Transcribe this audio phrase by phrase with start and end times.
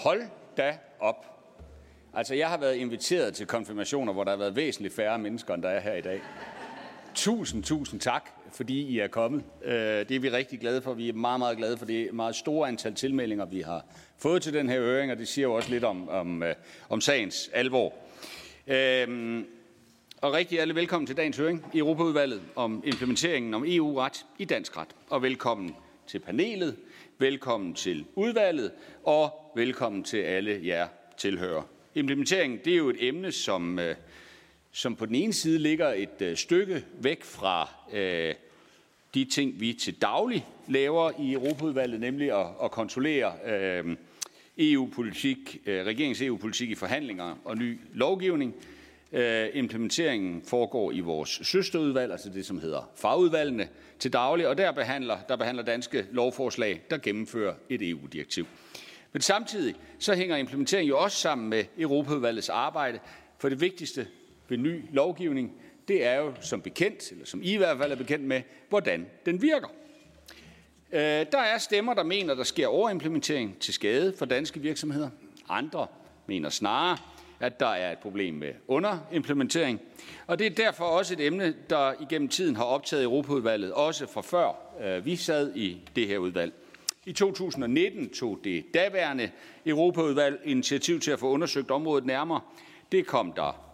[0.00, 0.22] Hold
[0.56, 1.26] da op.
[2.14, 5.62] Altså, jeg har været inviteret til konfirmationer, hvor der har været væsentligt færre mennesker, end
[5.62, 6.20] der er her i dag.
[7.14, 9.44] Tusind, tusind tak, fordi I er kommet.
[9.64, 10.94] Øh, det er vi rigtig glade for.
[10.94, 13.84] Vi er meget, meget glade for det meget store antal tilmeldinger, vi har
[14.18, 16.54] fået til den her høring, og det siger jo også lidt om, om, øh,
[16.88, 17.94] om sagens alvor.
[18.66, 19.46] Øhm,
[20.22, 24.76] og rigtig alle velkommen til dagens høring i Europaudvalget om implementeringen om EU-ret i dansk
[24.76, 24.90] ret.
[25.08, 25.76] Og velkommen
[26.06, 26.76] til panelet,
[27.20, 28.72] velkommen til udvalget,
[29.04, 30.88] og velkommen til alle jer
[31.18, 31.62] tilhører.
[31.94, 33.96] Implementeringen det er jo et emne, som, øh,
[34.72, 38.34] som på den ene side ligger et øh, stykke væk fra øh,
[39.14, 43.96] de ting, vi til daglig laver i Europaudvalget, nemlig at, at kontrollere øh,
[44.58, 48.54] EU-politik, øh, regeringens EU-politik i forhandlinger og ny lovgivning.
[49.12, 54.72] Øh, implementeringen foregår i vores søsterudvalg, altså det, som hedder fagudvalgene til daglig, og der
[54.72, 58.46] behandler, der behandler danske lovforslag, der gennemfører et EU-direktiv.
[59.12, 62.98] Men samtidig så hænger implementeringen jo også sammen med Europaudvalgets arbejde,
[63.38, 64.06] for det vigtigste
[64.48, 65.52] ved ny lovgivning,
[65.88, 69.06] det er jo som bekendt, eller som I i hvert fald er bekendt med, hvordan
[69.26, 69.68] den virker.
[70.92, 71.00] Øh,
[71.32, 75.10] der er stemmer, der mener, der sker overimplementering til skade for danske virksomheder.
[75.48, 75.86] Andre
[76.26, 76.96] mener snarere,
[77.40, 79.80] at der er et problem med underimplementering.
[80.26, 84.20] Og det er derfor også et emne, der igennem tiden har optaget Europaudvalget, også fra
[84.20, 84.52] før
[84.84, 86.52] øh, vi sad i det her udvalg.
[87.06, 89.30] I 2019 tog det daværende
[89.66, 92.40] Europaudvalg initiativ til at få undersøgt området nærmere.
[92.92, 93.70] Det kom der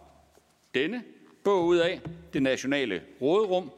[0.75, 1.03] denne
[1.43, 2.01] bog ud af,
[2.33, 3.71] det nationale råderum.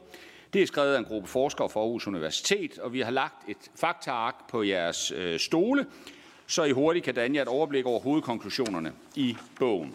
[0.52, 3.70] Det er skrevet af en gruppe forskere fra Aarhus Universitet, og vi har lagt et
[3.76, 5.86] faktaark på jeres øh, stole,
[6.50, 9.94] så I hurtigt kan danne jer et overblik over hovedkonklusionerne i bogen.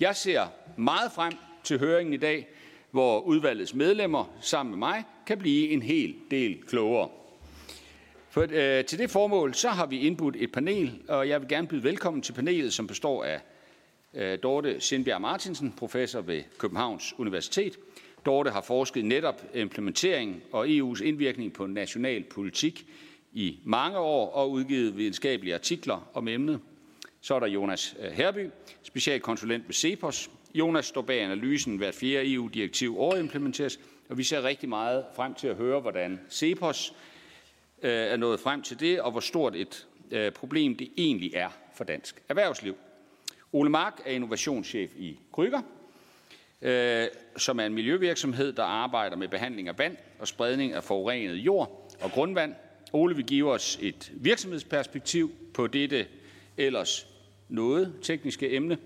[0.00, 1.32] Jeg ser meget frem
[1.64, 2.48] til høringen i dag,
[2.90, 7.08] hvor udvalgets medlemmer sammen med mig kan blive en hel del klogere.
[8.30, 11.68] For, øh, til det formål så har vi indbudt et panel, og jeg vil gerne
[11.68, 13.40] byde velkommen til panelet, som består af
[14.14, 17.78] øh, Dorte Sindbjerg Martinsen, professor ved Københavns Universitet.
[18.26, 22.86] Dorte har forsket netop implementering og EU's indvirkning på national politik
[23.36, 26.60] i mange år og udgivet videnskabelige artikler om emnet.
[27.20, 28.50] Så er der Jonas øh, Herby,
[28.82, 30.30] specialkonsulent ved CEPOS.
[30.54, 35.48] Jonas står bag analysen, hvert fjerde EU-direktiv overimplementeres, og vi ser rigtig meget frem til
[35.48, 36.94] at høre, hvordan CEPOS
[37.82, 41.48] øh, er nået frem til det, og hvor stort et øh, problem det egentlig er
[41.74, 42.76] for dansk erhvervsliv.
[43.52, 45.62] Ole Mark er innovationschef i Kryger,
[47.36, 51.92] som er en miljøvirksomhed, der arbejder med behandling af vand og spredning af forurenet jord
[52.00, 52.54] og grundvand
[52.92, 56.06] Ole vil give os et virksomhedsperspektiv på dette
[56.56, 57.06] ellers
[57.48, 58.78] noget tekniske emne.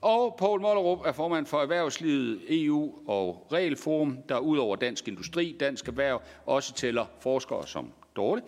[0.00, 5.56] Og Poul Mollerup er formand for Erhvervslivet, EU og Regelforum, der ud over Dansk Industri,
[5.60, 8.42] Dansk Erhverv også tæller forskere som Dorte.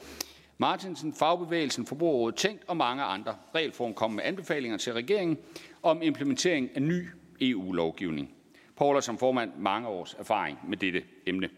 [0.59, 3.37] Martinsen, Fagbevægelsen, Forbrugerrådet Tænkt og mange andre.
[3.55, 5.39] Regelforum kommer med anbefalinger til regeringen
[5.83, 7.09] om implementering af ny
[7.41, 8.35] EU-lovgivning.
[8.77, 11.49] Paul har som formand mange års erfaring med dette emne.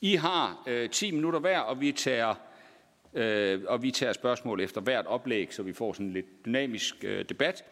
[0.00, 2.34] I har øh, 10 minutter hver, og vi tager
[3.14, 6.94] øh, og vi tager spørgsmål efter hvert oplæg, så vi får sådan en lidt dynamisk
[7.04, 7.64] øh, debat.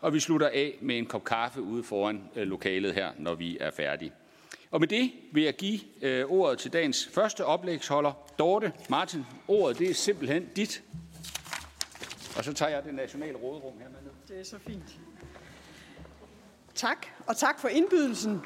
[0.00, 3.58] Og vi slutter af med en kop kaffe ude foran øh, lokalet her, når vi
[3.60, 4.12] er færdige.
[4.70, 9.26] Og med det vil jeg give øh, ordet til dagens første oplægsholder, Dorte Martin.
[9.48, 10.82] Ordet det er simpelthen dit.
[12.36, 14.10] Og så tager jeg det nationale råderum her med ned.
[14.28, 14.98] Det er så fint.
[16.74, 18.40] Tak, og tak for indbydelsen.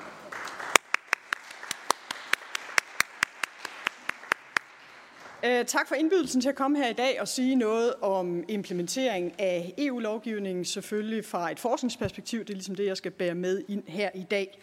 [5.44, 9.40] Øh, tak for indbydelsen til at komme her i dag og sige noget om implementering
[9.40, 12.40] af EU-lovgivningen, selvfølgelig fra et forskningsperspektiv.
[12.40, 14.60] Det er ligesom det, jeg skal bære med ind her i dag.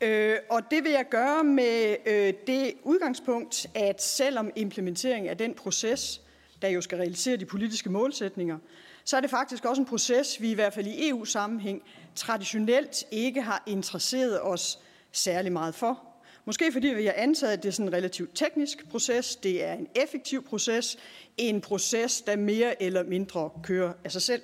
[0.00, 5.54] Øh, og det vil jeg gøre med øh, det udgangspunkt, at selvom implementering af den
[5.54, 6.20] proces,
[6.62, 8.58] der jo skal realisere de politiske målsætninger,
[9.04, 11.82] så er det faktisk også en proces, vi i hvert fald i EU-sammenhæng
[12.14, 14.78] traditionelt ikke har interesseret os
[15.12, 16.05] særlig meget for.
[16.46, 19.72] Måske fordi vi har antaget, at det er sådan en relativt teknisk proces, det er
[19.72, 20.96] en effektiv proces,
[21.36, 24.42] en proces, der mere eller mindre kører af sig selv.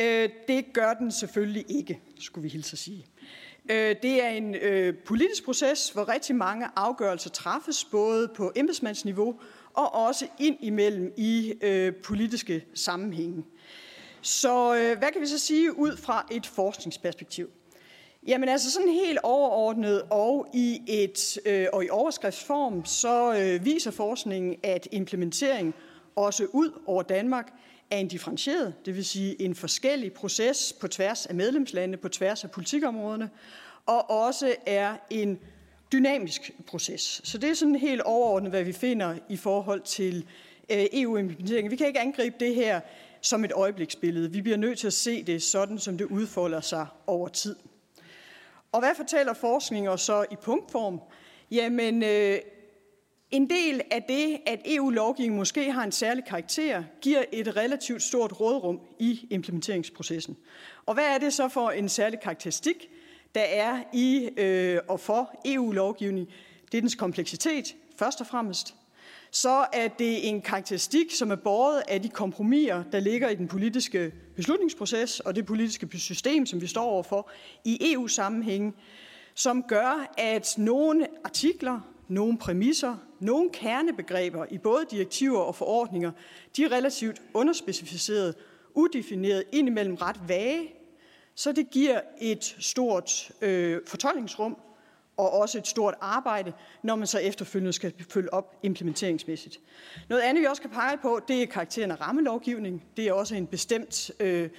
[0.00, 3.06] Øh, det gør den selvfølgelig ikke, skulle vi hilse at sige.
[3.70, 9.40] Øh, det er en øh, politisk proces, hvor rigtig mange afgørelser træffes, både på embedsmandsniveau
[9.74, 13.44] og også ind imellem i øh, politiske sammenhænge.
[14.22, 17.50] Så øh, hvad kan vi så sige ud fra et forskningsperspektiv?
[18.26, 23.90] Jamen altså sådan helt overordnet og i, et, øh, og i overskriftsform, så øh, viser
[23.90, 25.74] forskningen, at implementering
[26.16, 27.52] også ud over Danmark
[27.90, 32.44] er en differentieret, det vil sige en forskellig proces på tværs af medlemslandene, på tværs
[32.44, 33.30] af politikområderne,
[33.86, 35.38] og også er en
[35.92, 37.20] dynamisk proces.
[37.24, 40.26] Så det er sådan helt overordnet, hvad vi finder i forhold til
[40.70, 41.70] øh, EU-implementering.
[41.70, 42.80] Vi kan ikke angribe det her
[43.20, 44.32] som et øjebliksbillede.
[44.32, 47.56] Vi bliver nødt til at se det sådan, som det udfolder sig over tid.
[48.74, 51.00] Og hvad fortæller forskning så i punktform?
[51.50, 52.38] Jamen, øh,
[53.30, 58.40] en del af det, at EU-lovgivningen måske har en særlig karakter, giver et relativt stort
[58.40, 60.36] rådrum i implementeringsprocessen.
[60.86, 62.90] Og hvad er det så for en særlig karakteristik,
[63.34, 66.28] der er i øh, og for EU-lovgivning?
[66.72, 68.74] Det er dens kompleksitet, først og fremmest.
[69.34, 73.48] Så er det en karakteristik, som er båret af de kompromiser, der ligger i den
[73.48, 77.30] politiske beslutningsproces og det politiske system, som vi står overfor
[77.64, 78.74] i EU-sammenhængen,
[79.34, 86.10] som gør, at nogle artikler, nogle præmisser, nogle kernebegreber i både direktiver og forordninger,
[86.56, 88.34] de er relativt underspecificeret,
[88.74, 90.74] udefineret, indimellem ret vage,
[91.34, 94.56] så det giver et stort øh, fortolkningsrum
[95.16, 96.52] og også et stort arbejde,
[96.82, 99.60] når man så efterfølgende skal følge op implementeringsmæssigt.
[100.08, 102.84] Noget andet, vi også kan pege på, det er karakteren af rammelovgivning.
[102.96, 104.50] Det er også en bestemt øh,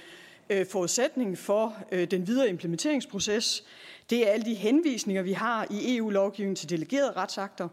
[0.50, 3.64] øh, forudsætning for øh, den videre implementeringsproces.
[4.10, 7.68] Det er alle de henvisninger, vi har i EU-lovgivningen til delegerede retsakter.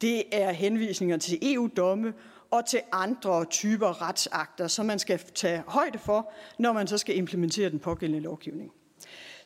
[0.00, 2.14] Det er henvisninger til EU-domme
[2.50, 7.16] og til andre typer retsakter, som man skal tage højde for, når man så skal
[7.16, 8.72] implementere den pågældende lovgivning.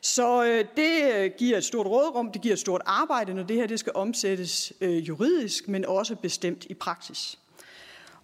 [0.01, 3.55] Så øh, det øh, giver et stort rådrum, det giver et stort arbejde, når det
[3.55, 7.37] her det skal omsættes øh, juridisk, men også bestemt i praksis.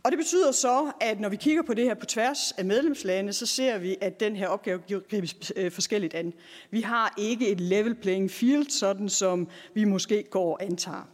[0.04, 3.34] Og det betyder så, at når vi kigger på det her på tværs af medlemslande,
[3.34, 4.80] så ser vi, at den her opgave
[5.10, 6.34] gribes øh, forskelligt an.
[6.72, 11.08] Vi har ikke et level playing field, sådan som vi måske går og antager.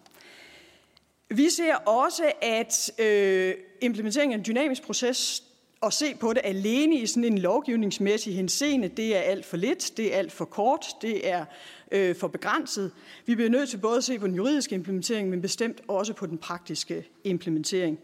[1.29, 5.43] Vi ser også, at øh, implementeringen af en dynamisk proces
[5.85, 9.91] at se på det alene i sådan en lovgivningsmæssig henseende, det er alt for lidt,
[9.97, 11.45] det er alt for kort, det er
[11.91, 12.91] øh, for begrænset.
[13.25, 16.25] Vi bliver nødt til både at se på den juridiske implementering, men bestemt også på
[16.25, 17.99] den praktiske implementering.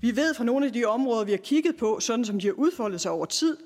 [0.00, 2.54] Vi ved fra nogle af de områder, vi har kigget på, sådan som de har
[2.54, 3.56] udfoldet sig over tid,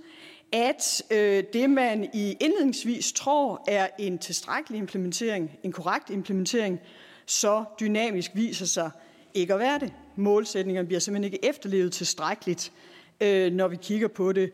[0.52, 6.80] at øh, det, man i indledningsvis tror er en tilstrækkelig implementering, en korrekt implementering,
[7.26, 8.90] så dynamisk viser sig
[9.34, 9.92] ikke at være det.
[10.16, 12.72] Målsætningerne bliver simpelthen ikke efterlevet tilstrækkeligt,
[13.20, 14.52] øh, når vi kigger på det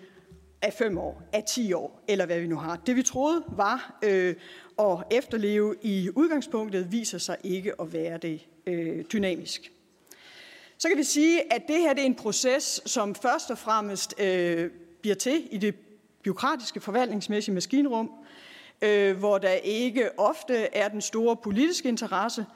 [0.63, 2.77] af fem år, af ti år, eller hvad vi nu har.
[2.77, 4.35] Det vi troede var øh,
[4.79, 9.73] at efterleve i udgangspunktet, viser sig ikke at være det øh, dynamisk.
[10.79, 14.21] Så kan vi sige, at det her det er en proces, som først og fremmest
[14.21, 14.71] øh,
[15.01, 15.75] bliver til i det
[16.23, 18.11] byråkratiske forvaltningsmæssige maskinrum,
[18.83, 22.47] øh, hvor der ikke ofte er den store politiske interesse,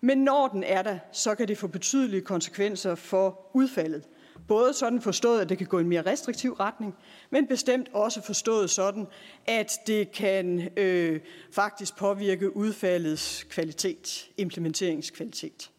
[0.00, 4.04] men når den er der, så kan det få betydelige konsekvenser for udfaldet.
[4.48, 6.94] Både sådan forstået, at det kan gå i en mere restriktiv retning,
[7.30, 9.06] men bestemt også forstået sådan,
[9.46, 11.20] at det kan øh,
[11.52, 15.70] faktisk påvirke udfaldets kvalitet, implementeringskvalitet.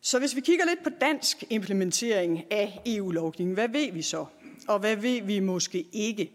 [0.00, 4.24] Så hvis vi kigger lidt på dansk implementering af EU-lovgivningen, hvad ved vi så?
[4.68, 6.32] Og hvad ved vi måske ikke?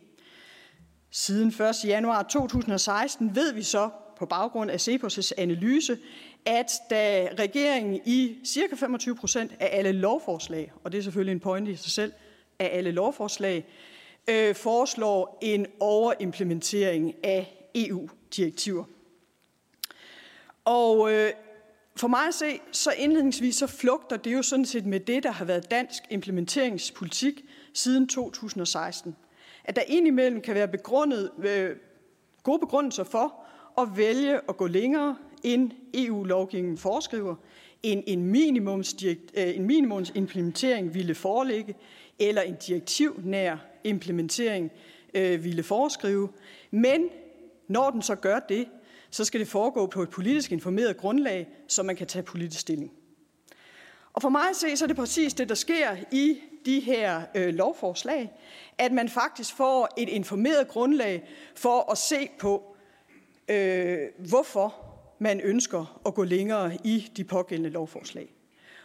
[1.11, 1.75] Siden 1.
[1.85, 3.89] januar 2016 ved vi så
[4.19, 5.97] på baggrund af CEPOS' analyse,
[6.45, 11.39] at da regeringen i cirka 25 procent af alle lovforslag, og det er selvfølgelig en
[11.39, 12.13] pointe i sig selv,
[12.59, 13.65] af alle lovforslag,
[14.27, 18.83] øh, foreslår en overimplementering af EU-direktiver.
[20.65, 21.31] Og øh,
[21.95, 25.31] for mig at se, så indledningsvis så flugter det jo sådan set med det, der
[25.31, 29.15] har været dansk implementeringspolitik siden 2016.
[29.63, 31.75] At der indimellem kan være begrundet, øh,
[32.43, 33.45] gode begrundelser for
[33.81, 37.35] at vælge at gå længere, end EU-lovgivningen foreskriver,
[37.83, 41.75] en, en, minimums, øh, en minimumsimplementering ville foreligge,
[42.19, 44.71] eller en direktivnær implementering
[45.13, 46.29] øh, ville foreskrive.
[46.71, 47.09] Men
[47.67, 48.67] når den så gør det,
[49.09, 52.91] så skal det foregå på et politisk informeret grundlag, så man kan tage politisk stilling.
[54.13, 57.21] Og for mig at se, så er det præcis det, der sker i de her
[57.35, 58.31] øh, lovforslag,
[58.77, 61.23] at man faktisk får et informeret grundlag
[61.55, 62.75] for at se på,
[63.49, 63.97] øh,
[64.29, 68.33] hvorfor man ønsker at gå længere i de pågældende lovforslag.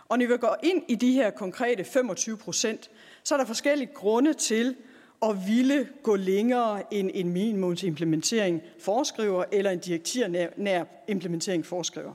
[0.08, 2.90] Og når vi går ind i de her konkrete 25 procent,
[3.22, 4.76] så er der forskellige grunde til
[5.22, 12.12] at ville gå længere end en minimumsimplementering foreskriver, eller en direktivnær implementering foreskriver.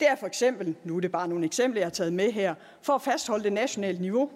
[0.00, 2.54] Det er for eksempel, nu er det bare nogle eksempler, jeg har taget med her,
[2.82, 4.30] for at fastholde det nationale niveau,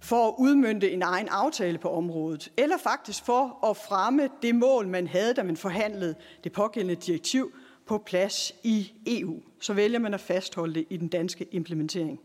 [0.00, 4.88] for at udmynde en egen aftale på området, eller faktisk for at fremme det mål,
[4.88, 6.14] man havde, da man forhandlede
[6.44, 7.52] det pågældende direktiv
[7.86, 9.40] på plads i EU.
[9.60, 12.20] Så vælger man at fastholde det i den danske implementering.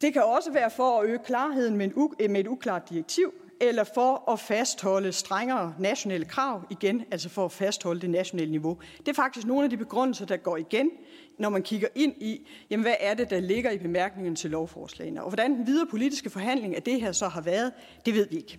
[0.00, 3.84] Det kan også være for at øge klarheden med, en, med et uklart direktiv, eller
[3.84, 8.78] for at fastholde strengere nationale krav igen, altså for at fastholde det nationale niveau.
[8.98, 10.90] Det er faktisk nogle af de begrundelser, der går igen,
[11.38, 15.22] når man kigger ind i, jamen hvad er det, der ligger i bemærkningen til lovforslagene.
[15.22, 17.72] Og hvordan den videre politiske forhandling af det her så har været,
[18.06, 18.58] det ved vi ikke.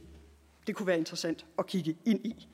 [0.67, 2.47] Det kunne være interessant at kigge ind i.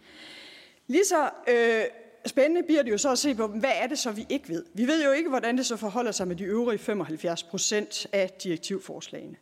[0.88, 1.84] Lige så øh,
[2.26, 4.66] spændende bliver det jo så at se på, hvad er det så, vi ikke ved.
[4.74, 8.30] Vi ved jo ikke, hvordan det så forholder sig med de øvrige 75 procent af
[8.30, 9.36] direktivforslagene.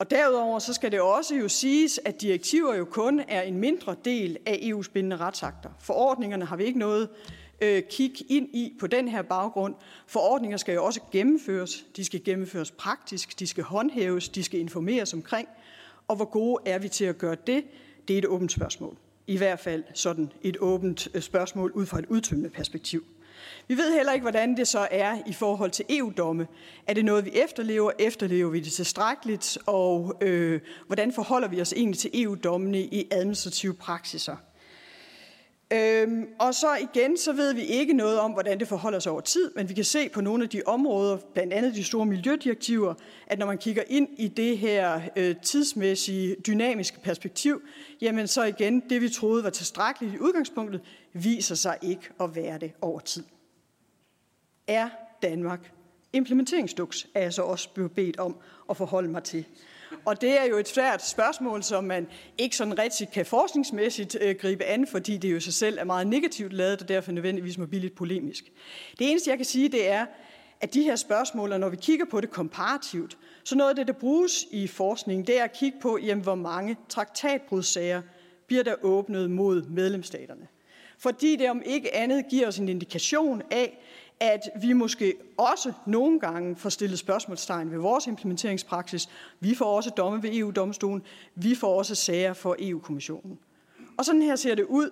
[0.00, 3.96] Og derudover så skal det også jo siges, at direktiver jo kun er en mindre
[4.04, 5.70] del af EU's bindende retsakter.
[5.80, 7.08] Forordningerne har vi ikke noget
[7.60, 9.74] øh, kig ind i på den her baggrund.
[10.06, 11.86] Forordninger skal jo også gennemføres.
[11.96, 15.48] De skal gennemføres praktisk, de skal håndhæves, de skal informeres omkring.
[16.08, 17.64] Og hvor gode er vi til at gøre det?
[18.08, 18.96] Det er et åbent spørgsmål.
[19.26, 23.04] I hvert fald sådan et åbent øh, spørgsmål ud fra et udtømmende perspektiv.
[23.68, 26.46] Vi ved heller ikke, hvordan det så er i forhold til EU-domme.
[26.86, 27.90] Er det noget, vi efterlever?
[27.98, 29.58] Efterlever vi det tilstrækkeligt?
[29.66, 34.36] Og øh, hvordan forholder vi os egentlig til EU-dommene i administrative praksiser?
[35.72, 39.20] Øhm, og så igen, så ved vi ikke noget om, hvordan det forholder sig over
[39.20, 42.94] tid, men vi kan se på nogle af de områder, blandt andet de store miljødirektiver,
[43.26, 47.62] at når man kigger ind i det her øh, tidsmæssige, dynamiske perspektiv,
[48.00, 50.80] jamen så igen, det vi troede var tilstrækkeligt i udgangspunktet,
[51.12, 53.24] viser sig ikke at være det over tid.
[54.66, 54.88] Er
[55.22, 55.72] Danmark
[56.12, 58.36] implementeringsduks, er jeg så også blevet bedt om
[58.70, 59.44] at forholde mig til.
[60.04, 62.06] Og det er jo et svært spørgsmål, som man
[62.38, 66.06] ikke sådan rigtig kan forskningsmæssigt øh, gribe an, fordi det jo sig selv er meget
[66.06, 68.44] negativt lavet, og derfor nødvendigvis må blive lidt polemisk.
[68.98, 70.06] Det eneste, jeg kan sige, det er,
[70.60, 73.92] at de her spørgsmål, når vi kigger på det komparativt, så noget af det, der
[73.92, 78.02] bruges i forskningen, det er at kigge på, jamen, hvor mange traktatbrudssager
[78.46, 80.48] bliver der åbnet mod medlemsstaterne.
[80.98, 83.78] Fordi det om ikke andet giver os en indikation af,
[84.20, 89.08] at vi måske også nogle gange får stillet spørgsmålstegn ved vores implementeringspraksis.
[89.40, 91.02] Vi får også domme ved EU-domstolen.
[91.34, 93.38] Vi får også sager for EU-kommissionen.
[93.98, 94.90] Og sådan her ser det ud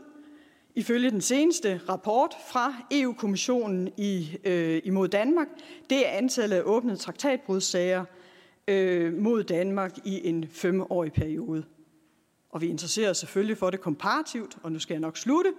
[0.74, 5.48] ifølge den seneste rapport fra EU-kommissionen i, øh, imod Danmark.
[5.90, 8.04] Det er antallet af åbnede traktatbrudssager
[8.68, 11.64] øh, mod Danmark i en femårig periode.
[12.50, 15.52] Og vi interesserer os selvfølgelig for det komparativt, og nu skal jeg nok slutte.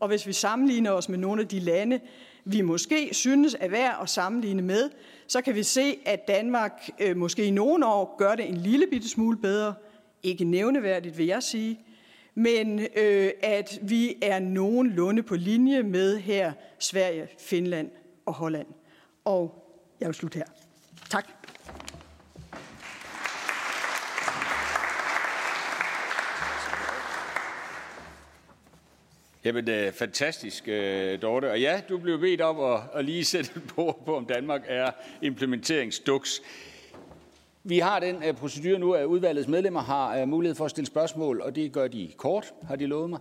[0.00, 2.00] Og hvis vi sammenligner os med nogle af de lande,
[2.44, 4.90] vi måske synes er værd at sammenligne med,
[5.26, 8.86] så kan vi se, at Danmark øh, måske i nogle år gør det en lille
[8.86, 9.74] bitte smule bedre.
[10.22, 11.80] Ikke nævneværdigt, vil jeg sige.
[12.34, 17.90] Men øh, at vi er nogenlunde på linje med her Sverige, Finland
[18.26, 18.66] og Holland.
[19.24, 19.64] Og
[20.00, 20.59] jeg vil slutte her.
[29.44, 31.50] Jamen, er fantastisk, øh, Dorte.
[31.50, 34.90] Og ja, du blev bedt om at, at lige sætte på, på, om Danmark er
[35.22, 36.42] implementeringsduks.
[37.64, 40.86] Vi har den uh, procedure nu, at udvalgets medlemmer har uh, mulighed for at stille
[40.86, 43.18] spørgsmål, og det gør de kort, har de lovet mig.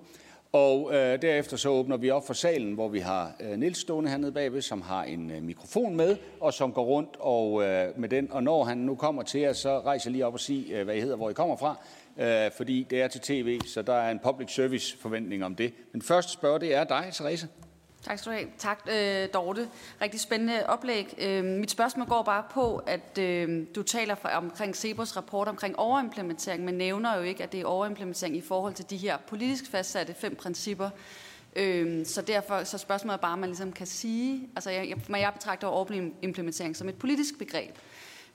[0.51, 4.09] Og uh, derefter så åbner vi op for salen, hvor vi har uh, Nils stående
[4.09, 7.63] hernede bagved, som har en uh, mikrofon med, og som går rundt og, uh,
[7.99, 8.31] med den.
[8.31, 10.95] Og når han nu kommer til os, så rejser lige op og siger, uh, hvad
[10.95, 11.75] I hedder, hvor I kommer fra,
[12.19, 15.73] øh, fordi det er til tv, så der er en public service forventning om det.
[15.93, 17.47] Men første spørger, det er dig, Therese.
[18.03, 18.49] Tak skal du have.
[18.57, 19.69] Tak, øh, Dorte.
[20.01, 21.15] Rigtig spændende oplæg.
[21.17, 25.79] Øh, mit spørgsmål går bare på, at øh, du taler for, omkring Sebos rapport omkring
[25.79, 29.71] overimplementering, men nævner jo ikke, at det er overimplementering i forhold til de her politisk
[29.71, 30.89] fastsatte fem principper.
[31.55, 35.19] Øh, så derfor så spørgsmålet er bare, om man ligesom kan sige, altså jeg, jeg,
[35.21, 37.75] jeg betragter overimplementering som et politisk begreb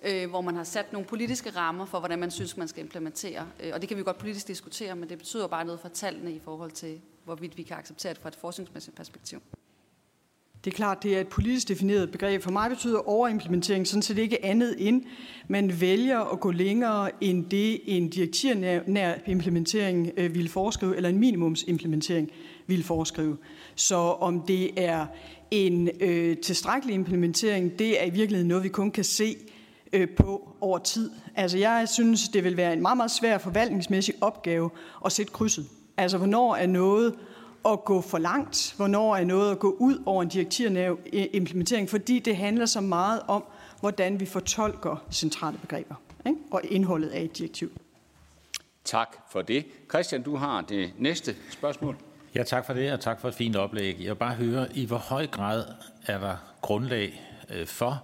[0.03, 3.47] øh, hvor man har sat nogle politiske rammer for, hvordan man synes, man skal implementere.
[3.61, 6.33] Øh, og det kan vi godt politisk diskutere, men det betyder bare noget for tallene
[6.33, 9.43] i forhold til, hvorvidt vi kan acceptere det fra et forskningsmæssigt perspektiv.
[10.65, 12.43] Det er klart, det er et politisk defineret begreb.
[12.43, 15.03] For mig betyder overimplementering sådan set ikke andet end,
[15.49, 21.19] man vælger at gå længere end det, en direktivnær implementering vil ville foreskrive, eller en
[21.19, 22.31] minimumsimplementering
[22.67, 23.37] ville foreskrive.
[23.75, 25.07] Så om det er
[25.51, 29.37] en øh, tilstrækkelig implementering, det er i virkeligheden noget, vi kun kan se
[29.95, 31.11] øh, på over tid.
[31.35, 34.71] Altså jeg synes, det vil være en meget, meget svær forvaltningsmæssig opgave
[35.05, 35.67] at sætte krydset.
[35.97, 37.15] Altså hvornår er noget
[37.69, 42.19] at gå for langt, hvornår er noget at gå ud over en direktivnæv implementering, fordi
[42.19, 43.45] det handler så meget om,
[43.81, 45.95] hvordan vi fortolker centrale begreber
[46.27, 46.39] ikke?
[46.51, 47.71] og indholdet af et direktiv.
[48.85, 49.67] Tak for det.
[49.91, 51.97] Christian, du har det næste spørgsmål.
[52.35, 53.97] Ja, tak for det, og tak for et fint oplæg.
[54.01, 55.65] Jeg vil bare høre, i hvor høj grad
[56.07, 58.03] er der grundlag øh, for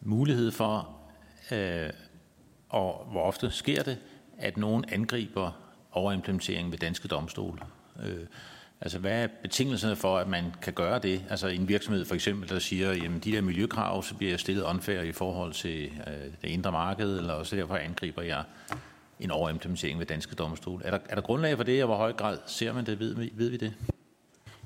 [0.00, 0.88] mulighed for
[1.52, 1.90] øh,
[2.68, 3.98] og hvor ofte sker det,
[4.38, 5.50] at nogen angriber
[5.92, 7.58] overimplementering ved danske domstole.
[8.02, 8.26] Øh,
[8.80, 11.24] altså hvad er betingelserne for, at man kan gøre det?
[11.30, 14.62] Altså en virksomhed for eksempel, der siger, jamen de der miljøkrav, så bliver jeg stillet
[14.62, 18.44] unfair i forhold til øh, det indre marked, eller så derfor angriber jeg
[19.20, 20.84] en overimplementering ved danske domstole.
[20.84, 23.00] Er der, er der grundlag for det, og hvor høj grad ser man det?
[23.00, 23.74] Ved, ved vi det?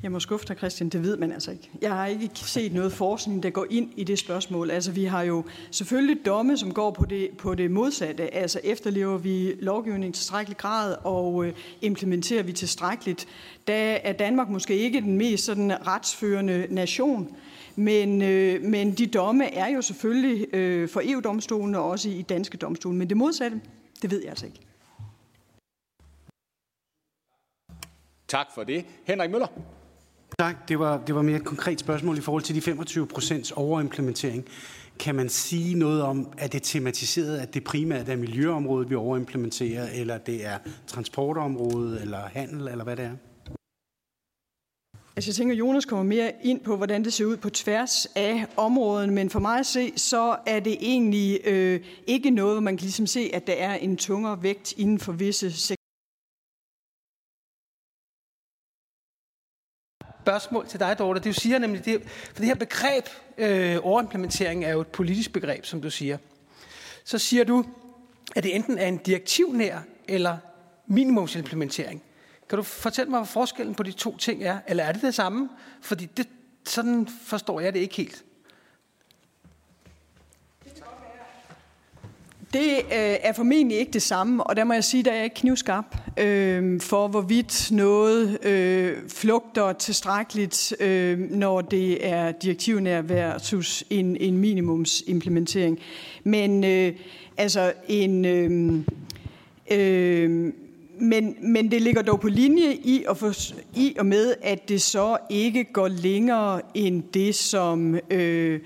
[0.02, 1.70] Jeg må skuffe dig, Christian, det ved man altså ikke.
[1.82, 4.70] Jeg har ikke set noget forskning, der går ind i det spørgsmål.
[4.70, 8.34] Altså, vi har jo selvfølgelig domme, som går på det, på det modsatte.
[8.34, 13.28] Altså, efterlever vi lovgivningen til tilstrækkelig grad, og øh, implementerer vi tilstrækkeligt.
[13.66, 17.36] Da er Danmark måske ikke den mest sådan retsførende nation,
[17.76, 22.56] men, øh, men de domme er jo selvfølgelig øh, for EU-domstolen og også i danske
[22.56, 22.96] domstole.
[22.96, 23.60] Men det modsatte,
[24.02, 24.60] det ved jeg altså ikke.
[28.28, 28.84] Tak for det.
[29.04, 29.77] Henrik Møller.
[30.40, 30.68] Tak.
[30.68, 34.44] Det var, det var mere et konkret spørgsmål i forhold til de 25 procents overimplementering.
[34.98, 39.88] Kan man sige noget om, at det tematiseret, at det primært er miljøområdet, vi overimplementerer,
[39.94, 43.10] eller det er transportområdet, eller handel, eller hvad det er?
[45.16, 48.46] Altså jeg tænker, Jonas kommer mere ind på, hvordan det ser ud på tværs af
[48.56, 52.76] områden, men for mig at se, så er det egentlig øh, ikke noget, hvor man
[52.76, 55.52] kan ligesom se, at der er en tungere vægt inden for visse
[60.28, 61.20] spørgsmål til dig, Dorte.
[61.20, 63.04] Du siger nemlig, det, for det her begreb,
[63.38, 66.18] øh, overimplementering, er jo et politisk begreb, som du siger.
[67.04, 67.64] Så siger du,
[68.36, 70.36] at det enten er en direktivnær eller
[70.86, 72.02] minimumsimplementering.
[72.48, 74.58] Kan du fortælle mig, hvad forskellen på de to ting er?
[74.66, 75.48] Eller er det det samme?
[75.80, 76.28] Fordi det,
[76.66, 78.24] sådan forstår jeg det ikke helt.
[82.52, 85.22] Det øh, er formentlig ikke det samme, og der må jeg sige, at der er
[85.22, 93.84] ikke knivskarp øh, for, hvorvidt noget øh, flugter tilstrækkeligt, øh, når det er direktivnær versus
[93.90, 95.78] en, en minimumsimplementering.
[96.24, 96.92] Men øh,
[97.36, 98.24] altså en...
[98.24, 98.80] Øh,
[99.70, 100.52] øh,
[101.00, 103.32] men, men det ligger dog på linje i, og, for,
[103.74, 107.98] i og med, at det så ikke går længere end det, som...
[108.10, 108.60] Øh,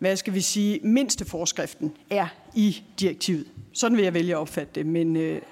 [0.00, 3.46] hvad skal vi sige, mindste forskriften er i direktivet.
[3.72, 5.16] Sådan vil jeg vælge at opfatte det, men...
[5.16, 5.42] Øh,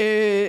[0.00, 0.48] øh,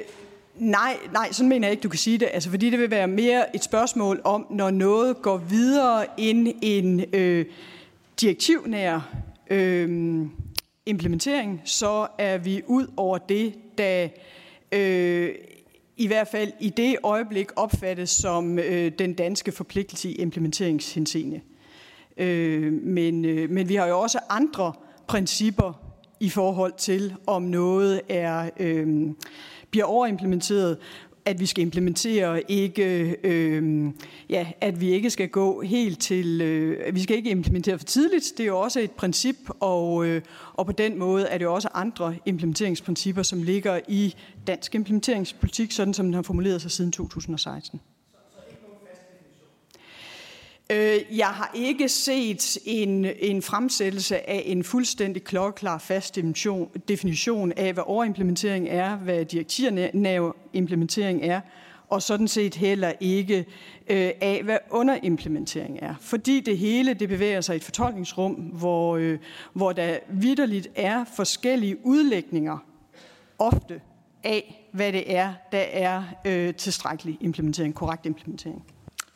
[0.55, 2.29] nej, nej, sådan mener jeg ikke, du kan sige det.
[2.33, 7.05] Altså, fordi det vil være mere et spørgsmål om, når noget går videre end en
[7.13, 7.45] øh,
[8.21, 9.15] direktivnær
[9.49, 10.21] øh,
[10.85, 14.07] implementering, så er vi ud over det, der
[14.71, 15.35] øh,
[15.97, 21.41] i hvert fald i det øjeblik opfattes som øh, den danske forpligtelse i implementeringshenseende.
[22.17, 24.73] Øh, men, øh, men vi har jo også andre
[25.07, 25.73] principper
[26.19, 29.07] i forhold til, om noget er øh,
[29.71, 30.77] bliver overimplementeret,
[31.25, 33.91] at vi skal implementere ikke, øh,
[34.29, 38.33] ja, at vi ikke skal gå helt til, øh, vi skal ikke implementere for tidligt.
[38.37, 40.21] Det er jo også et princip, og, øh,
[40.53, 44.15] og på den måde er det jo også andre implementeringsprincipper, som ligger i
[44.47, 47.79] dansk implementeringspolitik, sådan som den har formuleret sig siden 2016.
[50.69, 57.51] Øh, jeg har ikke set en, en fremsættelse af en fuldstændig klokkeklar fast definition, definition
[57.51, 61.41] af, hvad overimplementering er, hvad direktivnav implementering er,
[61.89, 63.37] og sådan set heller ikke
[63.89, 65.95] øh, af, hvad underimplementering er.
[66.01, 69.19] Fordi det hele det bevæger sig i et fortolkningsrum, hvor, øh,
[69.53, 72.57] hvor der vidderligt er forskellige udlægninger,
[73.39, 73.81] ofte
[74.23, 78.65] af, hvad det er, der er øh, tilstrækkelig implementering, korrekt implementering.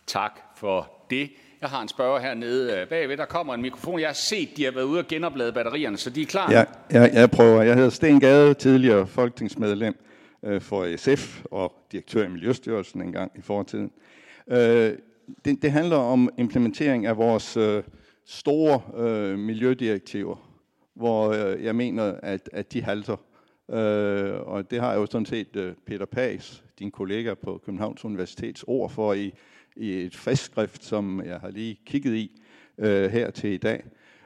[0.07, 1.29] Tak for det.
[1.61, 3.17] Jeg har en spørger hernede øh, bagved.
[3.17, 3.99] Der kommer en mikrofon.
[3.99, 6.51] Jeg har set, de har været ude og genoplade batterierne, så de er klar.
[6.51, 7.61] Ja, jeg, jeg prøver.
[7.61, 9.95] Jeg hedder Sten Gade, tidligere folketingsmedlem
[10.43, 13.91] øh, for SF og direktør i Miljøstyrelsen engang i fortiden.
[14.51, 14.93] Øh,
[15.45, 17.83] det, det handler om implementering af vores øh,
[18.25, 20.35] store øh, miljødirektiver,
[20.95, 23.17] hvor øh, jeg mener, at, at de halter.
[23.69, 28.05] Øh, og det har jeg jo sådan set øh, Peter Pags, din kollega på Københavns
[28.05, 29.33] Universitets ord for i
[29.79, 32.41] i et fastskrift, som jeg har lige kigget i
[32.77, 33.83] øh, her til i dag.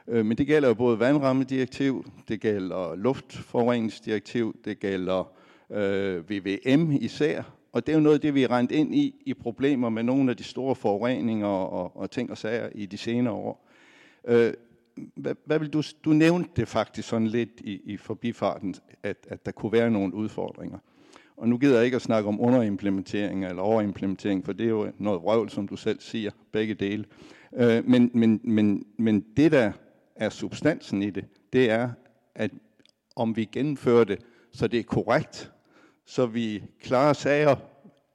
[0.08, 5.32] Øh, men det gælder jo både vandrammedirektiv, det gælder luftforureningsdirektiv, det gælder
[5.70, 9.14] øh, VVM især, og det er jo noget af det, vi er rent ind i,
[9.26, 12.98] i problemer med nogle af de store forureninger og, og ting og sager i de
[12.98, 13.68] senere år.
[14.28, 14.52] Øh,
[15.16, 19.46] hvad, hvad vil du, du nævnte det faktisk sådan lidt i, i forbifarten, at, at
[19.46, 20.78] der kunne være nogle udfordringer.
[21.36, 24.92] Og nu gider jeg ikke at snakke om underimplementering eller overimplementering, for det er jo
[24.98, 27.04] noget røvl, som du selv siger, begge dele.
[27.56, 29.72] Øh, men, men, men, men det, der
[30.16, 31.90] er substansen i det, det er,
[32.34, 32.50] at
[33.16, 34.18] om vi gennemfører det,
[34.52, 35.52] så det er korrekt,
[36.06, 37.56] så vi klarer sager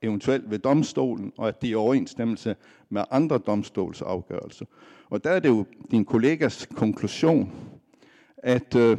[0.01, 2.55] eventuelt ved domstolen, og at det er i overensstemmelse
[2.89, 4.65] med andre domstolsafgørelser.
[5.09, 7.51] Og der er det jo din kollegas konklusion,
[8.37, 8.97] at øh,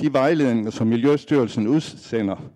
[0.00, 2.50] de vejledninger, som Miljøstyrelsen udsender,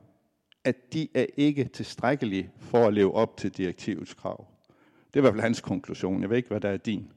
[0.65, 4.47] at de er ikke tilstrækkelige for at leve op til direktivets krav.
[5.15, 6.23] Det var vel hans konklusion.
[6.23, 7.09] Jeg ved ikke, hvad der er din.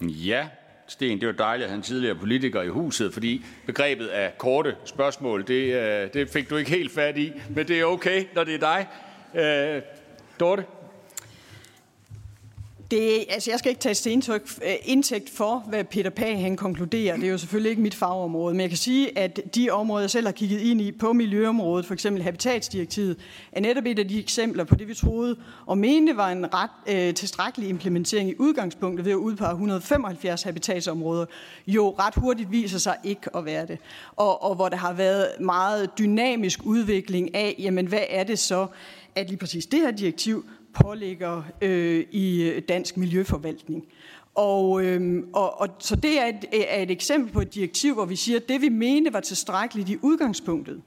[0.00, 0.48] Ja,
[0.86, 4.76] Sten, det var dejligt at have en tidligere politiker i huset, fordi begrebet af korte
[4.84, 8.44] spørgsmål, det, øh, det fik du ikke helt fat i, men det er okay, når
[8.44, 8.86] det er dig.
[9.34, 9.82] Øh,
[10.40, 10.64] Dorte?
[12.90, 17.16] Det, altså jeg skal ikke tage indtryk, øh, indtægt for, hvad Peter Pag han konkluderer.
[17.16, 20.10] Det er jo selvfølgelig ikke mit fagområde, men jeg kan sige, at de områder, jeg
[20.10, 23.16] selv har kigget ind i på miljøområdet, for eksempel habitatsdirektivet,
[23.52, 26.70] er netop et af de eksempler på det, vi troede og mente var en ret
[26.86, 31.26] øh, tilstrækkelig implementering i udgangspunktet ved at udpege 175 habitatsområder,
[31.66, 33.78] jo ret hurtigt viser sig ikke at være det.
[34.16, 38.66] Og, og hvor der har været meget dynamisk udvikling af, jamen hvad er det så,
[39.14, 40.44] at lige præcis det her direktiv
[40.82, 43.84] pålægger øh, i øh, dansk miljøforvaltning.
[44.34, 47.94] Og, øh, og, og så det er et, øh, er et eksempel på et direktiv,
[47.94, 50.82] hvor vi siger, at det vi mente var tilstrækkeligt i udgangspunktet,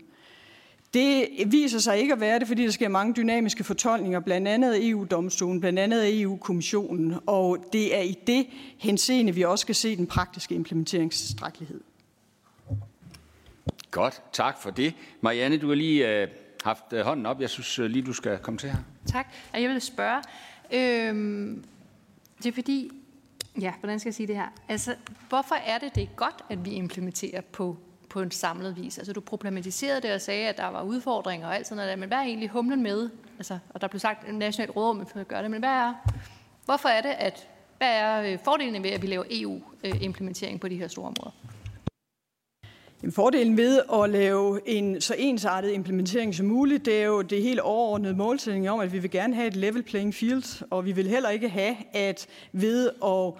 [0.93, 4.71] det viser sig ikke at være det, fordi der sker mange dynamiske fortolkninger, blandt andet
[4.71, 9.43] e af EU-domstolen, blandt andet e af EU-kommissionen, og det er i det henseende, vi
[9.43, 11.81] også skal se den praktiske implementeringsstrækkelighed.
[13.91, 14.93] Godt, tak for det.
[15.21, 16.27] Marianne, du har lige øh,
[16.63, 17.41] haft øh, hånden op.
[17.41, 18.77] Jeg synes øh, lige, du skal komme til her.
[19.05, 19.27] Tak.
[19.53, 20.21] Jeg vil spørge,
[20.71, 21.63] øhm,
[22.37, 22.91] det er fordi,
[23.61, 24.47] ja, hvordan skal jeg sige det her?
[24.69, 24.95] Altså,
[25.29, 27.77] hvorfor er det, det er godt, at vi implementerer på,
[28.09, 28.97] på en samlet vis?
[28.97, 32.07] Altså, du problematiserede det og sagde, at der var udfordringer og alt sådan noget, men
[32.07, 33.09] hvad er egentlig humlen med?
[33.37, 35.93] Altså, og der blev sagt, at nationalt råd for at gøre det, men hvad er,
[36.65, 37.47] hvorfor er det, at,
[37.77, 41.31] hvad er øh, fordelene ved, at vi laver EU-implementering på de her store områder?
[43.03, 47.41] En fordelen ved at lave en så ensartet implementering som muligt, det er jo det
[47.41, 50.91] helt overordnede målsætning om, at vi vil gerne have et level playing field, og vi
[50.91, 53.33] vil heller ikke have, at ved at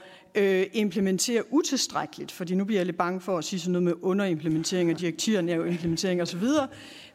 [0.43, 3.93] øh, implementere utilstrækkeligt, fordi nu bliver jeg lidt bange for at sige sådan noget med
[4.02, 6.43] underimplementering og direktiverne og implementering osv.,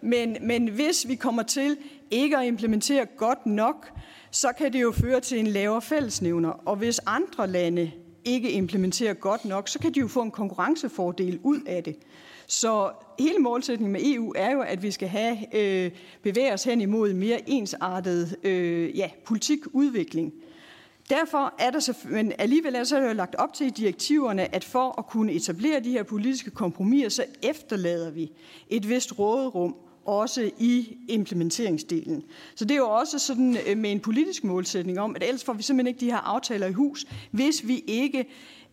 [0.01, 1.77] men, men hvis vi kommer til
[2.11, 3.93] ikke at implementere godt nok,
[4.31, 7.91] så kan det jo føre til en lavere fællesnævner, og hvis andre lande
[8.25, 11.97] ikke implementerer godt nok, så kan de jo få en konkurrencefordel ud af det.
[12.47, 15.91] Så hele målsætningen med EU er jo, at vi skal have øh,
[16.23, 20.33] bevæge os hen imod mere ensartet øh, ja, politikudvikling.
[21.11, 24.99] Derfor er der så, men alligevel er det lagt op til i direktiverne, at for
[24.99, 28.33] at kunne etablere de her politiske kompromiser, så efterlader vi
[28.69, 32.23] et vist råderum også i implementeringsdelen.
[32.55, 35.53] Så det er jo også sådan øh, med en politisk målsætning om, at ellers får
[35.53, 38.27] vi simpelthen ikke de her aftaler i hus, hvis vi ikke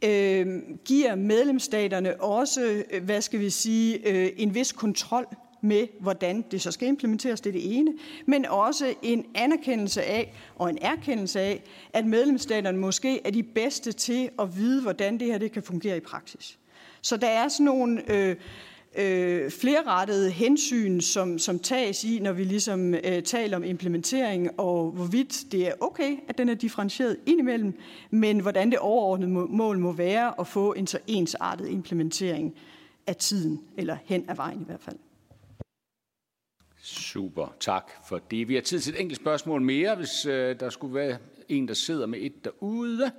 [0.04, 5.26] øh, giver medlemsstaterne også, øh, hvad skal vi sige, øh, en vis kontrol
[5.62, 7.94] med, hvordan det så skal implementeres, det er det ene,
[8.26, 11.64] men også en anerkendelse af og en erkendelse af,
[11.94, 15.98] at medlemsstaterne måske er de bedste til at vide, hvordan det her det kan fungere
[15.98, 16.58] i praksis.
[17.02, 18.36] Så der er sådan nogle øh,
[18.98, 24.92] øh, flerrettede hensyn, som, som tages i, når vi ligesom øh, taler om implementering, og
[24.92, 27.80] hvorvidt det er okay, at den er differentieret indimellem,
[28.10, 32.56] men hvordan det overordnede mål må være at få en så ensartet implementering
[33.08, 34.98] af tiden, eller hen ad vejen i hvert fald.
[36.84, 38.48] Super, tak for det.
[38.48, 41.18] Vi har tid til et enkelt spørgsmål mere, hvis øh, der skulle være
[41.50, 43.12] en, der sidder med et derude.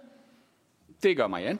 [1.03, 1.59] Det gør Marianne.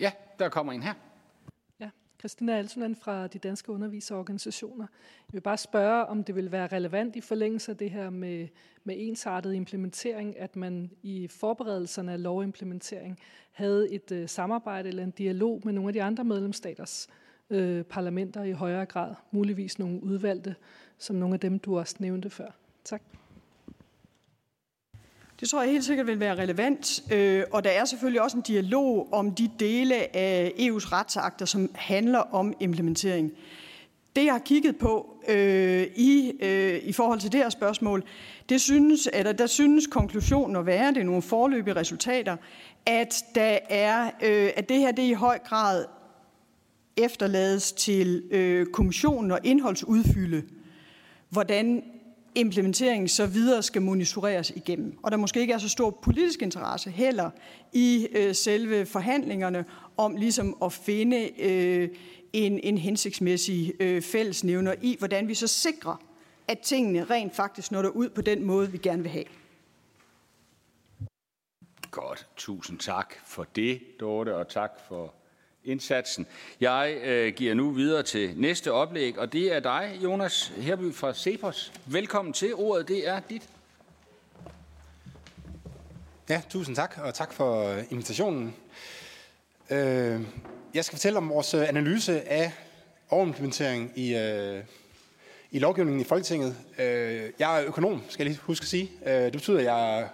[0.00, 0.94] Ja, der kommer en her.
[1.80, 4.86] Ja, Christina Alsuland fra de danske underviserorganisationer.
[5.28, 8.48] Jeg vil bare spørge, om det vil være relevant i forlængelse af det her med,
[8.84, 13.18] med ensartet implementering, at man i forberedelserne af lovimplementering
[13.52, 17.08] havde et øh, samarbejde eller en dialog med nogle af de andre medlemsstaters
[17.50, 20.56] øh, parlamenter i højere grad, muligvis nogle udvalgte,
[20.98, 22.50] som nogle af dem, du også nævnte før.
[22.84, 23.02] Tak.
[25.40, 28.42] Det tror jeg helt sikkert vil være relevant, øh, og der er selvfølgelig også en
[28.42, 33.32] dialog om de dele af EU's retsakter, som handler om implementering.
[34.16, 38.04] Det, jeg har kigget på øh, i, øh, i forhold til det her spørgsmål,
[38.48, 42.36] det synes, eller der synes konklusionen at være, det er nogle forløbige resultater,
[42.86, 45.84] at, der er, øh, at det her det i høj grad
[46.96, 50.42] efterlades til øh, kommissionen og indholdsudfylde,
[51.30, 51.82] hvordan
[52.36, 54.98] implementeringen så videre skal monitoreres igennem.
[55.02, 57.30] Og der måske ikke er så stor politisk interesse heller
[57.72, 59.64] i øh, selve forhandlingerne
[59.96, 61.88] om ligesom at finde øh,
[62.32, 65.96] en, en hensigtsmæssig øh, fællesnævner i, hvordan vi så sikrer,
[66.48, 69.24] at tingene rent faktisk når ud på den måde, vi gerne vil have.
[71.90, 72.26] Godt.
[72.36, 75.14] Tusind tak for det, Dorte, og tak for
[75.66, 76.26] indsatsen.
[76.60, 81.14] Jeg øh, giver nu videre til næste oplæg, og det er dig, Jonas Herby fra
[81.14, 81.72] Cepos.
[81.86, 82.54] Velkommen til.
[82.54, 83.42] Ordet det er dit.
[86.28, 88.54] Ja, tusind tak, og tak for øh, invitationen.
[89.70, 90.20] Øh,
[90.74, 92.52] jeg skal fortælle om vores øh, analyse af
[93.10, 94.62] overimplementering i, øh,
[95.50, 96.56] i lovgivningen i Folketinget.
[96.78, 98.90] Øh, jeg er økonom, skal jeg lige huske at sige.
[99.06, 100.08] Øh, det betyder, at jeg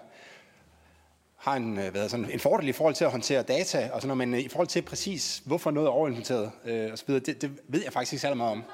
[1.43, 4.17] har en, øh, været sådan, en fordel i forhold til at håndtere data og sådan
[4.17, 7.51] noget, men øh, i forhold til præcis, hvorfor noget er overimplementeret øh, osv., det, det
[7.69, 8.65] ved jeg faktisk ikke særlig meget om.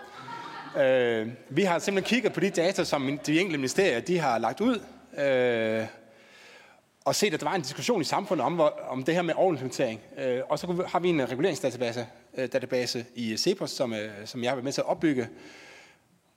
[0.82, 4.60] Øh, vi har simpelthen kigget på de data, som de enkelte ministerier de har lagt
[4.60, 4.80] ud,
[5.18, 5.86] øh,
[7.04, 9.34] og set, at der var en diskussion i samfundet om, hvor, om det her med
[9.36, 10.00] overimplementering.
[10.18, 14.42] Øh, og så har vi en øh, reguleringsdatabase øh, database i CEPOS, som, øh, som
[14.42, 15.28] jeg har været med til at opbygge.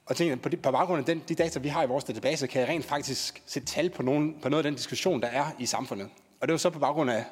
[0.06, 2.60] Og tænkte, på, på baggrund af den, de data, vi har i vores database, kan
[2.60, 5.66] jeg rent faktisk sætte tal på, nogen, på noget af den diskussion, der er i
[5.66, 6.08] samfundet.
[6.42, 7.24] Og det var så på baggrund af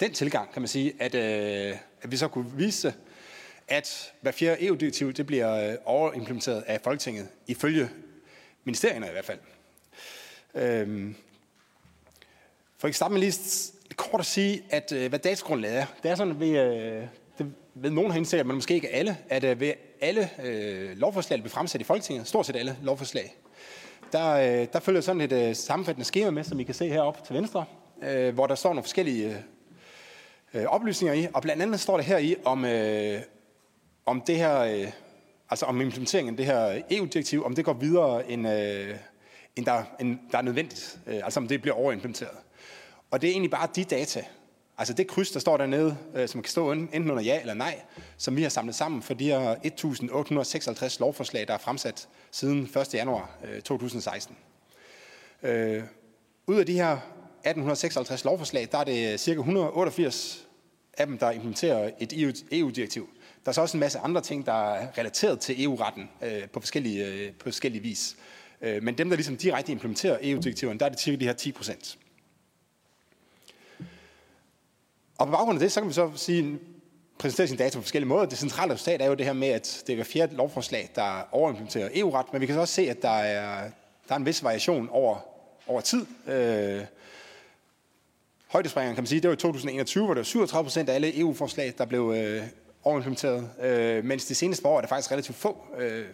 [0.00, 2.94] den tilgang, kan man sige, at, øh, at vi så kunne vise,
[3.68, 7.90] at hver fjerde EU-direktiv det bliver øh, overimplementeret af Folketinget, ifølge
[8.64, 9.38] ministerierne i hvert fald.
[10.54, 11.16] Øhm,
[12.78, 13.38] for eksempel starte med lige
[13.96, 15.86] kort at sige, at øh, hvad datagrundlaget er.
[16.02, 17.06] Det er sådan, at vi, øh,
[17.38, 21.38] det ved nogen herinde sikkert, men måske ikke alle, at øh, ved alle øh, lovforslag,
[21.38, 23.36] der bliver fremsat i Folketinget, stort set alle lovforslag,
[24.12, 27.20] der, øh, der følger sådan et øh, sammenfattende schema med, som I kan se heroppe
[27.26, 27.64] til venstre,
[28.02, 29.44] øh, hvor der står nogle forskellige
[30.54, 33.20] øh, oplysninger i, og blandt andet står der her i, om, øh,
[34.06, 34.90] om det her, øh,
[35.50, 38.96] altså om implementeringen af det her EU-direktiv, om det går videre, end, øh,
[39.56, 42.36] end, der, end der er nødvendigt, øh, altså om det bliver overimplementeret.
[43.10, 44.24] Og det er egentlig bare de data,
[44.78, 47.80] altså det kryds, der står dernede, øh, som kan stå enten under ja eller nej,
[48.16, 52.94] som vi har samlet sammen for de her 1.856 lovforslag, der er fremsat siden 1.
[52.94, 54.36] januar øh, 2016.
[55.42, 55.82] Øh,
[56.46, 56.98] ud af de her
[57.48, 60.46] 1856 lovforslag, der er det cirka 188
[60.98, 62.12] af dem, der implementerer et
[62.52, 63.02] EU-direktiv.
[63.02, 66.48] E der er så også en masse andre ting, der er relateret til EU-retten øh,
[66.48, 68.16] på, forskellige, øh, på forskellige vis.
[68.60, 71.52] Øh, men dem, der ligesom direkte implementerer EU-direktiverne, der er det cirka de her 10
[71.52, 71.98] procent.
[75.18, 76.58] Og på baggrund af det, så kan vi så sige,
[77.18, 78.26] præsentere sine data på forskellige måder.
[78.26, 81.28] Det centrale resultat er jo det her med, at det er hver fjerde lovforslag, der
[81.32, 83.70] overimplementerer EU-ret, men vi kan så også se, at der er,
[84.08, 85.18] der er en vis variation over,
[85.66, 86.06] over tid.
[86.26, 86.84] Øh,
[88.48, 91.20] højdespringeren kan man sige, det var i 2021, hvor det var 37 procent af alle
[91.20, 92.42] EU-forslag, der blev øh,
[92.82, 96.04] overimplementeret, øh, mens de seneste år er det faktisk relativt få øh,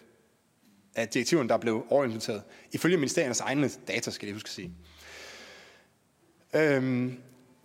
[0.97, 2.42] af direktiverne, der blev overimplementeret,
[2.73, 4.73] ifølge ministeriernes egne data, skal jeg huske at sige.
[6.55, 7.16] Øhm,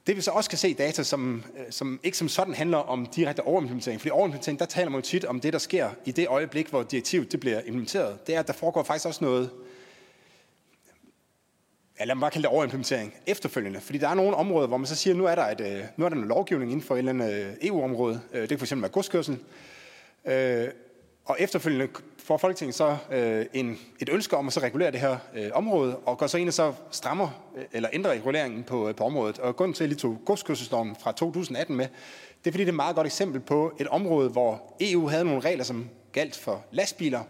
[0.07, 3.05] det vi så også kan se data, som, øh, som ikke som sådan handler om
[3.05, 6.27] direkte overimplementering, fordi overimplementering, der taler man jo tit om det, der sker i det
[6.27, 8.27] øjeblik, hvor direktivet det bliver implementeret.
[8.27, 9.49] Det er, at der foregår faktisk også noget,
[11.99, 13.81] ja, lad mig bare kalde det overimplementering, efterfølgende.
[13.81, 16.05] Fordi der er nogle områder, hvor man så siger, nu er der, et, øh, nu
[16.05, 18.21] er der noget lovgivning inden for et eller andet øh, EU-område.
[18.33, 19.39] Øh, det kan fx være godskørsel.
[21.25, 22.97] Og efterfølgende får Folketinget så
[23.53, 25.17] en, et ønske om at så regulere det her
[25.53, 27.29] område, og går så ind og så strammer
[27.73, 29.39] eller ændrer reguleringen på, på området.
[29.39, 31.85] Og grunden til, at jeg lige tog godskørselsloven fra 2018 med,
[32.43, 35.25] det er fordi, det er et meget godt eksempel på et område, hvor EU havde
[35.25, 37.23] nogle regler, som galt for lastbiler,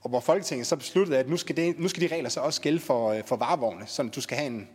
[0.00, 2.60] og hvor Folketinget så besluttede, at nu skal, det, nu skal de regler så også
[2.60, 4.68] gælde for, øh, for varevogne, så du skal have en,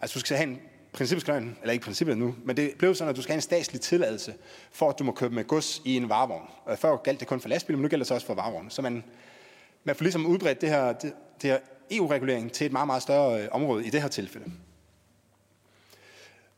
[0.00, 0.60] altså du skal have en
[0.92, 3.38] princippet skal en, eller ikke princippet nu, men det blev sådan, at du skal have
[3.38, 4.34] en statslig tilladelse,
[4.72, 6.48] for at du må købe med gods i en varevogn.
[6.76, 8.70] Før galt det kun for lastbiler, men nu gælder det så også for varevogne.
[8.70, 9.04] Så man,
[9.84, 11.12] man får ligesom udbredt det her, det,
[11.42, 11.58] det her
[11.90, 14.52] EU-regulering til et meget, meget større øh, område i det her tilfælde.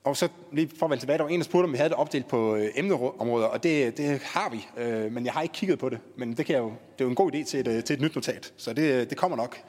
[0.05, 1.89] Og så lige for at vende tilbage, der var en, der spurgte, om vi havde
[1.89, 5.53] det opdelt på øh, emneområder, og det, det har vi, øh, men jeg har ikke
[5.53, 5.99] kigget på det.
[6.17, 7.95] Men det, kan jeg jo, det er jo en god idé til et, øh, til
[7.95, 9.63] et nyt notat, så det, øh, det kommer nok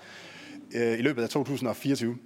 [0.74, 2.17] øh, i løbet af 2024.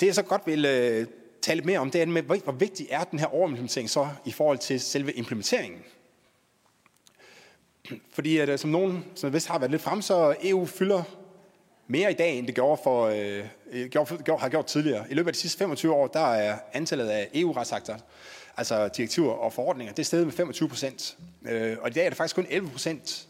[0.00, 1.06] Det jeg så godt vil øh,
[1.42, 4.08] tale lidt mere om, det er med, hvor, hvor vigtig er den her overimplementering så
[4.24, 5.80] i forhold til selve implementeringen.
[8.10, 11.02] Fordi at, øh, som nogen som vist har været lidt frem, så EU fylder
[11.86, 15.04] mere i dag, end det gjorde for, øh, Øh, gjort, har gjort tidligere.
[15.10, 17.98] I løbet af de sidste 25 år, der er antallet af EU-retsakter,
[18.56, 21.16] altså direktiver og forordninger, det er steget med 25 procent.
[21.48, 23.26] Øh, og i dag er det faktisk kun 11 procent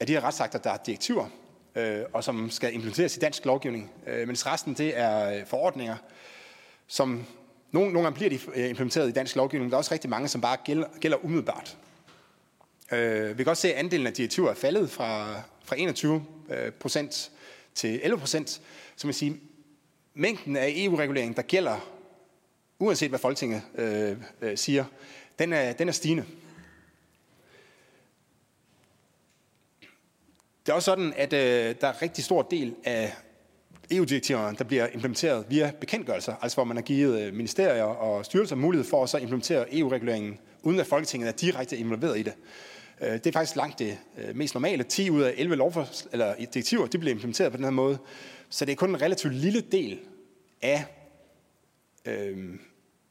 [0.00, 1.28] af de her retsakter, der er direktiver
[1.74, 5.96] øh, og som skal implementeres i dansk lovgivning, øh, mens resten det er øh, forordninger,
[6.86, 7.26] som
[7.72, 10.10] nogle, nogle gange bliver de øh, implementeret i dansk lovgivning, men der er også rigtig
[10.10, 11.76] mange, som bare gælder, gælder umiddelbart.
[12.92, 16.72] Øh, vi kan også se, at andelen af direktiver er faldet fra, fra 21 øh,
[16.72, 17.30] procent
[17.74, 18.60] til 11 procent,
[18.96, 19.40] som man sige,
[20.14, 21.90] mængden af EU-regulering, der gælder,
[22.78, 24.84] uanset hvad Folketinget øh, øh, siger,
[25.38, 26.24] den er, den er stigende.
[30.66, 33.12] Det er også sådan, at øh, der er en rigtig stor del af
[33.90, 38.56] EU-direktiverne, der bliver implementeret via bekendtgørelser, altså hvor man har givet øh, ministerier og styrelser
[38.56, 42.32] mulighed for at så implementere EU-reguleringen, uden at Folketinget er direkte involveret i det.
[43.00, 44.84] Øh, det er faktisk langt det øh, mest normale.
[44.84, 47.98] 10 ud af 11 lovforslag, eller direktiver de bliver implementeret på den her måde.
[48.48, 50.00] Så det er kun en relativt lille del
[50.62, 50.84] af,
[52.04, 52.54] øh,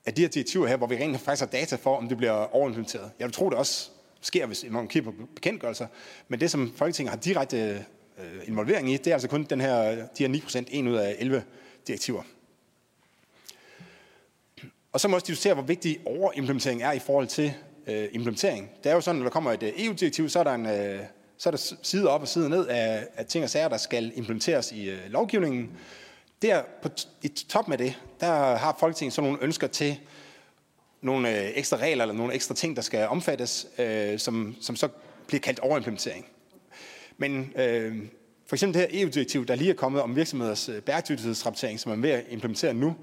[0.06, 2.56] af de her direktiver her, hvor vi rent faktisk har data for, om det bliver
[2.56, 3.12] overimplementeret.
[3.20, 3.90] Jeg vil tro, det også
[4.22, 5.88] sker, hvis man kigger på bekendtgørelser.
[6.28, 7.86] Men det, som Folketinget har direkte
[8.20, 10.96] øh, involvering i, det er altså kun den her, de her 9 procent, en ud
[10.96, 11.44] af 11
[11.88, 12.24] direktiver.
[14.92, 17.54] Og så må også diskutere, hvor vigtig overimplementering er i forhold til
[17.88, 18.70] øh, implementering.
[18.84, 20.66] Det er jo sådan, når der kommer et øh, EU-direktiv, så er der en...
[20.66, 21.00] Øh,
[21.38, 24.12] så er der side op og side ned af, af ting og sager, der skal
[24.16, 25.70] implementeres i øh, lovgivningen.
[26.42, 26.90] Der på
[27.22, 30.00] i top med det, der har Folketinget så nogle ønsker til
[31.02, 34.88] nogle øh, ekstra regler eller nogle ekstra ting, der skal omfattes, øh, som, som så
[35.28, 36.26] bliver kaldt overimplementering.
[37.18, 37.98] Men øh,
[38.48, 42.00] for eksempel det her EU-direktiv, der lige er kommet om virksomheders øh, bæredygtighedsrapportering, som man
[42.00, 42.96] er ved at implementere nu,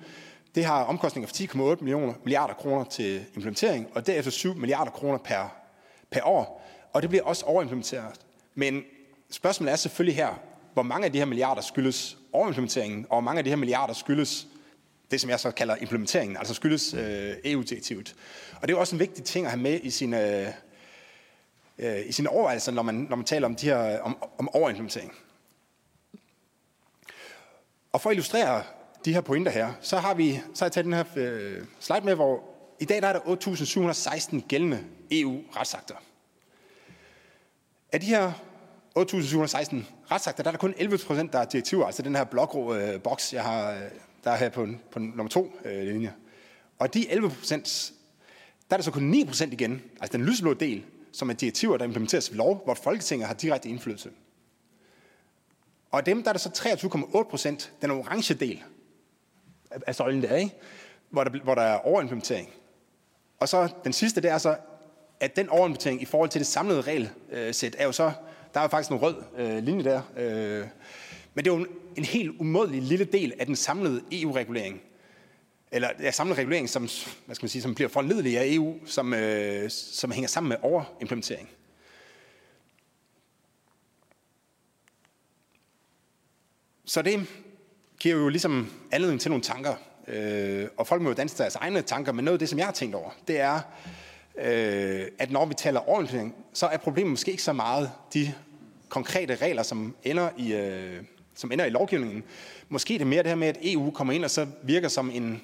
[0.55, 1.35] det har omkostninger for
[1.75, 5.57] 10,8 millioner milliarder kroner til implementering, og derefter 7 milliarder kroner per,
[6.11, 6.67] per år.
[6.93, 8.21] Og det bliver også overimplementeret.
[8.55, 8.83] Men
[9.31, 10.41] spørgsmålet er selvfølgelig her,
[10.73, 13.95] hvor mange af de her milliarder skyldes overimplementeringen, og hvor mange af de her milliarder
[13.95, 14.47] skyldes
[15.11, 18.15] det, som jeg så kalder implementeringen, altså skyldes øh, EU-direktivet.
[18.55, 20.47] Og det er jo også en vigtig ting at have med i sine,
[21.79, 25.15] øh, i sine overvejelser, når man, når man taler om, de her, om, om overimplementering.
[27.93, 28.63] Og for at illustrere
[29.05, 32.05] de her pointer her, så har, vi, så har jeg taget den her øh, slide
[32.05, 32.45] med, hvor
[32.81, 35.95] i dag der er der 8.716 gældende EU-retsakter.
[37.93, 38.33] Af de her
[38.99, 39.77] 8.716
[40.11, 43.03] retsakter, der er der kun 11 procent, der er direktiver, altså den her blågrå øh,
[43.03, 43.81] boks, jeg har, øh,
[44.25, 46.15] der er her på, på nummer to øh, linje.
[46.79, 47.93] Og de 11 procent,
[48.71, 51.77] der er der så kun 9 procent igen, altså den lyseblå del, som er direktiver,
[51.77, 54.11] der implementeres ved lov, hvor Folketinget har direkte indflydelse.
[55.91, 58.63] Og af dem, der er der så 23,8 procent, den orange del
[59.87, 60.55] af søjlen der, ikke?
[61.11, 62.51] Hvor, der, hvor der er overimplementering.
[63.41, 64.57] Og så den sidste, det er så,
[65.21, 68.13] at den overimplementering i forhold til det samlede regelsæt er jo så,
[68.55, 70.03] der er jo faktisk en rød øh, linje der.
[70.17, 70.67] Øh,
[71.35, 74.81] men det er jo en, en helt umådelig lille del af den samlede EU-regulering.
[75.73, 76.89] Eller ja, samlede regulering, som,
[77.27, 80.57] hvad skal man sige, som bliver foranledelig af EU, som, øh, som hænger sammen med
[80.63, 81.49] overimplementering.
[86.85, 87.27] Så det
[88.01, 89.75] giver jo ligesom anledning til nogle tanker.
[90.09, 92.67] Øh, og folk må jo danse deres egne tanker, men noget af det, som jeg
[92.67, 93.61] har tænkt over, det er,
[94.39, 98.35] øh, at når vi taler overimplementering, så er problemet måske ikke så meget de
[98.89, 101.03] konkrete regler, som ender i, øh,
[101.35, 102.25] som ender i lovgivningen.
[102.69, 105.11] Måske det er mere det her med, at EU kommer ind og så virker som
[105.15, 105.43] en,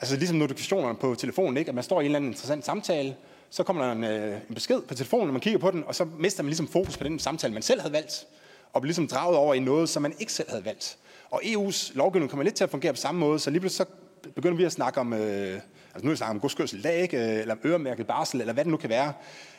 [0.00, 1.68] altså ligesom notifikationerne på telefonen, ikke?
[1.68, 3.16] at man står i en eller anden interessant samtale,
[3.50, 5.94] så kommer der en, øh, en besked på telefonen, og man kigger på den, og
[5.94, 8.26] så mister man ligesom fokus på den samtale, man selv havde valgt,
[8.72, 10.98] og bliver ligesom draget over i noget, som man ikke selv havde valgt.
[11.30, 14.30] Og EU's lovgivning kommer lidt til at fungere på samme måde, så lige pludselig så
[14.34, 15.54] begynder vi at snakke om, øh,
[15.94, 18.70] altså nu er vi snakker om godskørsel i øh, eller øremærket barsel, eller hvad det
[18.70, 19.12] nu kan være.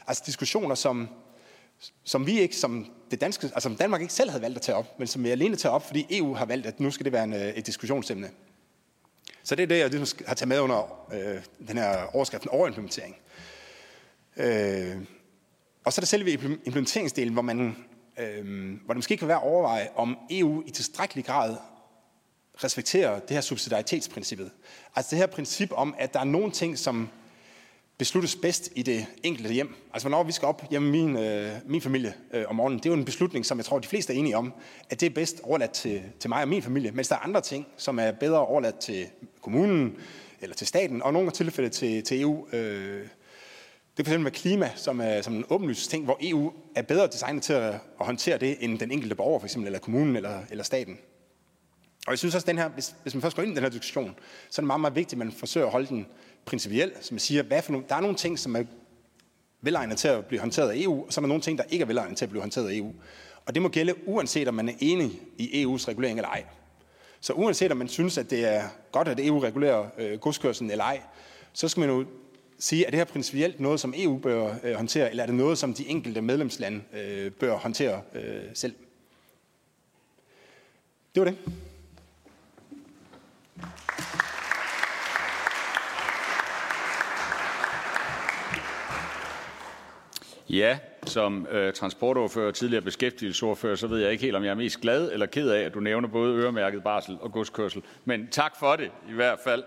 [0.07, 1.09] Altså diskussioner, som,
[2.03, 4.75] som vi ikke, som det danske, altså som Danmark ikke selv havde valgt at tage
[4.75, 7.13] op, men som vi alene tager op, fordi EU har valgt, at nu skal det
[7.13, 8.29] være en, øh, et diskussionsemne.
[9.43, 13.15] Så det er det, jeg ligesom har taget med under øh, den her overskriften overimplementering.
[14.37, 14.97] Øh,
[15.85, 16.31] og så er der selve
[16.65, 17.75] implementeringsdelen, hvor man
[18.19, 21.55] øh, hvor det måske kan være at overveje, om EU i tilstrækkelig grad
[22.63, 24.51] respekterer det her subsidiaritetsprincippet.
[24.95, 27.09] Altså det her princip om, at der er nogle ting, som
[27.97, 29.75] besluttes bedst i det enkelte hjem.
[29.93, 32.89] Altså hvornår vi skal op hjemme min, øh, min familie øh, om morgenen, det er
[32.89, 34.53] jo en beslutning, som jeg tror, de fleste er enige om,
[34.89, 37.41] at det er bedst overladt til, til mig og min familie, mens der er andre
[37.41, 39.07] ting, som er bedre overladt til
[39.41, 39.97] kommunen
[40.41, 42.47] eller til staten, og nogle tilfælde til, til EU.
[42.53, 43.07] Øh,
[43.97, 46.81] det er for eksempel med klima, som er som en åbenlyst ting, hvor EU er
[46.81, 50.15] bedre designet til at, at håndtere det, end den enkelte borger, for eksempel, eller kommunen,
[50.15, 50.97] eller, eller staten.
[52.07, 53.69] Og jeg synes også, den her, hvis, hvis man først går ind i den her
[53.69, 54.15] diskussion,
[54.49, 56.07] så er det meget, meget vigtigt, at man forsøger at holde den
[56.45, 58.63] principiel, som siger, hvad for nogle, der er nogle ting, som er
[59.61, 61.83] velegnet til at blive håndteret af EU, og så er der nogle ting, der ikke
[61.83, 62.93] er velegnet til at blive håndteret af EU.
[63.45, 66.43] Og det må gælde uanset om man er enig i EU's regulering eller ej.
[67.21, 70.83] Så uanset om man synes, at det er godt, at EU regulerer øh, godskørselen eller
[70.83, 71.01] ej,
[71.53, 72.05] så skal man jo
[72.61, 75.57] sige, er det her principielt noget, som EU bør øh, håndtere, eller er det noget,
[75.57, 78.75] som de enkelte medlemslande øh, bør håndtere øh, selv?
[81.15, 81.37] Det var det.
[90.49, 94.55] Ja, som øh, transportoverfører og tidligere beskæftigelsesordfører, så ved jeg ikke helt, om jeg er
[94.55, 97.83] mest glad eller ked af, at du nævner både øremærket barsel og godskørsel.
[98.05, 99.63] Men tak for det i hvert fald.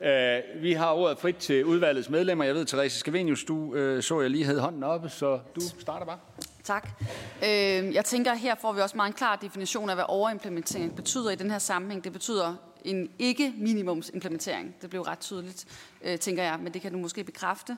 [0.00, 2.44] Uh, vi har ordet frit til udvalgets medlemmer.
[2.44, 6.06] Jeg ved, Therese Skavenius, du uh, så jeg lige havde hånden oppe, så du starter
[6.06, 6.18] bare.
[6.64, 6.88] Tak.
[7.42, 11.30] Øh, jeg tænker, her får vi også meget en klar definition af, hvad overimplementering betyder
[11.30, 12.04] i den her sammenhæng.
[12.04, 12.54] Det betyder
[12.84, 14.74] en ikke-minimumsimplementering.
[14.82, 15.66] Det blev ret tydeligt,
[16.02, 17.76] øh, tænker jeg, men det kan du måske bekræfte.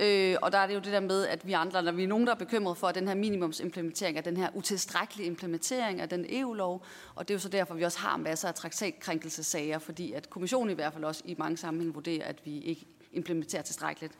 [0.00, 2.08] Øh, og der er det jo det der med, at vi andre, når vi er
[2.08, 6.08] nogen, der er bekymret for, at den her minimumsimplementering er den her utilstrækkelige implementering af
[6.08, 6.84] den EU-lov,
[7.14, 10.70] og det er jo så derfor, vi også har masser af traktatkrænkelsessager, fordi at kommissionen
[10.70, 14.14] i hvert fald også i mange sammenhæng vurderer, at vi ikke implementerer tilstrækkeligt.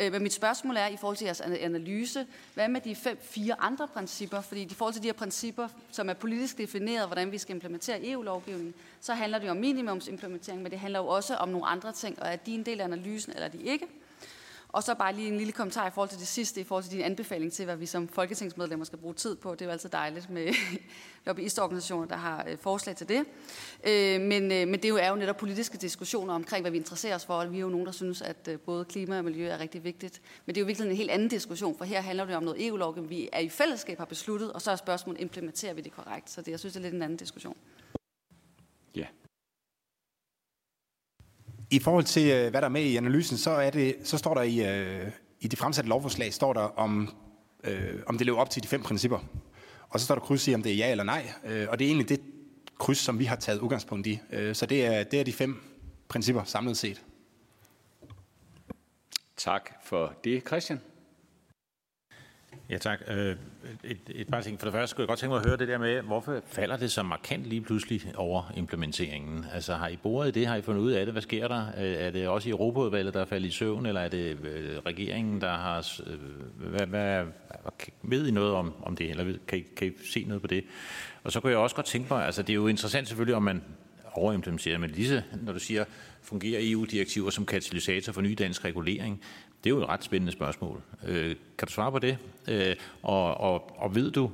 [0.00, 3.60] Øh, men mit spørgsmål er i forhold til jeres analyse, hvad med de fem, fire
[3.60, 4.40] andre principper?
[4.40, 8.08] Fordi i forhold til de her principper, som er politisk defineret, hvordan vi skal implementere
[8.08, 11.92] EU-lovgivningen, så handler det jo om minimumsimplementering, men det handler jo også om nogle andre
[11.92, 13.86] ting, og er de en del af analysen, eller er de ikke?
[14.72, 16.92] Og så bare lige en lille kommentar i forhold til det sidste, i forhold til
[16.92, 19.52] din anbefaling til, hvad vi som folketingsmedlemmer skal bruge tid på.
[19.52, 20.54] Det er jo altid dejligt med
[21.26, 23.24] lobbyistorganisationer, der har øh, forslag til det.
[23.84, 27.26] Øh, men, øh, men det er jo netop politiske diskussioner omkring, hvad vi interesserer os
[27.26, 27.34] for.
[27.34, 30.22] Og vi er jo nogen, der synes, at både klima og miljø er rigtig vigtigt.
[30.46, 32.66] Men det er jo virkelig en helt anden diskussion, for her handler det om noget
[32.66, 36.30] EU-lovgivning, vi er i fællesskab har besluttet, og så er spørgsmålet, implementerer vi det korrekt?
[36.30, 37.56] Så det, jeg synes, det er lidt en anden diskussion.
[38.94, 39.06] Ja.
[41.70, 44.34] I forhold til, øh, hvad der er med i analysen, så, er det, så står
[44.34, 45.10] der i, øh,
[45.40, 47.14] i det fremsatte lovforslag, står der om,
[47.64, 49.18] øh, om det lever op til de fem principper.
[49.88, 51.32] Og så står der kryds i, om det er ja eller nej.
[51.44, 52.20] Øh, og det er egentlig det
[52.78, 54.20] kryds, som vi har taget udgangspunkt i.
[54.32, 55.62] Øh, så det er, det er de fem
[56.08, 57.02] principper samlet set.
[59.36, 60.80] Tak for det, Christian.
[62.70, 63.00] Ja, tak.
[63.08, 63.36] Øh,
[63.84, 64.60] et, et par ting.
[64.60, 66.76] For det første skulle jeg godt tænke mig at høre det der med, hvorfor falder
[66.76, 69.46] det så markant lige pludselig over implementeringen?
[69.54, 70.46] Altså har I boret i det?
[70.46, 71.14] Har I fundet ud af det?
[71.14, 71.66] Hvad sker der?
[71.78, 74.78] Øh, er det også i Europaudvalget, der er faldet i søvn, eller er det øh,
[74.86, 76.00] regeringen, der har...
[76.06, 76.18] Øh,
[76.70, 77.24] hvad, hvad,
[78.02, 80.64] ved I noget om, om det, eller kan I, kan I se noget på det?
[81.24, 83.42] Og så kunne jeg også godt tænke mig, altså det er jo interessant selvfølgelig, om
[83.42, 83.62] man
[84.12, 85.84] overimplementerer, men lige så, når du siger,
[86.22, 89.20] fungerer EU-direktiver som katalysator for ny dansk regulering,
[89.64, 90.82] det er jo et ret spændende spørgsmål.
[91.06, 92.18] Øh, kan du svare på det?
[92.48, 94.30] Øh, og, og, og ved du,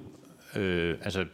[0.56, 1.24] øh, altså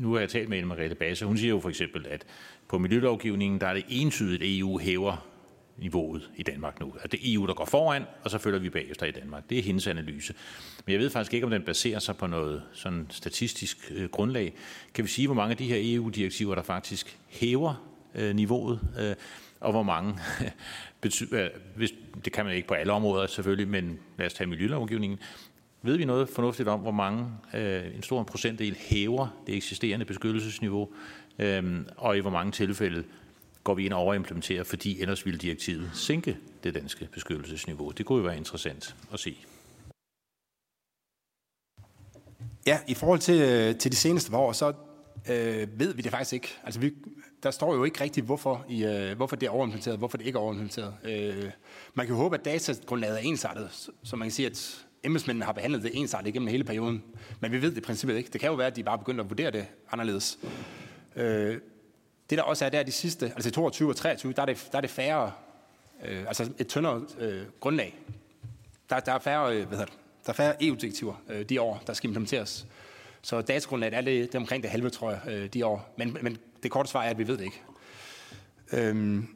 [0.00, 2.24] nu har jeg talt med Margrethe Basse, hun siger jo for eksempel, at
[2.68, 5.26] på miljølovgivningen, der er det entydigt, at EU hæver
[5.76, 6.94] niveauet i Danmark nu.
[7.00, 9.50] At det er EU, der går foran, og så følger vi bagefter i Danmark.
[9.50, 10.34] Det er hendes analyse.
[10.86, 14.54] Men jeg ved faktisk ikke, om den baserer sig på noget sådan statistisk øh, grundlag.
[14.94, 18.80] Kan vi sige, hvor mange af de her EU-direktiver, der faktisk hæver øh, niveauet?
[18.98, 19.14] Øh,
[19.64, 20.18] og hvor mange
[21.00, 21.92] betyder, hvis,
[22.24, 25.18] det kan man ikke på alle områder selvfølgelig, men lad os tage miljølovgivningen.
[25.82, 30.88] Ved vi noget fornuftigt om, hvor mange, øh, en stor procentdel hæver det eksisterende beskyttelsesniveau,
[31.38, 33.04] øh, og i hvor mange tilfælde
[33.64, 37.90] går vi ind og overimplementerer, fordi ellers ville direktivet sænke det danske beskyttelsesniveau.
[37.90, 39.36] Det kunne jo være interessant at se.
[42.66, 44.72] Ja, i forhold til, øh, til de seneste år, så
[45.28, 46.48] øh, ved vi det faktisk ikke.
[46.64, 46.92] Altså, vi,
[47.44, 50.36] der står jo ikke rigtigt, hvorfor, i, øh, hvorfor det er overimplementeret, hvorfor det ikke
[50.36, 50.94] er overimplementeret.
[51.04, 51.50] Øh,
[51.94, 55.52] man kan jo håbe, at datagrundlaget er ensartet, så man kan sige, at embedsmændene har
[55.52, 57.04] behandlet det ensartet igennem hele perioden.
[57.40, 58.30] Men vi ved det i princippet ikke.
[58.32, 60.38] Det kan jo være, at de bare begynder at vurdere det anderledes.
[61.16, 61.58] Øh,
[62.30, 64.76] det der også er, der de sidste, altså 22 og 23, der er det, der
[64.76, 65.32] er det færre,
[66.04, 67.98] øh, altså et tyndere øh, grundlag.
[68.90, 71.82] Der, der er færre, øh, hvad hedder det, der er færre EU-direktiver øh, de år,
[71.86, 72.66] der skal implementeres.
[73.22, 75.94] Så datagrundlaget er det, det er omkring det halve, tror jeg, øh, de år.
[75.96, 77.62] Men, men det korte svar er, at vi ved det ikke.
[78.72, 79.26] Øhm,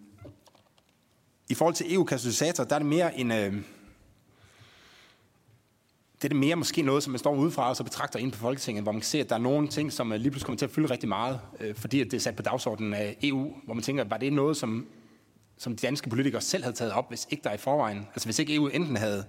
[1.49, 3.33] I forhold til EU-katalysator, der er det mere en...
[3.33, 3.53] Øh,
[6.17, 8.39] det er det mere måske noget, som man står udefra og så betragter ind på
[8.39, 10.59] Folketinget, hvor man kan se, at der er nogle ting, som øh, lige pludselig kommer
[10.59, 13.53] til at fylde rigtig meget, øh, fordi at det er sat på dagsordenen af EU,
[13.65, 14.87] hvor man tænker, var det noget, som,
[15.59, 18.39] som de danske politikere selv havde taget op, hvis ikke der i forvejen, altså hvis
[18.39, 19.25] ikke EU enten havde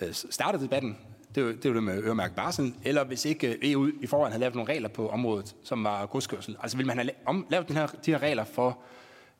[0.00, 0.96] øh, startet debatten,
[1.36, 3.90] det er jo det, er jo det med øremærket barsel, eller hvis ikke øh, EU
[4.00, 6.56] i forvejen havde lavet nogle regler på området, som var godskørsel.
[6.62, 7.10] Altså vil man have
[7.50, 8.78] lavet den her, de her regler for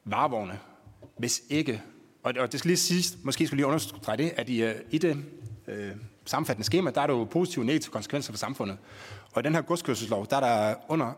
[0.04, 0.58] varevogne,
[1.18, 1.82] hvis ikke,
[2.22, 4.98] og, og det skal lige siges, måske skulle lige understrege det, at i, øh, i
[4.98, 5.24] det
[5.68, 5.90] øh,
[6.24, 8.78] sammenfattende skema, der er der jo positive og negative konsekvenser for samfundet.
[9.32, 11.12] Og i den her godskørselslov, der er der under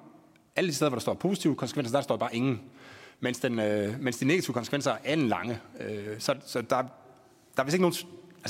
[0.57, 2.61] alle de steder, hvor der står positive konsekvenser, der står bare ingen.
[3.21, 5.61] Mens, den, øh, mens de negative konsekvenser er anden lange.
[5.81, 6.83] Øh, så, så der,
[7.57, 7.97] der er vist ikke nogen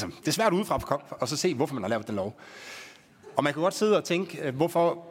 [0.03, 2.41] altså, det er svært udefra og så se, hvorfor man har lavet den lov.
[3.37, 5.05] Og man kan godt sidde og tænke, øh, hvorfor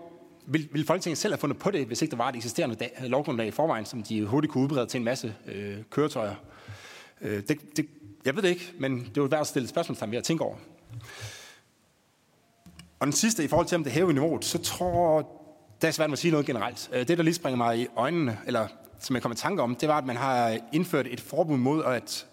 [0.48, 2.92] vil, vil Folketinget selv have fundet på det, hvis ikke der var et eksisterende dag,
[3.00, 6.36] lovgrundlag i forvejen, som de hurtigt kunne udbrede til en masse øh, køretøjer.
[7.22, 7.88] Øh, det, det,
[8.26, 10.44] jeg ved det ikke, men det er jo værd at stille spørgsmål ved at tænke
[10.44, 10.56] over.
[13.00, 15.32] Og den sidste, i forhold til om det hæver niveauet, så tror
[15.82, 16.90] det er svært at sige noget generelt.
[16.94, 18.68] Øh, det, der lige springer mig i øjnene, eller
[19.00, 21.84] som jeg kommer i tanke om, det var, at man har indført et forbud mod
[21.84, 22.26] at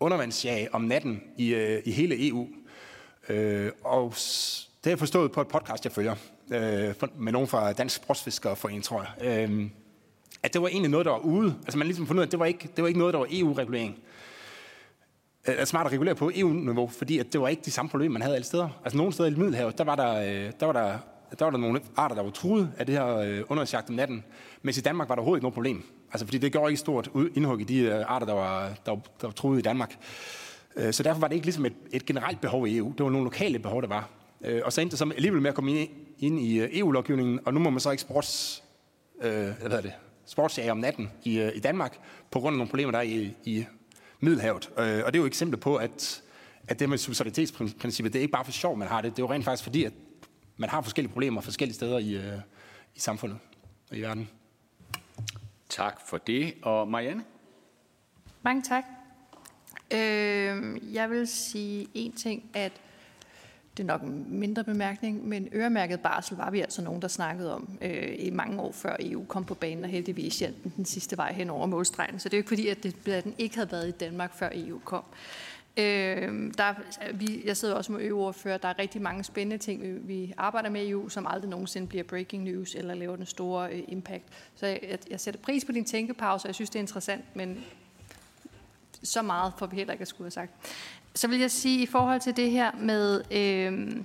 [0.00, 2.48] undervandsjag om natten i, øh, i hele EU.
[3.28, 6.14] Øh, og det har jeg forstået på et podcast, jeg følger,
[6.50, 9.48] øh, med nogen fra Dansk Sportsfiskerforening, tror jeg.
[9.50, 9.70] Øh,
[10.42, 11.54] at det var egentlig noget, der var ude.
[11.62, 13.18] Altså man ligesom fundet ud af, at det var ikke, det var ikke noget, der
[13.18, 13.98] var EU-regulering.
[15.48, 18.12] Øh, er smart at regulere på EU-niveau, fordi at det var ikke de samme problemer,
[18.12, 18.68] man havde alle steder.
[18.84, 20.98] Altså nogle steder i Middelhavet, der var der, øh, der, var der,
[21.38, 24.24] der, var der nogle arter, der var truet af det her øh, undervandsjagt om natten.
[24.62, 25.84] Mens i Danmark var der overhovedet ikke noget problem.
[26.14, 29.00] Altså, fordi det gjorde ikke stort indhug i de øh, arter, der var, der, var,
[29.20, 29.96] der var truet i Danmark.
[30.76, 32.92] Øh, så derfor var det ikke ligesom et, et generelt behov i EU.
[32.98, 34.08] Det var nogle lokale behov, der var.
[34.44, 37.54] Øh, og så endte det så alligevel med at komme ind, ind i EU-lovgivningen, og
[37.54, 38.62] nu må man så ikke sports,
[39.22, 39.92] øh, hvad det,
[40.26, 41.98] sportsjage om natten i, i Danmark,
[42.30, 43.64] på grund af nogle problemer, der er i, i
[44.20, 44.70] Middelhavet.
[44.76, 46.22] Og det er jo et eksempel på, at,
[46.68, 49.10] at det med subsidiaritetsprincippet, det er ikke bare for sjov, man har det.
[49.10, 49.92] Det er jo rent faktisk fordi, at
[50.56, 52.18] man har forskellige problemer forskellige steder i,
[52.94, 53.38] i samfundet
[53.90, 54.28] og i verden.
[55.74, 56.54] Tak for det.
[56.62, 57.24] Og Marianne?
[58.42, 58.84] Mange tak.
[59.90, 62.72] Øh, jeg vil sige en ting, at
[63.76, 67.54] det er nok en mindre bemærkning, men øremærket barsel var vi altså nogen, der snakkede
[67.54, 70.84] om øh, i mange år før EU kom på banen, og heldigvis hjalp den, den
[70.84, 72.18] sidste vej hen over målstregen.
[72.18, 74.34] Så det er jo ikke fordi, at, det, at den ikke havde været i Danmark,
[74.34, 75.04] før EU kom.
[75.04, 76.74] Øh, Øh, der,
[77.14, 78.58] vi, jeg sidder også med EU-ordfører.
[78.58, 81.86] Der er rigtig mange spændende ting, vi, vi arbejder med i EU, som aldrig nogensinde
[81.86, 84.24] bliver breaking news eller laver den store øh, impact.
[84.54, 87.64] Så jeg, jeg sætter pris på din tænkepause, og jeg synes, det er interessant, men
[89.02, 90.52] så meget får vi heller ikke at skulle have sagt.
[91.14, 93.22] Så vil jeg sige, i forhold til det her med...
[93.30, 93.96] Øh,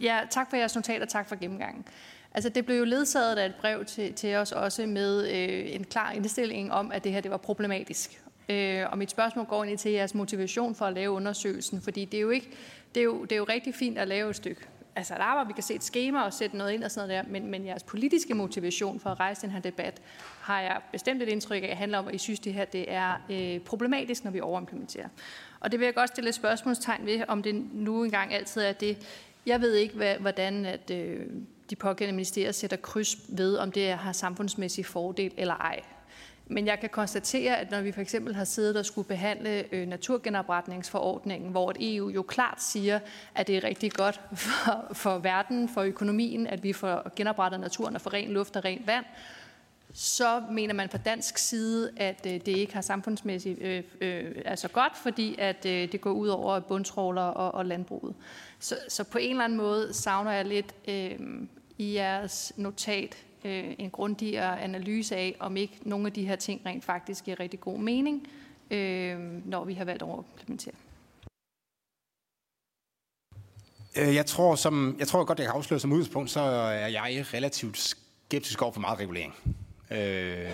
[0.00, 1.84] ja, tak for jeres notat, og tak for gennemgangen.
[2.34, 5.84] Altså, det blev jo ledsaget af et brev til, til os også med øh, en
[5.84, 8.23] klar indstilling om, at det her det var problematisk.
[8.48, 12.18] Øh, og mit spørgsmål går ind til jeres motivation for at lave undersøgelsen, fordi det
[12.18, 12.50] er jo ikke,
[12.94, 14.60] det er jo, det er jo rigtig fint at lave et stykke
[14.96, 17.24] altså et arbejde, vi kan se et schema og sætte noget ind og sådan noget
[17.24, 20.02] der, men, men jeres politiske motivation for at rejse den her debat,
[20.40, 23.14] har jeg bestemt et indtryk af, handler om, at I synes, det her det er
[23.30, 25.08] øh, problematisk, når vi overimplementerer.
[25.60, 28.72] Og det vil jeg godt stille et spørgsmålstegn ved, om det nu engang altid er
[28.72, 28.98] det.
[29.46, 31.26] Jeg ved ikke, hvad, hvordan at, øh,
[31.70, 35.80] de pågældende ministerier sætter kryds ved, om det har samfundsmæssig fordel eller ej.
[36.46, 39.88] Men jeg kan konstatere, at når vi for eksempel har siddet og skulle behandle øh,
[39.88, 43.00] naturgenopretningsforordningen, hvor et EU jo klart siger,
[43.34, 47.94] at det er rigtig godt for, for verden, for økonomien, at vi får genoprettet naturen
[47.94, 49.04] og får ren luft og rent vand,
[49.94, 54.68] så mener man fra dansk side, at øh, det ikke har samfundsmæssigt øh, øh, altså
[54.68, 58.14] godt, fordi at øh, det går ud over bundtråler og, og landbruget.
[58.58, 61.18] Så, så på en eller anden måde savner jeg lidt øh,
[61.78, 66.60] i jeres notat øh, en grundigere analyse af, om ikke nogle af de her ting
[66.66, 68.28] rent faktisk giver rigtig god mening,
[68.70, 70.74] øh, når vi har valgt at implementere.
[73.96, 77.24] Øh, jeg tror, som, jeg tror godt, jeg kan afsløre som udgangspunkt, så er jeg
[77.34, 79.34] relativt skeptisk over for meget regulering.
[79.90, 80.50] Øh,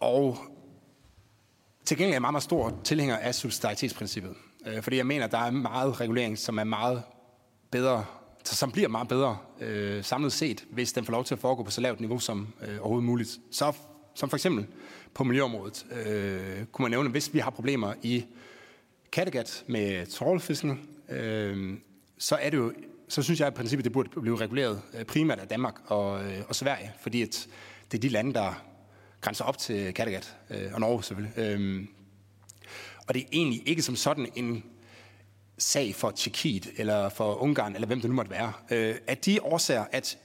[0.00, 0.38] og
[1.84, 4.34] til gengæld er jeg meget, meget stor tilhænger af subsidiaritetsprincippet.
[4.66, 7.02] Øh, fordi jeg mener, der er meget regulering, som er meget
[7.70, 8.04] bedre
[8.44, 11.70] som bliver meget bedre øh, samlet set, hvis den får lov til at foregå på
[11.70, 13.38] så lavt niveau som øh, overhovedet muligt.
[13.50, 13.72] Så,
[14.14, 14.66] som for eksempel
[15.14, 18.24] på miljøområdet, øh, kunne man nævne, hvis vi har problemer i
[19.12, 21.78] Kattegat med trålfiskning, øh,
[22.18, 22.72] så er det jo
[23.10, 26.42] så synes jeg i princippet, det burde blive reguleret øh, primært af Danmark og, øh,
[26.48, 27.48] og Sverige, fordi at
[27.92, 28.62] det er de lande, der
[29.20, 31.38] grænser op til Kattegat, øh, og Norge selvfølgelig.
[31.38, 31.84] Øh,
[33.06, 34.64] og det er egentlig ikke som sådan en
[35.60, 38.52] sag for Tjekkiet, eller for Ungarn, eller hvem det nu måtte være.
[38.70, 40.18] Øh, at de årsager, at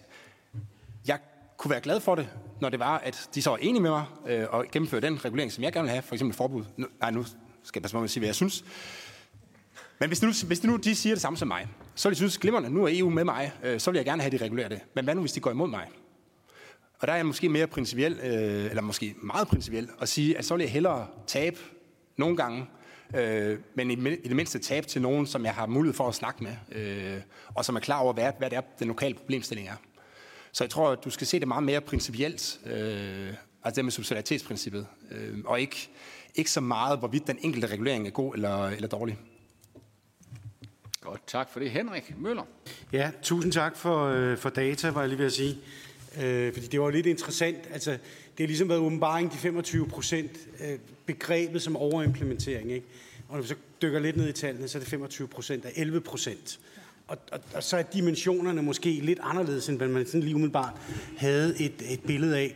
[1.07, 1.19] jeg
[1.57, 2.29] kunne være glad for det,
[2.61, 5.51] når det var, at de så var enige med mig øh, og gennemføre den regulering,
[5.51, 6.63] som jeg gerne vil have, for eksempel forbud.
[6.77, 7.23] Nu, nej, nu
[7.63, 8.65] skal jeg passe på at sige, hvad jeg synes.
[9.99, 12.37] Men hvis, nu, hvis nu de siger det samme som mig, så vil de synes,
[12.37, 14.69] glimrende, nu er EU med mig, øh, så vil jeg gerne have, at de regulerer
[14.69, 14.79] det.
[14.93, 15.87] Men hvad nu, hvis de går imod mig?
[16.99, 20.45] Og der er jeg måske mere principiel, øh, eller måske meget principiel, at sige, at
[20.45, 21.57] så vil jeg hellere tabe
[22.17, 22.65] nogle gange,
[23.15, 26.15] øh, men i, i det mindste tabe til nogen, som jeg har mulighed for at
[26.15, 27.21] snakke med, øh,
[27.55, 29.75] og som er klar over, hvad, hvad det er, den lokale problemstilling er.
[30.51, 33.91] Så jeg tror, at du skal se det meget mere principielt, øh, altså det med
[33.91, 35.89] subsidiaritetsprincippet, øh, og ikke,
[36.35, 39.17] ikke så meget, hvorvidt den enkelte regulering er god eller, eller dårlig.
[41.01, 41.71] Godt, tak for det.
[41.71, 42.43] Henrik Møller.
[42.91, 45.57] Ja, tusind tak for, øh, for data, var jeg lige ved at sige.
[46.21, 47.57] Øh, fordi det var lidt interessant.
[47.71, 52.71] Altså, det har ligesom været åbenbaring, de 25 procent øh, begrebet som overimplementering.
[52.71, 52.85] Ikke?
[53.29, 55.71] Og når vi så dykker lidt ned i tallene, så er det 25 procent af
[55.75, 56.59] 11 procent.
[57.07, 60.73] Og, og, og så er dimensionerne måske lidt anderledes, end hvad man sådan lige umiddelbart
[61.17, 62.55] havde et, et billede af.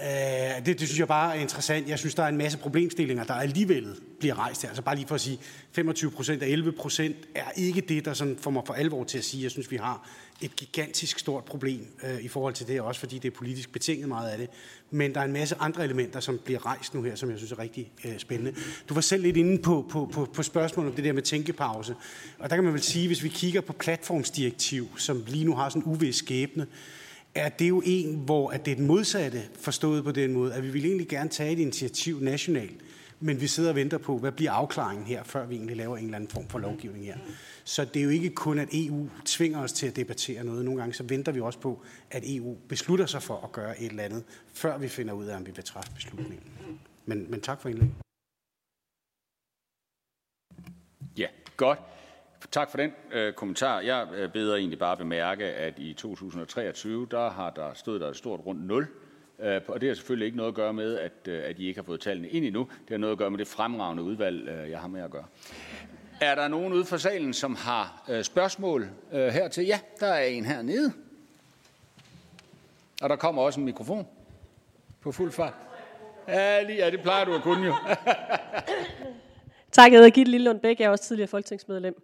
[0.00, 1.88] Øh, det, det synes jeg bare er interessant.
[1.88, 4.68] Jeg synes, der er en masse problemstillinger, der alligevel bliver rejst her.
[4.68, 5.38] Altså bare lige for at sige,
[5.72, 9.18] 25 procent af 11 procent er ikke det, der sådan får mig for alvor til
[9.18, 9.42] at sige.
[9.42, 10.08] Jeg synes, vi har
[10.42, 14.08] et gigantisk stort problem øh, i forhold til det, også fordi det er politisk betinget
[14.08, 14.48] meget af det.
[14.90, 17.52] Men der er en masse andre elementer, som bliver rejst nu her, som jeg synes
[17.52, 18.54] er rigtig øh, spændende.
[18.88, 21.94] Du var selv lidt inde på, på, på, på spørgsmålet om det der med tænkepause.
[22.38, 25.68] Og der kan man vel sige, hvis vi kigger på platformsdirektiv, som lige nu har
[25.68, 26.66] sådan en uvis skæbne,
[27.36, 30.62] er det jo en, hvor at det er den modsatte forstået på den måde, at
[30.62, 32.80] vi vil egentlig gerne tage et initiativ nationalt,
[33.20, 36.04] men vi sidder og venter på, hvad bliver afklaringen her, før vi egentlig laver en
[36.04, 37.16] eller anden form for lovgivning her.
[37.64, 40.64] Så det er jo ikke kun, at EU tvinger os til at debattere noget.
[40.64, 43.90] Nogle gange så venter vi også på, at EU beslutter sig for at gøre et
[43.90, 44.24] eller andet,
[44.54, 46.40] før vi finder ud af, om vi vil træffe beslutningen.
[47.06, 47.94] Men, men tak for indlægget.
[51.16, 51.26] Ja,
[51.56, 51.78] godt.
[52.50, 53.80] Tak for den øh, kommentar.
[53.80, 58.16] Jeg øh, beder egentlig bare bemærke, at i 2023, der har der stået der et
[58.16, 58.88] stort rundt 0
[59.38, 61.80] Øh, og det har selvfølgelig ikke noget at gøre med, at, øh, at I ikke
[61.80, 62.60] har fået tallene ind endnu.
[62.60, 65.24] Det har noget at gøre med det fremragende udvalg, øh, jeg har med at gøre.
[66.20, 69.66] Er der nogen ude for salen, som har øh, spørgsmål øh, hertil?
[69.66, 70.92] Ja, der er en hernede.
[73.02, 74.06] Og der kommer også en mikrofon
[75.00, 75.54] på fuld fart.
[76.28, 77.74] Ja, lige, ja det plejer du at kunne jo.
[79.72, 80.80] tak, jeg hedder Gitte Lillund Bæk.
[80.80, 82.02] Jeg er også tidligere folketingsmedlem.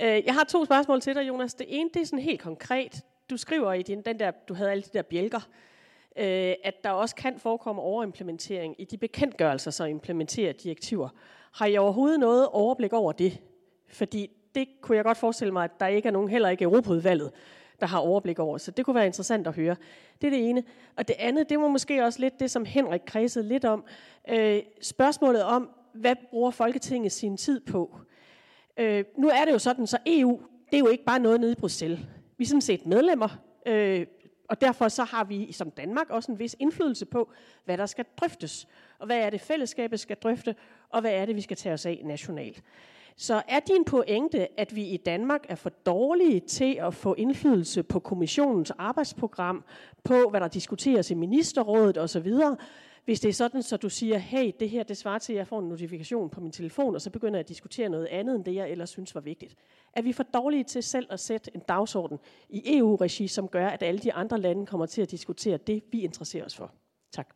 [0.00, 1.54] Øh, jeg har to spørgsmål til dig, Jonas.
[1.54, 3.02] Det ene, det er sådan helt konkret.
[3.30, 5.40] Du skriver i din, den der, du havde alle de der bjælker,
[6.16, 11.08] øh, at der også kan forekomme overimplementering i de bekendtgørelser, som implementerer direktiver.
[11.52, 13.40] Har I overhovedet noget overblik over det?
[13.88, 17.30] Fordi det kunne jeg godt forestille mig, at der ikke er nogen, heller ikke Europaudvalget,
[17.80, 18.58] der har overblik over.
[18.58, 19.76] Så det kunne være interessant at høre.
[20.20, 20.64] Det er det ene.
[20.96, 23.84] Og det andet, det var måske også lidt det, som Henrik kredsede lidt om.
[24.28, 27.96] Øh, spørgsmålet om, hvad bruger Folketinget sin tid på?
[28.76, 31.52] Øh, nu er det jo sådan, så EU, det er jo ikke bare noget nede
[31.52, 32.00] i Bruxelles.
[32.38, 33.28] Vi er sådan set medlemmer,
[33.66, 34.06] øh,
[34.48, 37.30] og derfor så har vi som Danmark også en vis indflydelse på,
[37.64, 38.68] hvad der skal drøftes.
[38.98, 40.54] Og hvad er det, fællesskabet skal drøfte,
[40.90, 42.62] og hvad er det, vi skal tage os af nationalt.
[43.16, 47.82] Så er din pointe, at vi i Danmark er for dårlige til at få indflydelse
[47.82, 49.64] på kommissionens arbejdsprogram,
[50.04, 52.32] på hvad der diskuteres i ministerrådet osv.,
[53.04, 55.46] hvis det er sådan, så du siger, hey, det her det svarer til, at jeg
[55.46, 58.44] får en notifikation på min telefon, og så begynder jeg at diskutere noget andet, end
[58.44, 59.54] det jeg ellers synes var vigtigt.
[59.92, 63.82] Er vi for dårlige til selv at sætte en dagsorden i EU-regi, som gør, at
[63.82, 66.72] alle de andre lande kommer til at diskutere det, vi interesserer os for?
[67.12, 67.34] Tak.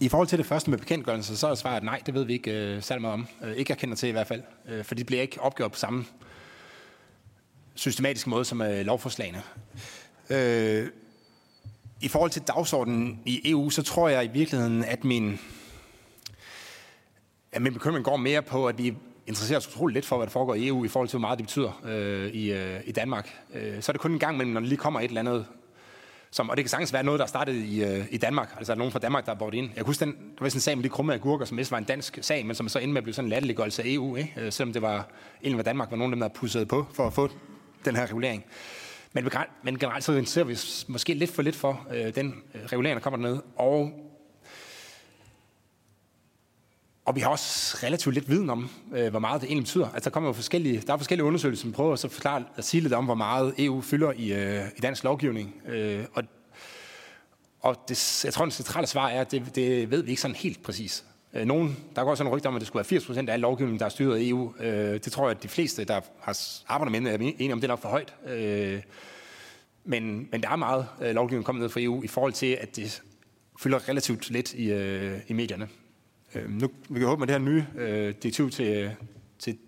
[0.00, 2.74] I forhold til det første med bekendtgørelse, så er svaret nej, det ved vi ikke
[2.74, 3.26] øh, særlig meget om.
[3.42, 5.78] Øh, ikke jeg kender til i hvert fald, øh, for det bliver ikke opgjort på
[5.78, 6.04] samme
[7.74, 9.42] systematiske måde som øh, lovforslagene.
[10.30, 10.88] Øh,
[12.00, 15.40] I forhold til dagsordenen i EU, så tror jeg i virkeligheden, at min,
[17.52, 18.94] at min bekymring går mere på, at vi
[19.26, 21.38] interesserer os utroligt lidt for, hvad der foregår i EU, i forhold til, hvor meget
[21.38, 23.30] det betyder øh, i, øh, i Danmark.
[23.54, 25.46] Øh, så er det kun en gang imellem, når der lige kommer et eller andet
[26.30, 28.54] som, og det kan sagtens være noget, der er startet i, øh, i Danmark.
[28.56, 29.66] Altså nogen fra Danmark, der har bordet ind.
[29.66, 31.70] Jeg kan huske, den, der var sådan en sag med de krumme agurker, som mest
[31.70, 33.86] var en dansk sag, men som så endte med at blive sådan en latterliggørelse af
[33.88, 34.16] EU.
[34.16, 34.34] Ikke?
[34.36, 35.08] Øh, selvom det var
[35.42, 37.28] egentlig var Danmark, var nogen af dem, der pussede på for at få
[37.84, 38.44] den her regulering.
[39.24, 39.30] Men,
[39.62, 40.58] men generelt så ser vi
[40.88, 43.42] måske lidt for lidt for øh, den øh, regulering, der kommer dernede.
[43.56, 43.90] Og,
[47.04, 49.86] og vi har også relativt lidt viden om, øh, hvor meget det egentlig betyder.
[49.86, 52.80] Altså, der, kommer jo forskellige, der er forskellige undersøgelser, som prøver at forklare at sige
[52.80, 55.54] lidt om, hvor meget EU fylder i, øh, i dansk lovgivning.
[55.68, 56.24] Øh, og
[57.60, 60.34] og det, jeg tror, det centrale svar er, at det, det ved vi ikke sådan
[60.34, 61.04] helt præcis.
[61.36, 63.32] Øh, nogen, der går sådan en rygte om, at det skulle være 80 procent af
[63.32, 64.54] al lovgivning, der er styret af EU.
[64.60, 67.60] Øh, det tror jeg, at de fleste, der har arbejdet med det, er enige om,
[67.60, 68.14] det er nok for højt.
[68.26, 68.82] Øh,
[69.84, 73.02] men, men der er meget lovgivning kommet ned fra EU i forhold til, at det
[73.60, 74.64] fylder relativt lidt i,
[75.28, 75.68] i medierne.
[76.48, 77.64] Nu, vi kan håbe med det her nye
[78.22, 78.96] direktiv til,
[79.38, 79.58] til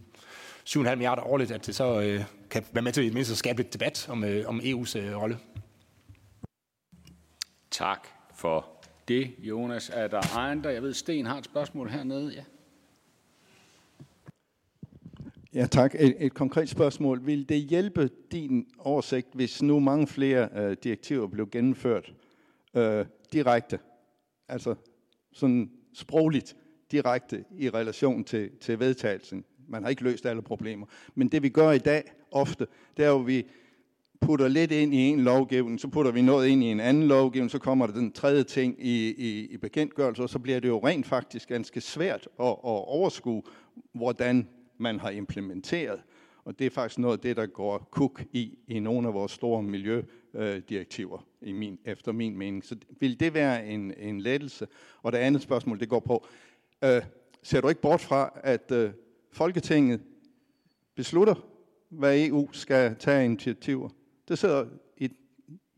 [0.69, 2.19] 7,5 milliarder årligt, at det så
[2.51, 5.39] kan være med til at, mindst at skabe lidt debat om, om EU's rolle.
[7.71, 8.78] Tak for
[9.09, 9.90] det, Jonas.
[9.94, 10.70] Er der andre?
[10.70, 12.32] Jeg ved, Sten har et spørgsmål hernede.
[12.32, 12.44] Ja.
[15.54, 15.94] Ja, tak.
[15.94, 17.26] Et, et konkret spørgsmål.
[17.26, 22.14] Vil det hjælpe din oversigt, hvis nu mange flere øh, direktiver blev gennemført
[22.74, 23.78] øh, direkte,
[24.48, 24.74] altså
[25.32, 26.56] sådan sprogligt
[26.92, 29.44] direkte i relation til, til vedtagelsen?
[29.68, 30.86] Man har ikke løst alle problemer.
[31.14, 33.46] Men det vi gør i dag ofte, det er jo, at vi
[34.21, 37.51] putter lidt ind i en lovgivning, så putter vi noget ind i en anden lovgivning,
[37.51, 40.79] så kommer der den tredje ting i, i, i bekendtgørelse, og så bliver det jo
[40.79, 43.43] rent faktisk ganske svært at, at overskue,
[43.93, 44.49] hvordan
[44.79, 46.01] man har implementeret.
[46.45, 49.33] Og det er faktisk noget af det, der går kuk i i nogle af vores
[49.33, 52.64] store miljødirektiver, i min, efter min mening.
[52.64, 54.66] Så vil det være en, en lettelse?
[55.03, 56.27] Og det andet spørgsmål, det går på,
[56.85, 57.03] øh,
[57.43, 58.91] ser du ikke bort fra, at øh,
[59.33, 60.01] Folketinget
[60.95, 61.35] beslutter,
[61.89, 63.89] hvad EU skal tage initiativer?
[64.29, 64.66] Det sidder
[64.97, 65.11] i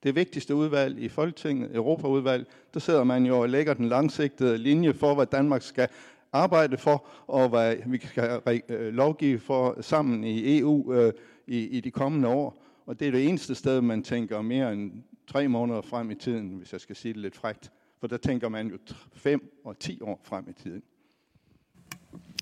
[0.02, 4.94] det vigtigste udvalg i Folketinget, Europaudvalg, der sidder man jo og lægger den langsigtede linje
[4.94, 5.88] for, hvad Danmark skal
[6.32, 11.12] arbejde for, og hvad vi skal øh, lovgive for sammen i EU øh,
[11.46, 12.62] i, i de kommende år.
[12.86, 14.92] Og det er det eneste sted, man tænker mere end
[15.26, 17.72] tre måneder frem i tiden, hvis jeg skal sige det lidt frægt.
[18.00, 18.78] For der tænker man jo
[19.12, 20.82] fem og ti år frem i tiden.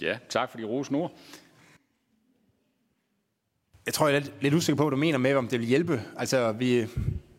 [0.02, 1.12] Ja, tak for de rosende ord
[3.88, 5.68] jeg tror, jeg er lidt, lidt usikker på, hvad du mener med, om det vil
[5.68, 6.02] hjælpe.
[6.16, 6.86] Altså, vi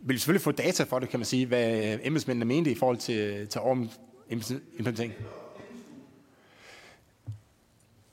[0.02, 2.98] vil selvfølgelig få data for det, kan man sige, hvad øh, embedsmændene mente i forhold
[2.98, 3.62] til, til
[4.30, 5.14] implementering.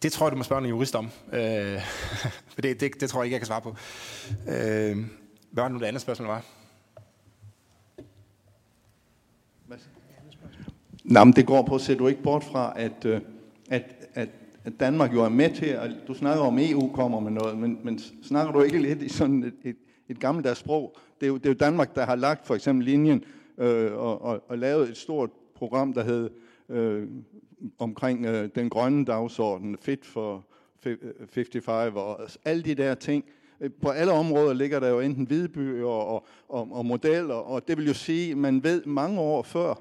[0.02, 1.10] Det tror jeg, du må spørge en jurist om.
[1.32, 1.80] Øh,
[2.54, 3.76] for det, det, det tror jeg ikke, jeg kan svare på.
[4.48, 4.96] Øh,
[5.50, 6.44] hvad var nu det andet spørgsmål var?
[11.04, 13.20] Nå, men det går på, ser du ikke bort fra, at, øh,
[13.70, 13.82] at,
[14.14, 14.28] at
[14.66, 17.78] at Danmark jo er med til, at du snakker om, EU kommer med noget, men,
[17.82, 19.76] men snakker du ikke lidt i sådan et, et,
[20.08, 20.96] et gammeldags sprog.
[21.20, 23.24] Det er, jo, det er jo Danmark, der har lagt for eksempel linjen
[23.58, 26.30] øh, og, og, og lavet et stort program, der hed
[26.68, 27.08] øh,
[27.78, 30.44] omkring øh, den grønne dagsorden, Fit for
[31.28, 33.24] 55 øh, og alle de der ting.
[33.60, 37.76] Øh, på alle områder ligger der jo enten hvidebyer og, og, og modeller, og det
[37.76, 39.74] vil jo sige, at man ved mange år før,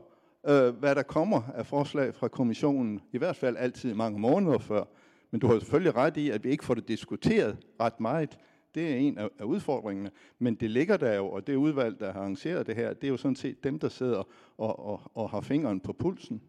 [0.48, 4.84] øh, hvad der kommer af forslag fra kommissionen, i hvert fald altid mange måneder før.
[5.32, 8.38] Men du har selvfølgelig ret i, at vi ikke får det diskuteret ret meget.
[8.76, 10.12] Det er en af udfordringerne.
[10.40, 13.12] Men det ligger der jo, og det udvalg, der har arrangeret det her, det er
[13.12, 14.28] jo sådan set dem, der sidder
[14.58, 16.42] og, og, og har fingeren på pulsen.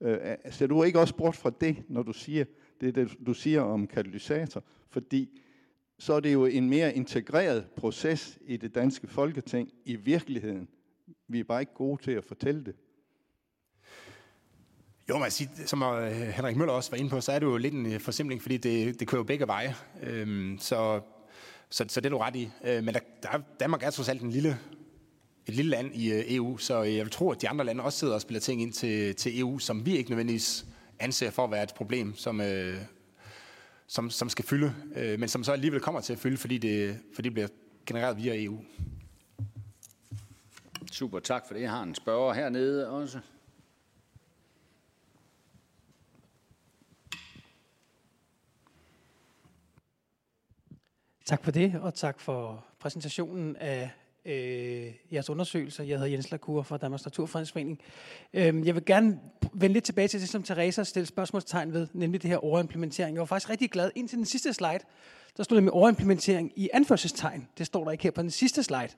[0.00, 0.18] Øh,
[0.50, 2.44] ser du ikke også bort fra det, når du siger
[2.80, 4.64] det, det, du siger om katalysator?
[4.88, 5.40] Fordi
[5.98, 10.68] så er det jo en mere integreret proces i det danske folketing i virkeligheden.
[11.28, 12.74] Vi er bare ikke gode til at fortælle det.
[15.08, 17.56] Jo, man siger, som øh, Henrik Møller også var inde på, så er det jo
[17.56, 19.74] lidt en øh, forsimpling, fordi det, det kører jo begge veje.
[20.02, 21.00] Øhm, så,
[21.70, 22.50] så, så det er du ret i.
[22.64, 23.28] Øh, men der, der,
[23.60, 24.58] Danmark er trods alt en lille,
[25.46, 27.98] et lille land i øh, EU, så jeg vil tro, at de andre lande også
[27.98, 30.66] sidder og spiller ting ind til, til EU, som vi ikke nødvendigvis
[30.98, 32.76] anser for at være et problem, som, øh,
[33.86, 36.98] som, som skal fylde, øh, men som så alligevel kommer til at fylde, fordi det,
[37.14, 37.48] fordi det bliver
[37.86, 38.60] genereret via EU.
[40.92, 41.62] Super, tak for det.
[41.62, 43.18] Jeg har en spørger hernede også.
[51.24, 53.90] Tak for det, og tak for præsentationen af
[54.24, 55.84] øh, jeres undersøgelser.
[55.84, 57.80] Jeg hedder Jens Lacour fra Danmarks Naturfredningsforening.
[58.34, 59.20] Øh, jeg vil gerne
[59.52, 63.14] vende lidt tilbage til det, som Teresa stillede spørgsmålstegn ved, nemlig det her overimplementering.
[63.14, 64.78] Jeg var faktisk rigtig glad indtil den sidste slide.
[65.36, 67.48] Der stod det med overimplementering i anførselstegn.
[67.58, 68.88] Det står der ikke her på den sidste slide.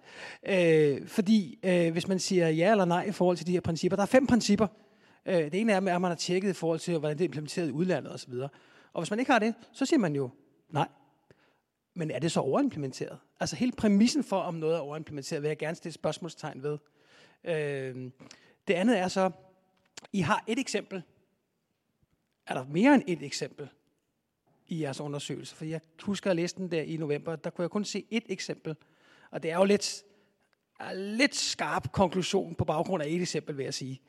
[0.48, 3.96] Øh, fordi øh, hvis man siger ja eller nej i forhold til de her principper,
[3.96, 4.66] der er fem principper.
[5.26, 7.68] Øh, det ene er, at man har tjekket i forhold til, hvordan det er implementeret
[7.68, 8.32] i udlandet osv.
[8.92, 10.30] Og hvis man ikke har det, så siger man jo
[10.70, 10.88] nej.
[11.96, 13.18] Men er det så overimplementeret?
[13.40, 16.78] Altså hele præmissen for, om noget er overimplementeret, vil jeg gerne stille spørgsmålstegn ved.
[17.44, 18.10] Øh,
[18.68, 19.30] det andet er så,
[20.12, 21.02] I har et eksempel.
[22.46, 23.68] Er der mere end et eksempel
[24.66, 25.56] i jeres undersøgelse?
[25.56, 28.24] For jeg husker at læse den der i november, der kunne jeg kun se et
[28.28, 28.76] eksempel.
[29.30, 30.02] Og det er jo lidt,
[30.80, 34.00] er lidt skarp konklusion på baggrund af et eksempel, vil jeg sige.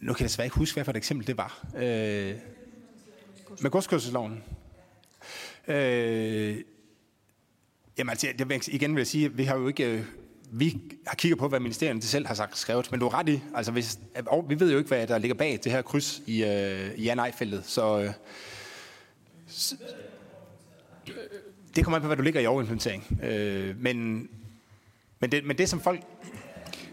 [0.00, 1.66] Nu kan jeg desværre ikke huske, hvad for et eksempel det var.
[1.76, 2.34] Øh,
[3.62, 4.42] med godskørselsloven.
[5.68, 6.56] Øh,
[7.98, 9.84] jamen altså, jeg, igen vil jeg sige, vi har jo ikke...
[9.84, 10.04] Øh,
[10.50, 13.40] vi har kigget på, hvad ministerierne selv har sagt skrevet, men du er ret i,
[13.54, 16.44] altså hvis, og vi ved jo ikke, hvad der ligger bag det her kryds i,
[16.44, 18.10] øh, i ja-nej-feltet, så, øh,
[19.46, 19.76] så
[21.76, 23.20] det kommer an på, hvad du ligger i overimplementering.
[23.22, 24.28] Øh, men,
[25.20, 26.00] men, det, men det, som folk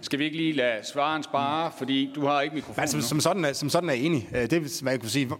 [0.04, 3.46] skal vi ikke lige lade svaren spare, fordi du har ikke mikrofonen altså, som, sådan
[3.46, 4.30] er, som sådan er enig.
[4.36, 5.32] Øh, det man kunne sige,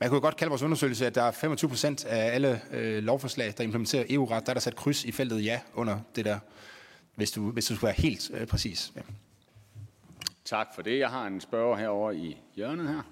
[0.00, 3.54] man kunne godt kalde vores undersøgelse, at der er 25 procent af alle øh, lovforslag,
[3.58, 6.38] der implementerer EU-ret, der er der sat kryds i feltet ja under det der,
[7.14, 8.92] hvis du, hvis du skulle være helt øh, præcis.
[8.96, 9.00] Ja.
[10.44, 10.98] Tak for det.
[10.98, 13.02] Jeg har en spørger herover i hjørnet her.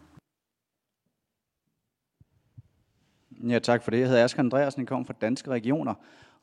[3.48, 4.00] Ja, tak for det.
[4.00, 5.94] Jeg hedder Asger Andreasen, jeg kommer fra Danske Regioner.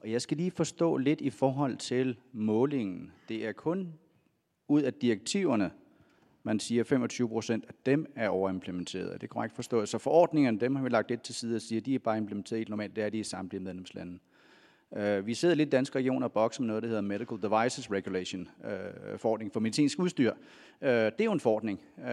[0.02, 3.12] Og jeg skal lige forstå lidt i forhold til målingen.
[3.30, 3.94] Det er kun
[4.68, 5.72] ud af direktiverne,
[6.44, 9.14] man siger, 25 procent af dem er overimplementeret.
[9.14, 9.90] Det Er korrekt forstået?
[9.90, 12.18] Så forordningerne, dem har vi lagt lidt til side og siger, at de er bare
[12.18, 12.96] implementeret helt normalt.
[12.96, 14.20] Det er de i samtlige medlemslande.
[14.92, 18.50] Uh, vi sidder lidt danske regioner og bokser med noget, der hedder Medical Devices Regulation,
[18.64, 20.32] uh, forordning for medicinsk udstyr.
[20.32, 22.04] Uh, det er jo en forordning, uh,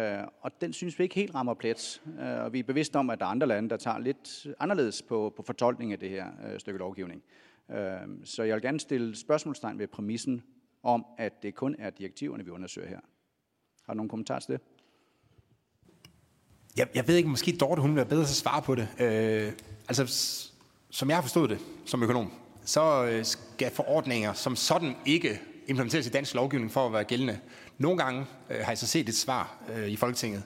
[0.41, 2.03] og den synes vi ikke helt rammer plet.
[2.07, 5.03] Uh, og vi er bevidste om, at der er andre lande, der tager lidt anderledes
[5.03, 7.23] på, på fortolkning af det her uh, stykke lovgivning.
[7.27, 10.43] Uh, Øhm, så jeg vil gerne stille spørgsmålstegn ved præmissen
[10.83, 13.01] om, at det kun er direktiverne, vi undersøger her.
[13.87, 14.61] Har du nogen kommentar til det?
[16.77, 18.89] Jeg, jeg ved ikke, måske Dorte, hun vil være bedre til at svare på det.
[19.01, 19.53] Øh,
[19.89, 20.07] altså,
[20.91, 22.33] som jeg har forstået det som økonom,
[22.65, 27.41] så øh, skal forordninger som sådan ikke implementeres i dansk lovgivning for at være gældende.
[27.79, 30.43] Nogle gange øh, har jeg så set et svar øh, i Folketinget.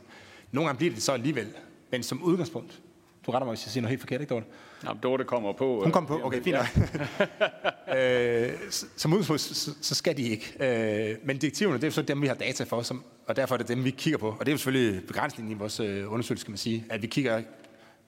[0.53, 1.55] Nogle gange bliver det så alligevel.
[1.91, 2.82] Men som udgangspunkt,
[3.27, 4.47] du retter mig, hvis jeg siger noget helt forkert, ikke Dorte?
[4.85, 5.83] Ja, Dorte kommer på.
[5.83, 8.49] Hun kommer på, okay, fint ja.
[8.49, 8.53] øh,
[8.97, 10.55] Som udgangspunkt, så, så skal de ikke.
[10.61, 13.55] Øh, men direktiverne, det er jo så dem, vi har data for, som, og derfor
[13.55, 14.29] er det dem, vi kigger på.
[14.29, 17.07] Og det er jo selvfølgelig begrænsningen i vores øh, undersøgelse, kan man sige, at vi
[17.07, 17.39] kigger,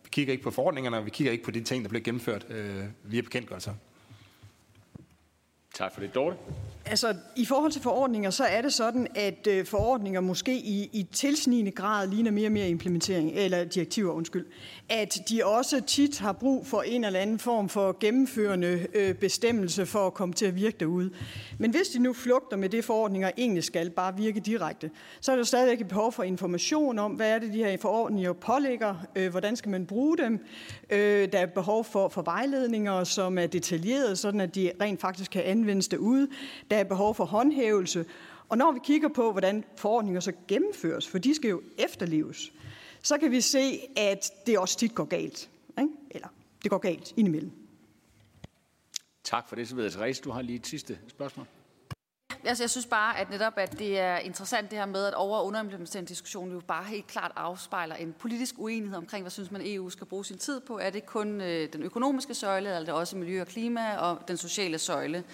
[0.02, 2.46] vi kigger ikke på forordningerne, og vi kigger ikke på de ting, der bliver gennemført
[2.50, 3.72] øh, via bekendtgørelser.
[5.74, 6.14] Tak for det.
[6.14, 6.36] Dorte?
[6.86, 11.06] Altså, i forhold til forordninger, så er det sådan, at øh, forordninger måske i, i
[11.12, 14.46] tilsnigende grad ligner mere og mere implementering, eller direktiver, undskyld.
[14.88, 19.86] At de også tit har brug for en eller anden form for gennemførende øh, bestemmelse
[19.86, 21.10] for at komme til at virke derude.
[21.58, 25.36] Men hvis de nu flugter med det, forordninger egentlig skal bare virke direkte, så er
[25.36, 29.30] der stadigvæk et behov for information om, hvad er det, de her forordninger pålægger, øh,
[29.30, 30.44] hvordan skal man bruge dem.
[30.90, 35.30] Øh, der er behov for, for vejledninger, som er detaljerede, sådan at de rent faktisk
[35.30, 36.28] kan anvendes derude.
[36.70, 38.04] Der er behov for håndhævelse.
[38.48, 42.52] Og når vi kigger på, hvordan forordninger så gennemføres, for de skal jo efterleves,
[43.02, 45.50] så kan vi se, at det også tit går galt.
[45.78, 45.90] Ikke?
[46.10, 46.28] Eller
[46.62, 47.52] det går galt indimellem.
[49.24, 51.46] Tak for det, så ved jeg, Therese, du har lige et sidste spørgsmål.
[52.46, 55.38] Altså, jeg synes bare, at netop at det er interessant det her med, at over-
[55.38, 59.90] og underimplementeringsdiskussionen jo bare helt klart afspejler en politisk uenighed omkring, hvad synes man EU
[59.90, 60.78] skal bruge sin tid på.
[60.78, 64.18] Er det kun øh, den økonomiske søjle, eller er det også miljø og klima og
[64.28, 65.24] den sociale søjle?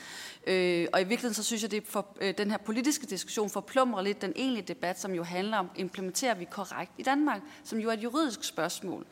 [0.46, 4.02] Øh, og i virkeligheden så synes jeg, at for, øh, den her politiske diskussion forplumrer
[4.02, 7.88] lidt den egentlige debat, som jo handler om, implementerer vi korrekt i Danmark, som jo
[7.88, 9.06] er et juridisk spørgsmål,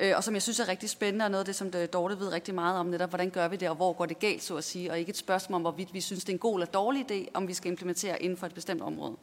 [0.00, 2.28] øh, og som jeg synes er rigtig spændende, og noget af det, som Dorte ved
[2.28, 4.64] rigtig meget om, netop hvordan gør vi det, og hvor går det galt, så at
[4.64, 7.10] sige, og ikke et spørgsmål om, hvorvidt vi synes, det er en god eller dårlig
[7.10, 9.16] idé, om vi skal implementere inden for et bestemt område.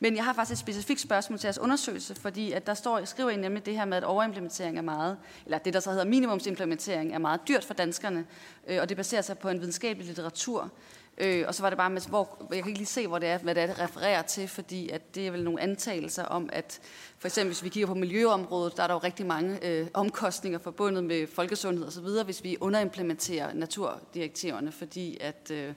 [0.00, 3.08] Men jeg har faktisk et specifikt spørgsmål til jeres undersøgelse, fordi at der står, jeg
[3.08, 6.04] skriver I nemlig det her med, at overimplementering er meget, eller det der så hedder
[6.04, 8.26] minimumsimplementering, er meget dyrt for danskerne,
[8.66, 10.70] øh, og det baserer sig på en videnskabelig litteratur.
[11.18, 13.28] Øh, og så var det bare med, hvor, jeg kan ikke lige se, hvor det
[13.28, 16.48] er, hvad det er, det refererer til, fordi at det er vel nogle antagelser om,
[16.52, 16.80] at
[17.18, 20.58] for eksempel hvis vi kigger på miljøområdet, der er der jo rigtig mange øh, omkostninger
[20.58, 25.74] forbundet med folkesundhed osv., hvis vi underimplementerer naturdirektiverne, fordi at øh,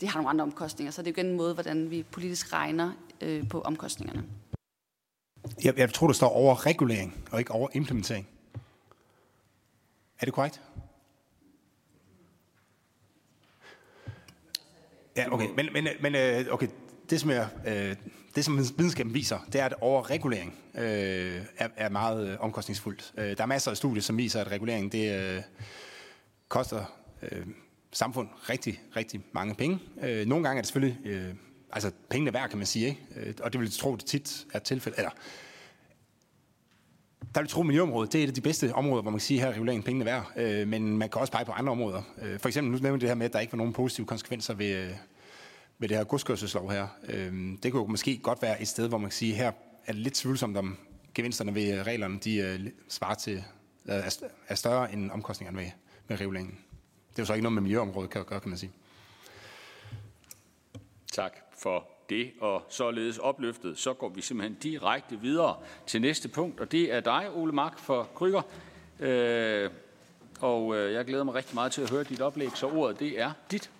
[0.00, 0.90] det har nogle andre omkostninger.
[0.92, 4.24] Så det er jo igen en måde, hvordan vi politisk regner øh, på omkostningerne.
[5.64, 8.28] Jeg, jeg tror, der står over regulering og ikke over implementering.
[10.20, 10.62] Er det korrekt?
[15.16, 15.48] Ja, okay.
[15.56, 16.68] Men, men, men øh, okay,
[17.10, 17.96] det som, jeg, øh,
[18.34, 23.12] det, som videnskaben viser, det er, at overregulering øh, er, er meget øh, omkostningsfuldt.
[23.18, 25.42] Øh, der er masser af studier, som viser, at regulering det øh,
[26.48, 26.84] koster
[27.22, 27.46] øh,
[27.92, 29.78] samfund rigtig, rigtig mange penge.
[30.02, 31.34] Øh, nogle gange er det selvfølgelig øh,
[31.72, 33.00] altså pengene værd, kan man sige, ikke?
[33.16, 34.98] Øh, og det vil jeg tro, det tit er tilfældet.
[34.98, 35.10] Eller,
[37.34, 39.18] der vil jeg tro, at miljøområdet det er et af de bedste områder, hvor man
[39.18, 40.32] kan sige, at her er reguleringen pengene værd.
[40.36, 42.02] Øh, men man kan også pege på andre områder.
[42.22, 44.54] Øh, for eksempel, nu nævnte det her med, at der ikke var nogen positive konsekvenser
[44.54, 44.90] ved, øh,
[45.78, 46.88] ved det her godskørselslov her.
[47.08, 47.32] Øh,
[47.62, 49.52] det kunne måske godt være et sted, hvor man kan sige, at her
[49.86, 50.76] er det lidt tvivlsomt om
[51.14, 53.44] gevinsterne ved øh, reglerne, de øh, svarer til,
[53.86, 53.94] øh,
[54.48, 55.70] er større end omkostningerne ved,
[56.08, 56.58] med reguleringen.
[57.18, 58.72] Det er jo så ikke noget med miljøområdet kan gøre, kan man sige.
[61.12, 65.56] Tak for det, og således opløftet, så går vi simpelthen direkte videre
[65.86, 68.42] til næste punkt, og det er dig, Ole Mark for Kryger.
[69.00, 69.70] Øh,
[70.40, 73.20] og øh, jeg glæder mig rigtig meget til at høre dit oplæg, så ordet det
[73.20, 73.70] er dit.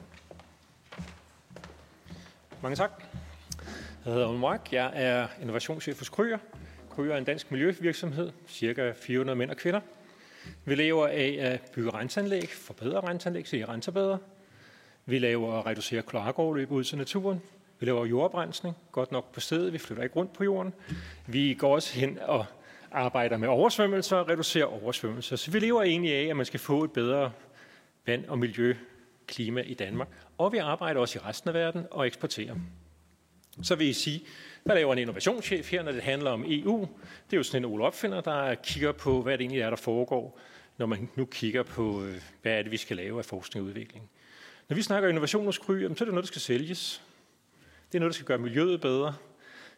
[2.63, 2.91] Mange tak.
[4.05, 4.73] Jeg hedder Ole Mark.
[4.73, 6.39] Jeg er innovationschef hos Kryger.
[6.91, 9.81] Kryger er en dansk miljøvirksomhed, cirka 400 mænd og kvinder.
[10.65, 14.19] Vi lever af at bygge renseanlæg, forbedre renseanlæg, så I renser bedre.
[15.07, 17.41] Vi laver at reducere kloakoverløb ud til naturen.
[17.81, 19.73] Vi laver jordoprensning, godt nok på stedet.
[19.73, 20.75] Vi flytter ikke rundt på jorden.
[21.27, 22.47] Vi går også hen og
[22.93, 25.37] arbejder med oversvømmelser og reducerer oversvømmelser.
[25.37, 27.33] Så vi lever egentlig af, at man skal få et bedre
[28.07, 30.09] vand- og miljøklima i Danmark.
[30.39, 32.55] Og vi arbejder også i resten af verden og eksporterer.
[33.63, 34.21] Så vil I sige,
[34.69, 36.81] hvad laver en innovationschef her, når det handler om EU.
[37.27, 39.77] Det er jo sådan en Ole Opfinder, der kigger på, hvad det egentlig er, der
[39.77, 40.41] foregår,
[40.79, 43.69] når man nu kigger på, øh, hvad er det, vi skal lave af forskning og
[43.69, 44.11] udvikling.
[44.69, 47.03] Når vi snakker innovation hos Kry, så er det noget, der skal sælges.
[47.93, 49.15] Det er noget, der skal gøre miljøet bedre.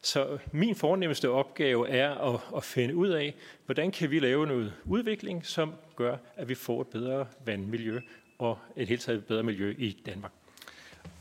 [0.03, 3.34] Så min fornemmeste opgave er at, at finde ud af,
[3.66, 8.01] hvordan kan vi lave noget udvikling, som gør, at vi får et bedre vandmiljø
[8.38, 10.32] og et helt taget bedre miljø i Danmark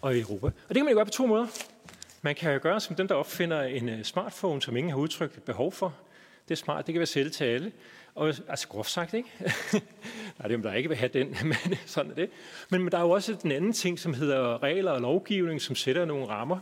[0.01, 0.45] og i Europa.
[0.45, 1.47] Og det kan man jo gøre på to måder.
[2.22, 5.45] Man kan jo gøre som dem, der opfinder en øh, smartphone, som ingen har udtrykt
[5.45, 5.93] behov for.
[6.47, 7.72] Det er smart, det kan være sælge til alle.
[8.15, 9.30] Og, altså groft sagt, ikke?
[10.39, 12.30] Nej, det er der ikke vil have den, men sådan er det.
[12.70, 15.76] Men, men der er jo også den anden ting, som hedder regler og lovgivning, som
[15.76, 16.59] sætter nogle rammer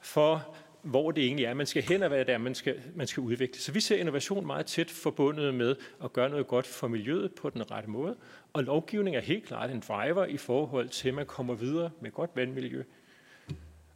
[0.00, 3.06] for, hvor det egentlig er, man skal hen og hvad det er, man skal, man
[3.06, 3.60] skal udvikle.
[3.60, 7.50] Så vi ser innovation meget tæt forbundet med at gøre noget godt for miljøet på
[7.50, 8.16] den rette måde.
[8.52, 12.10] Og lovgivning er helt klart en driver i forhold til, at man kommer videre med
[12.10, 12.82] godt vandmiljø.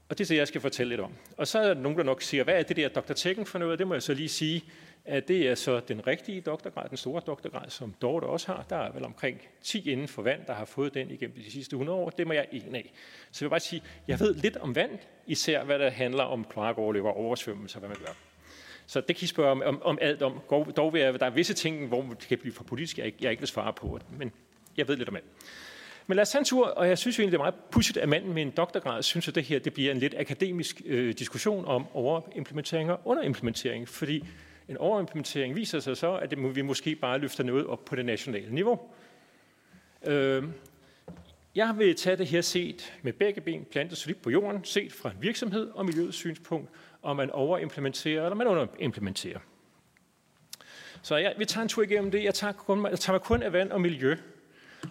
[0.09, 1.13] Og det er det, jeg skal fortælle lidt om.
[1.37, 3.13] Og så er der nogen, der nok siger, hvad er det der Dr.
[3.13, 3.79] Tekken for noget?
[3.79, 4.65] Det må jeg så lige sige,
[5.05, 8.67] at det er så den rigtige doktorgrad, den store doktorgrad, som Dorte også har.
[8.71, 11.75] Der er vel omkring 10 inden for vand, der har fået den igennem de sidste
[11.75, 12.11] 100 år.
[12.11, 12.93] Det må jeg en af.
[13.31, 16.45] Så jeg vil bare sige, jeg ved lidt om vand, især hvad der handler om
[16.45, 18.13] kloakoverløb og oversvømmelser, hvad man gør.
[18.87, 20.41] Så det kan I spørge om, om, om alt om.
[20.77, 23.19] Dog vil jeg, der er visse ting, hvor det kan blive for politisk, jeg ikke,
[23.21, 24.33] jeg ikke vil svare på, men
[24.77, 25.25] jeg ved lidt om alt.
[26.07, 27.99] Men lad os tage en tur, og jeg synes jo egentlig, det er meget pudsigt,
[27.99, 31.15] at manden med en doktorgrad synes, at det her det bliver en lidt akademisk øh,
[31.19, 34.25] diskussion om overimplementering og underimplementering, fordi
[34.69, 38.05] en overimplementering viser sig så, at det, vi måske bare løfter noget op på det
[38.05, 38.81] nationale niveau.
[40.07, 40.45] Øh,
[41.55, 45.11] jeg vil tage det her set med begge ben plantet solidt på jorden, set fra
[45.11, 46.71] en virksomhed og miljøets synspunkt,
[47.03, 49.39] om man overimplementerer eller man underimplementerer.
[51.03, 52.25] Så jeg, vi tager en tur igennem det.
[52.25, 54.17] Jeg tager, kun, jeg tager mig kun af vand og miljø.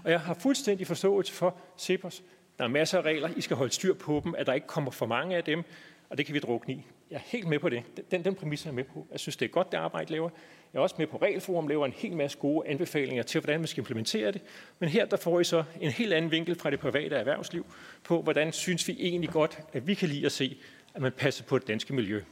[0.04, 2.24] Og jeg har fuldstændig forståelse for Cepos.
[2.58, 3.30] Der er masser af regler.
[3.36, 5.64] I skal holde styr på dem, at der ikke kommer for mange af dem.
[6.10, 6.86] Og det kan vi drukne i.
[7.12, 7.84] Jeg er helt med på det.
[8.12, 9.08] Den, den præmis er jeg med på.
[9.12, 10.30] Jeg synes, det er godt, det arbejde laver.
[10.74, 13.68] Jeg er også med på Regelforum, laver en hel masse gode anbefalinger til, hvordan man
[13.68, 14.42] skal implementere det.
[14.80, 17.66] Men her der får I så en helt anden vinkel fra det private erhvervsliv
[18.04, 20.58] på, hvordan synes vi egentlig godt, at vi kan lide at se,
[20.94, 22.24] at man passer på det danske miljø.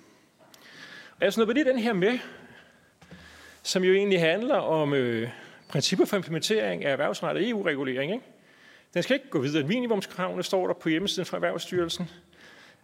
[1.19, 2.19] Og jeg snupper lige den her med,
[3.63, 5.29] som jo egentlig handler om øh,
[5.71, 8.11] principper for implementering af erhvervsrettet EU-regulering.
[8.13, 8.25] Ikke?
[8.93, 12.09] Den skal ikke gå videre end minimumskravene, står der på hjemmesiden fra Erhvervsstyrelsen.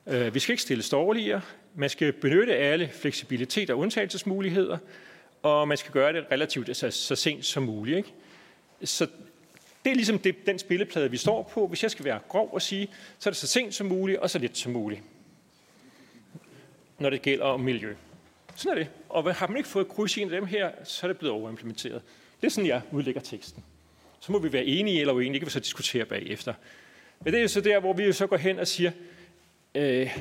[0.08, 1.42] Øh, vi skal ikke stille dårligere.
[1.76, 4.78] Man skal benytte alle fleksibilitet og undtagelsesmuligheder,
[5.44, 7.98] og man skal gøre det relativt så, så sent som muligt.
[7.98, 8.14] Ikke?
[8.84, 9.08] Så
[9.86, 11.68] det er ligesom det, den spilleplade, vi står på.
[11.68, 12.88] Hvis jeg skal være grov og sige,
[13.20, 15.02] så er det så sent som muligt og så lidt som muligt,
[17.00, 17.96] når det gælder om miljø.
[18.56, 18.90] Sådan er det.
[19.10, 21.36] Og har man ikke fået kryds i en af dem her, så er det blevet
[21.36, 22.02] overimplementeret.
[22.42, 23.64] Det er sådan, jeg udlægger teksten.
[24.20, 26.54] Så må vi være enige eller uenige, det kan vi så diskutere bagefter.
[27.24, 28.92] Men det er så der, hvor vi så går hen og siger,
[29.76, 30.18] øh,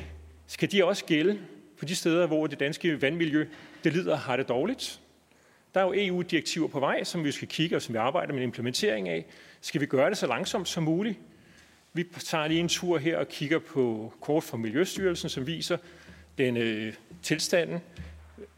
[0.47, 1.39] skal de også gælde
[1.79, 3.47] på de steder, hvor det danske vandmiljø
[3.85, 5.01] det lider og har det dårligt?
[5.75, 8.43] Der er jo EU-direktiver på vej, som vi skal kigge og som vi arbejder med
[8.43, 9.27] implementering af.
[9.61, 11.19] Skal vi gøre det så langsomt som muligt?
[11.93, 15.77] Vi tager lige en tur her og kigger på kort fra Miljøstyrelsen, som viser
[16.39, 17.81] den øh, tilstanden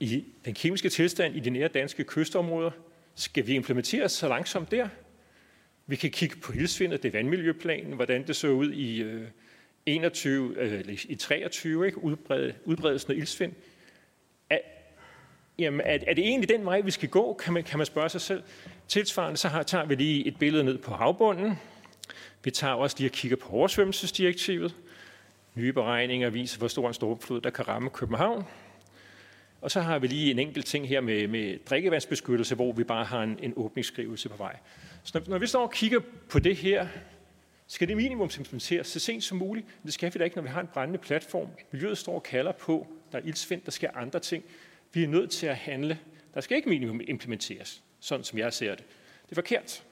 [0.01, 2.71] i den kemiske tilstand i de nære danske kystområder.
[3.19, 4.89] Skal vi implementere så langsomt der?
[5.87, 9.29] Vi kan kigge på hilsvindet, det er vandmiljøplanen, hvordan det så ud i øh,
[9.87, 12.05] 21, øh, i 23, ikke?
[12.05, 13.53] Udbred, udbredelsen af ildsvind.
[14.51, 14.59] Er,
[15.59, 18.09] jamen, er, er det egentlig den vej, vi skal gå, kan man, kan man spørge
[18.09, 18.43] sig selv.
[18.89, 21.55] Tilsvarende så har, tager vi lige et billede ned på havbunden.
[22.45, 24.77] Vi tager også lige og kigger på oversvømmelsesdirektivet.
[25.55, 28.45] Nye beregninger viser, hvor stor en stormflod, der kan ramme København.
[29.61, 33.05] Og så har vi lige en enkelt ting her med, med drikkevandsbeskyttelse, hvor vi bare
[33.05, 34.57] har en, en åbningsskrivelse på vej.
[35.03, 36.01] Så når, når vi står og kigger
[36.31, 36.87] på det her,
[37.67, 39.67] skal det minimum implementeres så sent som muligt.
[39.85, 41.49] Det skal vi da ikke, når vi har en brændende platform.
[41.73, 44.45] Miljøet står og kalder på, der er ildsvind, der sker andre ting.
[44.93, 45.99] Vi er nødt til at handle.
[46.35, 48.85] Der skal ikke minimum implementeres, sådan som jeg ser det.
[49.25, 49.83] Det er forkert.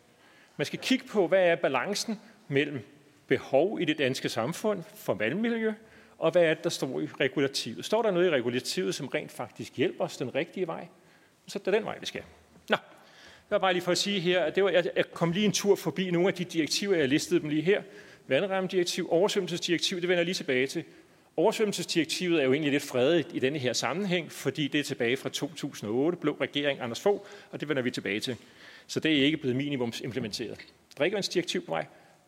[0.57, 2.81] Man skal kigge på, hvad er balancen mellem
[3.27, 5.73] behov i det danske samfund for vandmiljø,
[6.19, 7.85] og hvad er det, der står i regulativet?
[7.85, 10.87] Står der noget i regulativet, som rent faktisk hjælper os den rigtige vej?
[11.47, 12.23] Så er det den vej, vi skal.
[12.69, 12.77] Nå,
[13.27, 15.47] det var bare lige for at sige her, at det var, jeg, jeg kom lige
[15.47, 17.83] en tur forbi nogle af de direktiver, jeg listede dem lige her.
[18.27, 20.85] Vandrammedirektiv, oversvømmelsesdirektiv, det vender jeg lige tilbage til.
[21.37, 25.29] Oversvømmelsesdirektivet er jo egentlig lidt fredet i denne her sammenhæng, fordi det er tilbage fra
[25.29, 28.37] 2008, blå regering Anders Fogh, og det vender vi tilbage til.
[28.87, 30.59] Så det er ikke blevet minimumsimplementeret.
[30.99, 31.87] Drikkevandsdirektiv på vej.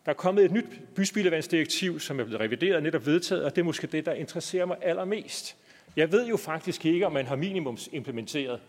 [0.09, 3.61] Der er kommet et nyt byspildevandsdirektiv, som er blevet revideret og netop vedtaget, og det
[3.61, 5.55] er måske det, der interesserer mig allermest.
[5.95, 8.59] Jeg ved jo faktisk ikke, om man har minimumsimplementeret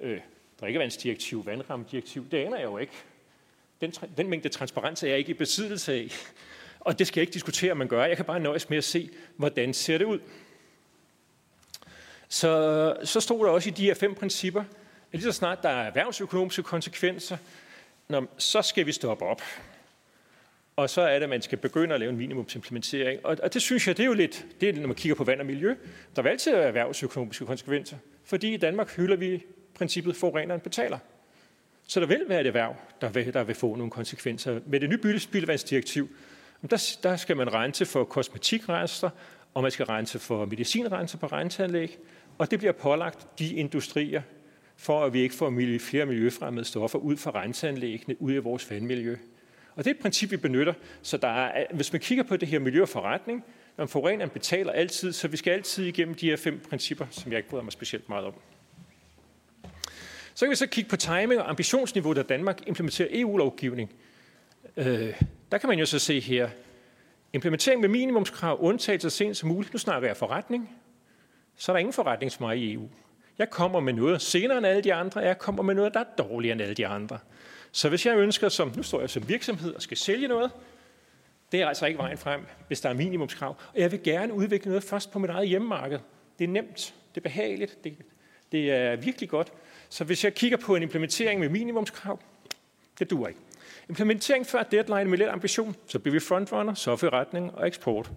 [0.00, 0.20] øh,
[0.60, 2.26] drikkevandsdirektiv, vandrammedirektiv.
[2.30, 2.92] Det aner jeg jo ikke.
[3.80, 6.08] Den, den mængde transparens er jeg ikke i besiddelse af.
[6.80, 8.04] Og det skal jeg ikke diskutere, om man gør.
[8.04, 10.18] Jeg kan bare nøjes med at se, hvordan ser det ud.
[12.28, 14.66] Så, så stod der også i de her fem principper, at
[15.12, 17.36] lige så snart der er erhvervsøkonomiske konsekvenser,
[18.38, 19.42] så skal vi stoppe op.
[20.76, 23.26] Og så er det, at man skal begynde at lave en minimumsimplementering.
[23.26, 25.24] Og, og det synes jeg, det er jo lidt, det er, når man kigger på
[25.24, 25.74] vand og miljø,
[26.16, 27.96] der vil altid være erhvervsøkonomiske konsekvenser.
[28.24, 29.44] Fordi i Danmark hylder vi
[29.74, 30.98] princippet, forureneren betaler.
[31.86, 34.60] Så der vil være et erhverv, der vil, der vil få nogle konsekvenser.
[34.66, 36.08] Med det nye byldespildevandsdirektiv,
[36.70, 39.10] der, der skal man rense for kosmetikrester,
[39.54, 41.98] og man skal rense for medicinrenser på renseanlæg,
[42.38, 44.22] og det bliver pålagt de industrier,
[44.76, 49.16] for at vi ikke får flere miljøfremmede stoffer ud fra renseanlæggene, ud i vores vandmiljø.
[49.76, 50.74] Og det er et princip, vi benytter.
[51.02, 53.44] Så der er, øh, hvis man kigger på det her miljø og forretning,
[53.76, 57.38] når forureneren betaler altid, så vi skal altid igennem de her fem principper, som jeg
[57.38, 58.34] ikke bryder mig specielt meget om.
[60.34, 63.90] Så kan vi så kigge på timing og ambitionsniveau, da Danmark implementerer EU-lovgivning.
[64.76, 66.48] Øh, der kan man jo så se her,
[67.32, 69.72] implementering med minimumskrav, undtagelse sent som muligt.
[69.72, 70.70] Nu snakker jeg forretning.
[71.56, 72.88] Så er der ingen forretning for mig i EU.
[73.38, 75.20] Jeg kommer med noget senere end alle de andre.
[75.20, 77.18] Jeg kommer med noget, der er dårligere end alle de andre.
[77.72, 80.50] Så hvis jeg ønsker, som nu står jeg som virksomhed og skal sælge noget,
[81.52, 83.56] det er altså ikke vejen frem, hvis der er minimumskrav.
[83.74, 85.98] Og jeg vil gerne udvikle noget først på mit eget hjemmemarked.
[86.38, 87.96] Det er nemt, det er behageligt, det,
[88.52, 89.52] det er virkelig godt.
[89.88, 92.20] Så hvis jeg kigger på en implementering med minimumskrav,
[92.98, 93.40] det duer ikke.
[93.88, 98.10] Implementering før deadline med lidt ambition, så bliver vi frontrunner, så forretning og eksport.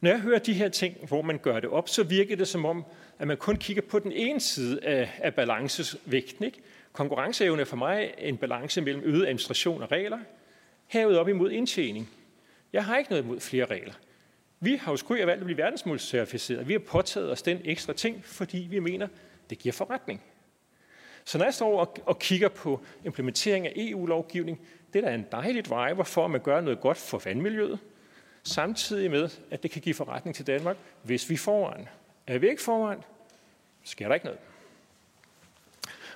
[0.00, 2.64] Når jeg hører de her ting, hvor man gør det op, så virker det som
[2.64, 2.84] om,
[3.18, 6.44] at man kun kigger på den ene side af, af balancevægten.
[6.44, 6.58] Ikke?
[6.94, 10.18] Konkurrenceevne er for mig en balance mellem øget administration og regler,
[10.86, 12.10] hævet op imod indtjening.
[12.72, 13.92] Jeg har ikke noget imod flere regler.
[14.60, 16.68] Vi har jo sgu valgt at blive verdensmålscertificeret.
[16.68, 19.08] Vi har påtaget os den ekstra ting, fordi vi mener,
[19.50, 20.22] det giver forretning.
[21.24, 24.60] Så når jeg står og kigger på implementering af EU-lovgivning,
[24.92, 27.78] det er da en dejlig driver for, at man gør noget godt for vandmiljøet,
[28.42, 31.88] samtidig med, at det kan give forretning til Danmark, hvis vi er foran.
[32.26, 33.02] Er vi ikke foran,
[33.84, 34.40] sker der ikke noget.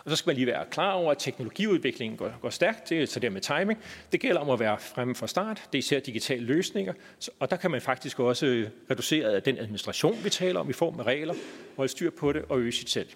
[0.09, 3.06] Og så skal man lige være klar over, at teknologiudviklingen går, går stærkt, det er
[3.06, 3.78] så der med timing.
[4.12, 5.62] Det gælder om at være fremme fra start.
[5.72, 6.92] Det er især digitale løsninger.
[7.40, 11.04] Og der kan man faktisk også reducere den administration, vi taler om i form af
[11.04, 11.34] regler,
[11.76, 13.09] holde styr på det og øge sit selv.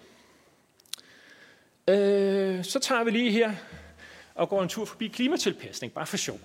[1.87, 3.53] Øh, så tager vi lige her
[4.35, 6.39] og går en tur forbi klimatilpasning, bare for sjov.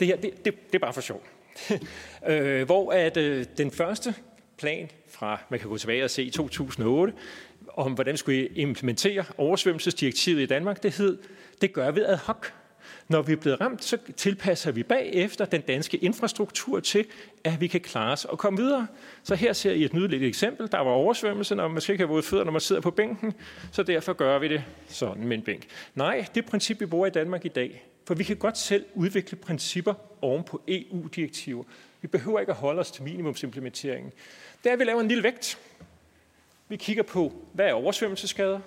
[0.00, 1.22] Det her, det, det, det er bare for sjov.
[2.28, 4.14] øh, hvor at øh, den første
[4.58, 7.12] plan fra, man kan gå tilbage og se i 2008,
[7.78, 11.18] om hvordan skulle I implementere oversvømmelsesdirektivet i Danmark, det hed,
[11.60, 12.46] det gør vi ad hoc.
[13.08, 17.06] Når vi er blevet ramt, så tilpasser vi bagefter den danske infrastruktur til,
[17.44, 18.86] at vi kan klare os og komme videre.
[19.22, 20.72] Så her ser I et nydeligt eksempel.
[20.72, 23.34] Der var oversvømmelse, når man skal ikke have våde fødder, når man sidder på bænken,
[23.72, 25.66] så derfor gør vi det sådan med en bænk.
[25.94, 27.84] Nej, det princip, vi bruger i Danmark i dag.
[28.06, 31.64] For vi kan godt selv udvikle principper oven på EU-direktiver.
[32.02, 34.12] Vi behøver ikke at holde os til minimumsimplementeringen.
[34.64, 35.58] Der vi laver en lille vægt.
[36.68, 38.60] Vi kigger på, hvad er oversvømmelsesskader,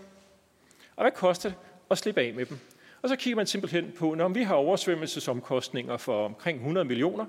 [0.95, 1.57] og hvad koster det
[1.91, 2.59] at slippe af med dem.
[3.01, 7.25] Og så kigger man simpelthen på, når vi har oversvømmelsesomkostninger for omkring 100 millioner,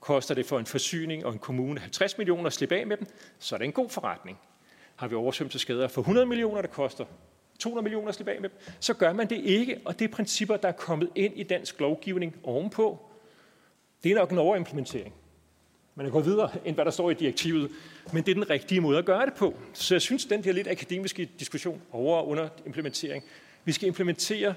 [0.00, 3.06] koster det for en forsyning og en kommune 50 millioner at slippe af med dem,
[3.38, 4.38] så er det en god forretning.
[4.96, 7.04] Har vi oversvømmelsesskader for 100 millioner, der koster
[7.58, 10.14] 200 millioner at slippe af med dem, så gør man det ikke, og det er
[10.14, 12.98] principper, der er kommet ind i dansk lovgivning ovenpå.
[14.04, 15.14] Det er nok en overimplementering.
[15.94, 17.70] Man er gået videre, end hvad der står i direktivet,
[18.12, 19.56] men det er den rigtige måde at gøre det på.
[19.72, 23.24] Så jeg synes, den her lidt akademiske diskussion over og under implementering,
[23.64, 24.54] vi skal implementere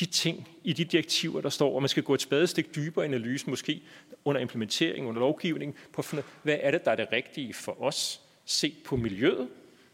[0.00, 3.08] de ting i de direktiver, der står, og man skal gå et spadestik dybere i
[3.08, 3.82] analysen, måske
[4.24, 6.04] under implementering, under lovgivning, på
[6.42, 9.48] hvad er det, der er det rigtige for os, se på miljøet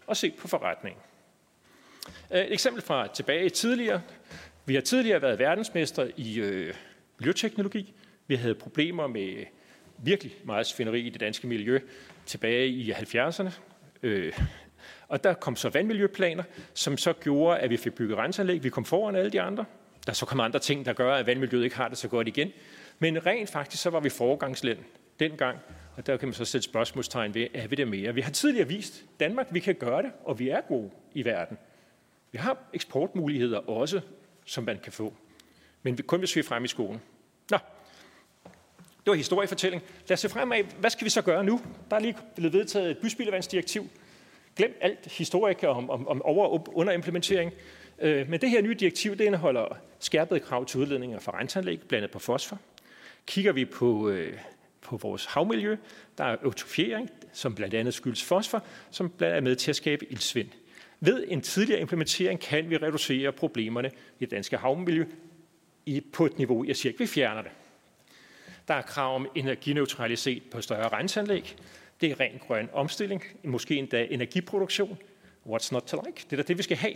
[0.06, 1.02] og se på forretningen.
[2.30, 4.02] Et eksempel fra tilbage tidligere.
[4.66, 6.74] Vi har tidligere været verdensmester i øh,
[7.18, 7.92] miljøteknologi.
[8.26, 9.44] Vi havde problemer med
[10.02, 11.78] virkelig meget svineri i det danske miljø
[12.26, 13.50] tilbage i 70'erne.
[14.02, 14.32] Øh,
[15.08, 16.42] og der kom så vandmiljøplaner,
[16.74, 18.64] som så gjorde, at vi fik bygget renseanlæg.
[18.64, 19.64] Vi kom foran alle de andre.
[20.06, 22.52] Der så kom andre ting, der gør, at vandmiljøet ikke har det så godt igen.
[22.98, 24.78] Men rent faktisk, så var vi foregangsland
[25.20, 25.58] dengang,
[25.96, 28.14] og der kan man så sætte spørgsmålstegn ved, er vi det mere?
[28.14, 31.58] Vi har tidligere vist, Danmark, vi kan gøre det, og vi er gode i verden.
[32.32, 34.00] Vi har eksportmuligheder også,
[34.44, 35.14] som man kan få.
[35.82, 37.00] Men kun hvis vi er frem i skolen.
[37.50, 37.58] Nå,
[39.04, 39.82] det var historiefortælling.
[40.08, 40.64] Lad os se fremad.
[40.80, 41.60] Hvad skal vi så gøre nu?
[41.90, 43.88] Der er lige blevet vedtaget et byspildevandsdirektiv.
[44.56, 47.52] Glem alt historik om, om, om over- og underimplementering.
[47.98, 52.10] Øh, men det her nye direktiv, det indeholder skærpede krav til udledning af renseanlæg, blandet
[52.10, 52.58] på fosfor.
[53.26, 54.32] Kigger vi på, øh,
[54.82, 55.76] på vores havmiljø,
[56.18, 59.76] der er eutrofiering, som blandt andet skyldes fosfor, som blandt andet er med til at
[59.76, 60.48] skabe ildsvind.
[61.00, 65.04] Ved en tidligere implementering kan vi reducere problemerne i det danske havmiljø
[65.86, 67.50] i, på et niveau, jeg siger ikke, vi fjerner det.
[68.70, 71.56] Der er krav om energineutralitet på større renseanlæg.
[72.00, 74.98] Det er ren grøn omstilling, måske endda energiproduktion.
[75.46, 76.26] What's not to like?
[76.30, 76.94] Det er da det, vi skal have.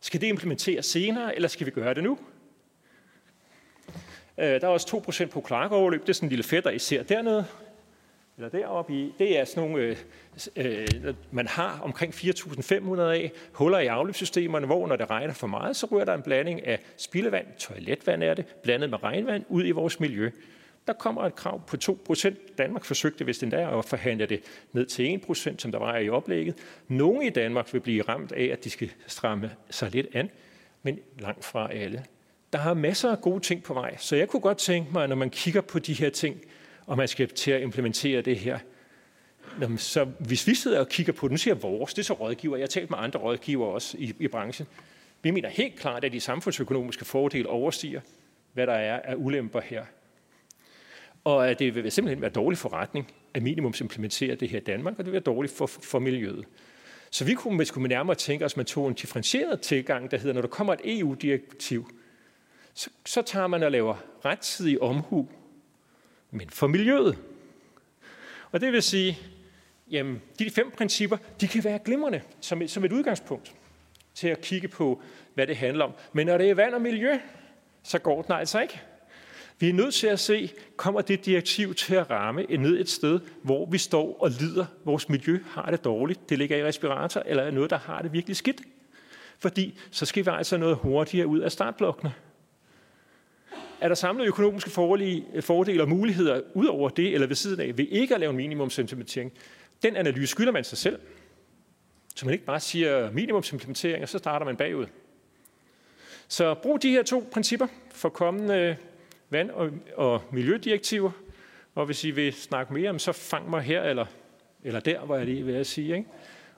[0.00, 2.18] Skal det implementeres senere, eller skal vi gøre det nu?
[4.38, 6.00] Øh, der er også 2% på klarkoverløb.
[6.00, 7.46] Det er sådan en lille fætter, I ser dernede.
[8.36, 9.12] Eller deroppe i.
[9.18, 9.96] Det er sådan nogle,
[10.56, 15.46] øh, øh man har omkring 4.500 af huller i afløbssystemerne, hvor når det regner for
[15.46, 19.66] meget, så rører der en blanding af spildevand, toiletvand er det, blandet med regnvand ud
[19.66, 20.30] i vores miljø.
[20.90, 22.56] Der kommer et krav på 2%.
[22.58, 26.08] Danmark forsøgte hvis den der at forhandle det ned til 1%, som der var i
[26.08, 26.54] oplægget.
[26.88, 30.30] Nogle i Danmark vil blive ramt af, at de skal stramme sig lidt an,
[30.82, 32.04] men langt fra alle.
[32.52, 35.16] Der har masser af gode ting på vej, så jeg kunne godt tænke mig, når
[35.16, 36.40] man kigger på de her ting,
[36.86, 38.58] og man skal til at implementere det her,
[39.76, 42.14] så hvis vi sidder og kigger på det, nu siger jeg vores, det er så
[42.14, 44.66] rådgiver, jeg har talt med andre rådgiver også i, i branchen,
[45.22, 48.00] vi mener helt klart, at de samfundsøkonomiske fordele overstiger,
[48.52, 49.84] hvad der er af ulemper her
[51.36, 54.98] og at det vil simpelthen være dårlig forretning at minimumsimplementere det her i Danmark, og
[54.98, 56.44] det vil være dårligt for, for miljøet.
[57.10, 60.16] Så vi kunne, hvis kunne nærmere tænke os, at man tog en differentieret tilgang, der
[60.16, 61.90] hedder, når der kommer et EU-direktiv,
[62.74, 65.28] så, så tager man og laver rettidig omhu,
[66.30, 67.18] men for miljøet.
[68.52, 69.18] Og det vil sige,
[69.90, 73.54] jamen, de fem principper, de kan være glimrende som et, som et udgangspunkt
[74.14, 75.02] til at kigge på,
[75.34, 75.92] hvad det handler om.
[76.12, 77.18] Men når det er vand og miljø,
[77.82, 78.80] så går den altså ikke.
[79.60, 83.20] Vi er nødt til at se, kommer det direktiv til at ramme ned et sted,
[83.42, 87.42] hvor vi står og lider, vores miljø har det dårligt, det ligger i respirator, eller
[87.42, 88.60] er noget, der har det virkelig skidt.
[89.38, 92.12] Fordi så skal vi altså noget hurtigere ud af startblokkene.
[93.80, 94.70] Er der samlet økonomiske
[95.34, 98.30] øh, fordele og muligheder ud over det, eller ved siden af, ved ikke at lave
[98.30, 99.32] en minimumsimplementering?
[99.82, 100.98] Den analyse skylder man sig selv.
[102.16, 104.86] Så man ikke bare siger minimumsimplementering, og så starter man bagud.
[106.28, 108.76] Så brug de her to principper for kommende
[109.30, 111.10] vand- og, og miljødirektiver.
[111.74, 114.06] Og hvis I vil snakke mere om, så fang mig her eller,
[114.64, 115.96] eller der, hvor jeg lige vil sige.
[115.96, 116.08] Ikke?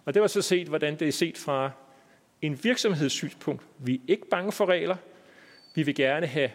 [0.05, 1.71] Og det var så set, hvordan det er set fra
[2.43, 3.63] en virksomhedssynspunkt.
[3.79, 4.97] Vi er ikke bange for regler.
[5.75, 6.51] Vi vil gerne have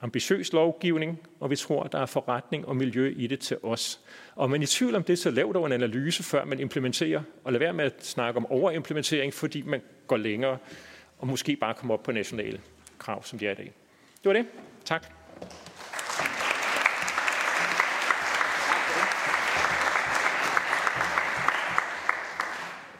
[0.00, 4.00] ambitiøs lovgivning, og vi tror, der er forretning og miljø i det til os.
[4.34, 7.52] Og man i tvivl om det, så lav dog en analyse, før man implementerer, og
[7.52, 10.58] lad være med at snakke om overimplementering, fordi man går længere,
[11.18, 12.60] og måske bare kommer op på nationale
[12.98, 13.72] krav, som de er i dag.
[14.22, 14.46] Det var det.
[14.84, 15.19] Tak.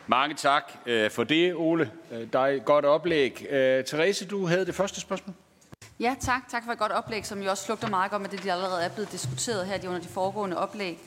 [0.07, 1.91] Mange tak øh, for det, Ole.
[2.13, 3.47] Øh, der er et godt oplæg.
[3.51, 5.35] Øh, Therese, du havde det første spørgsmål.
[6.01, 6.49] Ja, tak.
[6.51, 8.85] Tak for et godt oplæg, som jo også slugter meget godt med det, de allerede
[8.85, 10.99] er blevet diskuteret her under de foregående oplæg.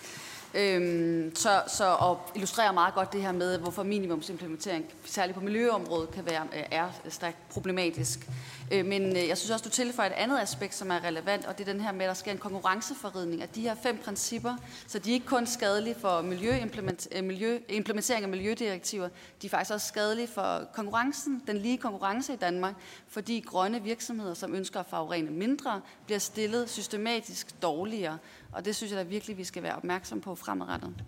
[0.55, 6.11] Øhm, så, så og illustrerer meget godt det her med, hvorfor minimumsimplementering, særligt på miljøområdet,
[6.11, 8.29] kan være, øh, er stærkt problematisk.
[8.71, 11.57] Øh, men øh, jeg synes også, du tilføjer et andet aspekt, som er relevant, og
[11.57, 14.55] det er den her med, at der sker en konkurrenceforridning af de her fem principper,
[14.87, 19.09] så de er ikke kun skadelige for miljøimplement, øh, miljø, implementering af miljødirektiver,
[19.41, 22.73] de er faktisk også skadelige for konkurrencen, den lige konkurrence i Danmark,
[23.07, 28.17] fordi grønne virksomheder, som ønsker at forurene mindre, bliver stillet systematisk dårligere.
[28.53, 31.03] Og det synes jeg da virkelig, vi skal være opmærksom på fremadrettet.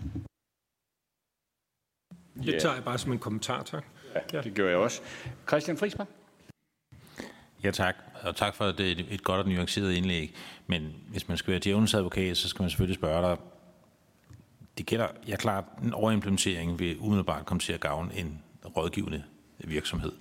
[2.43, 3.85] Det tager jeg bare som en kommentar, tak.
[4.33, 5.01] Ja, det gør jeg også.
[5.47, 6.07] Christian Friisberg?
[7.63, 7.95] Ja, tak.
[8.23, 10.35] Og tak for det, et godt og nuanceret indlæg.
[10.67, 13.37] Men hvis man skal være djævnens advokat, så skal man selvfølgelig spørge dig,
[14.77, 18.43] det gælder, ja klart, en overimplementering vil umiddelbart komme til at gavne en
[18.77, 19.23] rådgivende
[19.59, 20.11] virksomhed.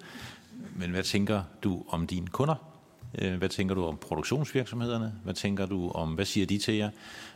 [0.77, 2.74] Men hvad tænker du om dine kunder?
[3.19, 5.13] Øh, hvad tænker du om produktionsvirksomhederne?
[5.25, 6.91] Hvad tænker du om, hvad siger de til jer?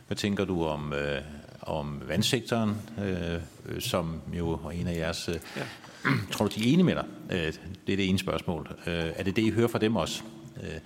[0.07, 1.21] Hvad tænker du om, øh,
[1.61, 3.41] om vandsektoren, øh,
[3.79, 5.29] som jo er en af jeres...
[5.29, 5.63] Øh, ja.
[6.31, 7.05] Tror du, de er enige med dig?
[7.31, 7.53] Øh,
[7.87, 8.67] det er det ene spørgsmål.
[8.87, 10.23] Øh, er det det, I hører fra dem også?
[10.63, 10.79] Øh,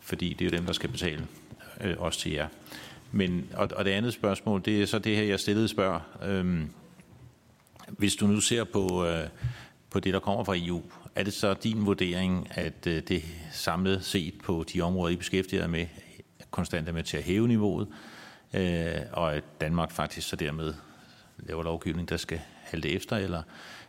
[0.00, 1.26] fordi det er jo dem, der skal betale
[1.80, 2.48] øh, også til jer.
[3.12, 6.00] Men, og, og det andet spørgsmål, det er så det her, jeg stillede spørg.
[6.24, 6.60] Øh,
[7.88, 9.28] hvis du nu ser på, øh,
[9.90, 10.82] på det, der kommer fra EU,
[11.18, 13.22] er det så din vurdering, at øh, det
[13.52, 15.86] samlet set på de områder, I beskæftiger med,
[16.50, 17.88] konstant er med til at hæve niveauet,
[18.54, 20.74] øh, og at Danmark faktisk så dermed
[21.38, 23.42] laver lovgivning, der skal halte efter, eller,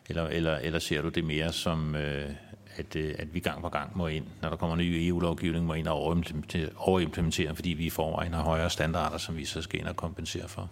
[0.10, 2.30] eller, eller, eller ser du det mere som, øh,
[2.76, 5.74] at, øh, at vi gang på gang må ind, når der kommer ny EU-lovgivning, må
[5.74, 9.80] ind og overimplementere, overimplementere, fordi vi i forvejen har højere standarder, som vi så skal
[9.80, 10.70] ind og kompensere for?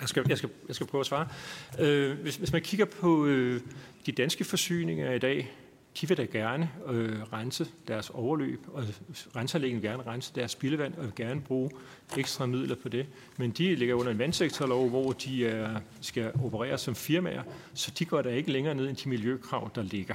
[0.00, 1.28] Jeg skal, jeg skal, jeg skal prøve at svare.
[1.78, 3.60] Øh, hvis, hvis man kigger på øh,
[4.06, 5.52] de danske forsyninger i dag,
[6.00, 8.84] de vil da gerne øh, rense deres overløb, og
[9.36, 11.70] renseanlæggen gerne rense deres spildevand, og vil gerne bruge
[12.16, 13.06] ekstra midler på det.
[13.36, 17.42] Men de ligger under en vandsektorlov, hvor de er, skal operere som firmaer,
[17.74, 20.14] så de går da ikke længere ned end de miljøkrav, der ligger.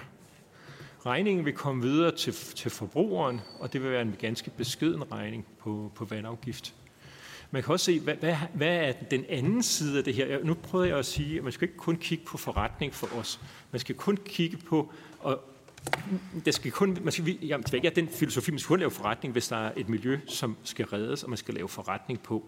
[1.06, 5.46] Regningen vil komme videre til, til forbrugeren, og det vil være en ganske beskeden regning
[5.60, 6.74] på, på vandafgift.
[7.52, 10.44] Man kan også se, hvad, hvad, hvad er den anden side af det her?
[10.44, 13.40] Nu prøver jeg at sige, at man skal ikke kun kigge på forretning for os.
[13.72, 15.40] Man skal kun kigge på, og
[16.46, 18.92] der skal kun, man skal, jamen, det er ikke den filosofi, man skal kun lave
[18.92, 22.46] forretning, hvis der er et miljø, som skal reddes, og man skal lave forretning på.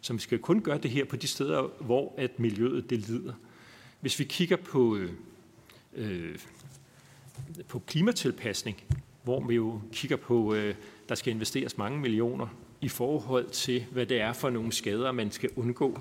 [0.00, 3.32] Så man skal kun gøre det her på de steder, hvor at miljøet det lider.
[4.00, 5.10] Hvis vi kigger på, øh,
[5.94, 6.38] øh,
[7.68, 8.82] på klimatilpasning,
[9.22, 10.74] hvor vi jo kigger på, øh,
[11.08, 12.46] der skal investeres mange millioner
[12.82, 15.98] i forhold til, hvad det er for nogle skader, man skal undgå.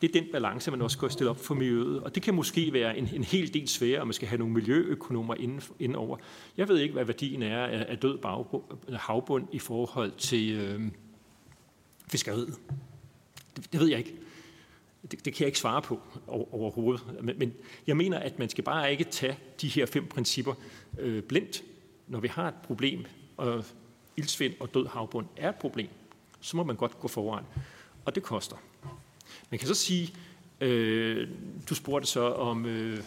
[0.00, 2.00] Det er den balance, man også skal stille op for miljøet.
[2.00, 4.54] Og det kan måske være en, en hel del sværere, at man skal have nogle
[4.54, 5.34] miljøøkonomer
[5.78, 6.08] indover.
[6.08, 6.16] over.
[6.56, 8.62] Jeg ved ikke, hvad værdien er af, af død bagbund,
[8.94, 10.80] havbund i forhold til øh,
[12.08, 12.54] fiskeriet.
[13.56, 14.14] Det, det ved jeg ikke.
[15.02, 17.02] Det, det kan jeg ikke svare på overhovedet.
[17.22, 17.52] Men, men
[17.86, 20.54] jeg mener, at man skal bare ikke tage de her fem principper
[20.98, 21.64] øh, blindt.
[22.08, 23.04] Når vi har et problem,
[23.36, 23.64] og
[24.16, 25.88] ildsvind og død havbund er et problem,
[26.42, 27.44] så må man godt gå foran.
[28.04, 28.56] Og det koster.
[29.50, 30.14] Man kan så sige,
[30.60, 31.28] øh,
[31.68, 32.98] du spurgte så om, øh,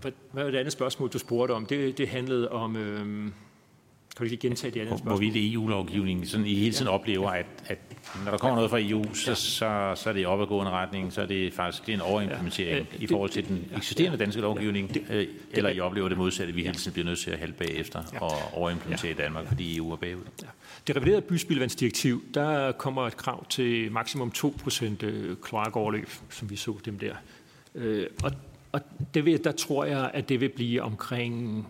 [0.00, 1.66] hvad, var det andet spørgsmål, du spurgte om?
[1.66, 3.32] Det, det handlede om, øh,
[4.16, 5.12] kan du lige gentage det andet spørgsmål?
[5.12, 6.94] Hvorvidt EU-lovgivningen sådan i hele tiden ja.
[6.94, 7.78] oplever, at, at
[8.24, 11.26] når der kommer noget fra EU, så, så, så er det opadgående retning, så er
[11.26, 12.98] det faktisk det er en overimplementering ja.
[13.04, 15.18] i forhold til den eksisterende danske lovgivning, ja.
[15.18, 18.02] det, eller I oplever det modsatte, vi hele tiden bliver nødt til at halde bagefter
[18.12, 18.22] ja.
[18.22, 19.14] og overimplementere ja.
[19.14, 20.22] i Danmark, fordi EU er bagud.
[20.42, 20.46] Ja.
[20.86, 26.78] Det reviderede byspildevandsdirektiv, der kommer et krav til maksimum 2% øh, kloakoverløb, som vi så
[26.84, 27.14] dem der.
[27.74, 28.32] Øh, og
[28.72, 28.82] og
[29.14, 31.66] det vil, der tror jeg, at det vil blive omkring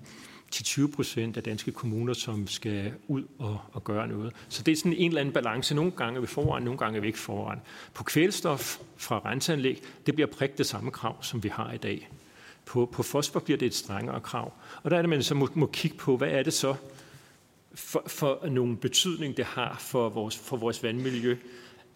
[0.50, 4.32] til 20 procent af danske kommuner, som skal ud og, og gøre noget.
[4.48, 5.74] Så det er sådan en eller anden balance.
[5.74, 7.58] Nogle gange er vi foran, nogle gange er vi ikke foran.
[7.94, 12.08] På kvælstof fra renseanlæg, det bliver prægt det samme krav, som vi har i dag.
[12.64, 14.52] På, på fosfor bliver det et strengere krav.
[14.82, 16.74] Og der er det, man så må, må kigge på, hvad er det så
[17.74, 21.36] for, for nogle betydning, det har for vores, for vores vandmiljø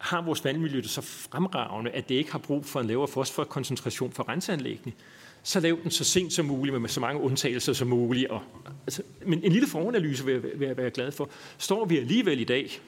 [0.01, 4.13] har vores vandmiljø det så fremragende, at det ikke har brug for en lavere fosforkoncentration
[4.13, 4.93] for renseanlæggene,
[5.43, 8.29] så lav den så sent som muligt, med så mange undtagelser som muligt.
[8.29, 8.43] Og,
[8.87, 11.31] altså, men en lille foranalyse vil jeg, vil jeg være glad for.
[11.59, 12.81] Står vi alligevel i dag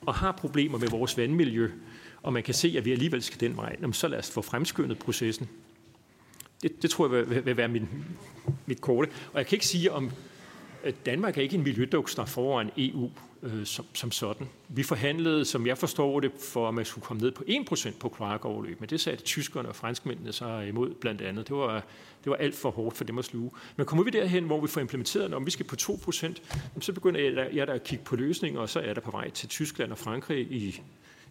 [0.00, 1.70] og har problemer med vores vandmiljø,
[2.22, 4.98] og man kan se, at vi alligevel skal den vej, så lad os få fremskyndet
[4.98, 5.48] processen.
[6.62, 7.88] Det, det tror jeg vil, vil være min,
[8.66, 9.10] mit korte.
[9.32, 10.10] Og jeg kan ikke sige, om
[11.06, 13.10] Danmark er ikke en miljøduks, der foran EU
[13.42, 14.48] øh, som, som sådan.
[14.68, 18.08] Vi forhandlede, som jeg forstår det, for at man skulle komme ned på 1% på
[18.08, 21.48] kloakoverløb, men det satte tyskerne og franskmændene så imod blandt andet.
[21.48, 21.84] Det var,
[22.24, 23.50] det var alt for hårdt for dem at sluge.
[23.76, 26.34] Men kommer vi derhen, hvor vi får implementeret, når vi skal på 2%,
[26.80, 29.30] så begynder jeg, jeg der at kigge på løsninger, og så er der på vej
[29.30, 30.80] til Tyskland og Frankrig i,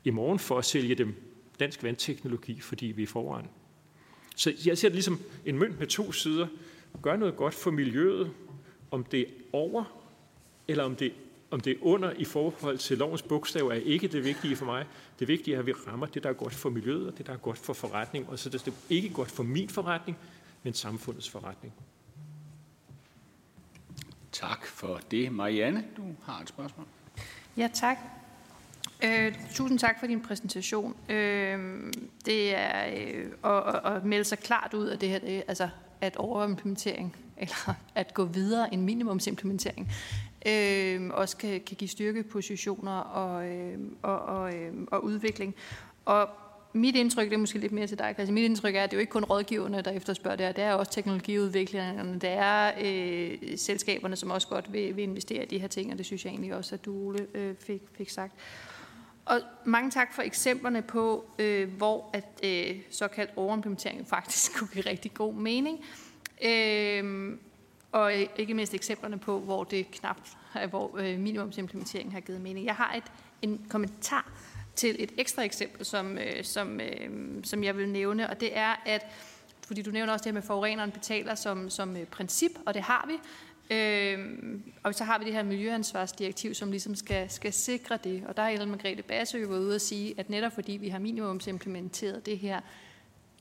[0.03, 1.15] i morgen for at sælge dem
[1.59, 3.45] dansk vandteknologi, fordi vi er foran.
[4.35, 6.47] Så jeg ser det ligesom en mønt med to sider.
[7.01, 8.31] Gør noget godt for miljøet,
[8.91, 9.83] om det er over,
[10.67, 11.13] eller om det
[11.51, 14.85] om det er under i forhold til lovens bogstav, er ikke det vigtige for mig.
[15.19, 17.33] Det vigtige er, at vi rammer det, der er godt for miljøet, og det, der
[17.33, 18.29] er godt for forretning.
[18.29, 20.17] Og så det er ikke godt for min forretning,
[20.63, 21.73] men samfundets forretning.
[24.31, 25.31] Tak for det.
[25.31, 26.85] Marianne, du har et spørgsmål.
[27.57, 27.97] Ja, tak.
[29.03, 30.95] Øh, tusind tak for din præsentation.
[31.09, 31.93] Øh,
[32.25, 35.69] det er øh, at, at melde sig klart ud af det her, det, altså
[36.01, 39.91] at overimplementering, eller at gå videre end minimumsimplementering,
[40.47, 45.55] øh, også kan, kan give styrkepositioner og, øh, og, og, øh, og udvikling.
[46.05, 46.29] Og
[46.73, 48.97] mit indtryk, det er måske lidt mere til dig, Christian, mit indtryk er, at det
[48.97, 52.71] er jo ikke kun rådgiverne, der efterspørger det her, det er også teknologiudviklerne, det er
[52.81, 56.25] øh, selskaberne, som også godt vil, vil investere i de her ting, og det synes
[56.25, 58.33] jeg egentlig også, at du, Ole, øh, fik, fik sagt.
[59.25, 64.85] Og mange tak for eksemplerne på, øh, hvor at øh, såkaldt overimplementering faktisk kunne give
[64.85, 65.85] rigtig god mening.
[66.45, 67.33] Øh,
[67.91, 70.17] og øh, ikke mindst eksemplerne på, hvor det knap,
[70.63, 72.65] øh, hvor øh, minimumsimplementeringen har givet mening.
[72.65, 73.03] Jeg har et,
[73.41, 74.31] en kommentar
[74.75, 76.79] til et ekstra eksempel, som, som,
[77.43, 79.05] som jeg vil nævne, og det er, at
[79.67, 83.07] fordi du nævner også det her med, forureneren betaler som, som princip, og det har
[83.07, 83.13] vi.
[83.75, 84.19] Øh,
[84.83, 88.23] og så har vi det her miljøansvarsdirektiv, som ligesom skal, skal sikre det.
[88.27, 90.99] Og der er Ellen Margrethe Bassø været ude at sige, at netop fordi vi har
[90.99, 92.61] minimumsimplementeret det her,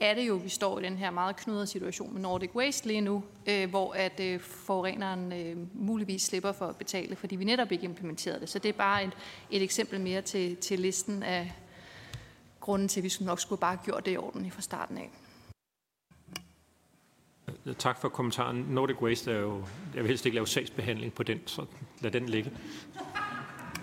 [0.00, 3.00] er det jo, vi står i den her meget knudrede situation med Nordic Waste lige
[3.00, 7.72] nu, øh, hvor at øh, forureneren øh, muligvis slipper for at betale, fordi vi netop
[7.72, 8.48] ikke implementerede det.
[8.48, 9.12] Så det er bare et,
[9.50, 11.52] et eksempel mere til, til listen af
[12.60, 15.10] grunden til, at vi nok skulle bare have gjort det i orden fra starten af.
[17.78, 18.56] Tak for kommentaren.
[18.56, 19.64] Nordic Waste er jo,
[19.94, 21.64] jeg vil helst ikke lave sagsbehandling på den, så
[22.00, 22.52] lad den ligge.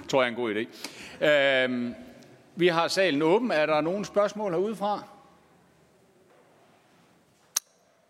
[0.07, 1.25] Tror jeg er en god idé.
[1.25, 1.91] Øh,
[2.55, 3.51] vi har salen åben.
[3.51, 5.16] Er der nogle spørgsmål herudefra?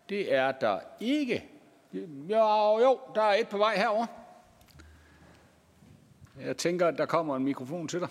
[0.08, 1.44] Det er der ikke.
[1.92, 4.06] Jo, jo, der er et på vej herover.
[6.40, 8.08] Jeg tænker, at der kommer en mikrofon til dig.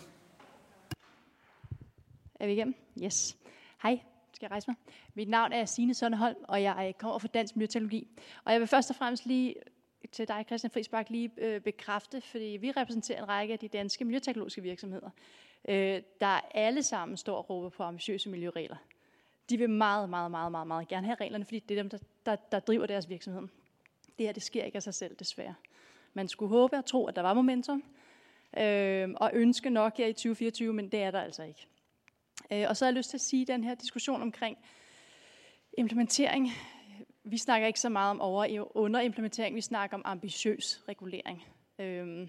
[2.39, 2.75] Er vi igennem?
[3.03, 3.37] Yes.
[3.83, 3.99] Hej,
[4.33, 4.75] skal jeg rejse mig?
[5.13, 8.07] Mit navn er Signe Sønderholm, og jeg kommer fra Dansk Miljøteknologi.
[8.43, 9.55] Og jeg vil først og fremmest lige
[10.11, 14.05] til dig, Christian Friisbak, lige øh, bekræfte, fordi vi repræsenterer en række af de danske
[14.05, 15.09] miljøteknologiske virksomheder,
[15.69, 18.77] øh, der alle sammen står og råber på ambitiøse miljøregler
[19.49, 21.97] de vil meget, meget, meget, meget, meget gerne have reglerne, fordi det er dem, der,
[22.25, 23.41] der, der driver deres virksomhed.
[24.17, 25.55] Det her, det sker ikke af sig selv, desværre.
[26.13, 27.83] Man skulle håbe og tro, at der var momentum,
[28.57, 31.67] øh, og ønske nok her i 2024, men det er der altså ikke.
[32.51, 34.57] Øh, og så har jeg lyst til at sige, at den her diskussion omkring
[35.77, 36.49] implementering,
[37.23, 41.43] vi snakker ikke så meget om over- og underimplementering, vi snakker om ambitiøs regulering.
[41.79, 42.27] Øh,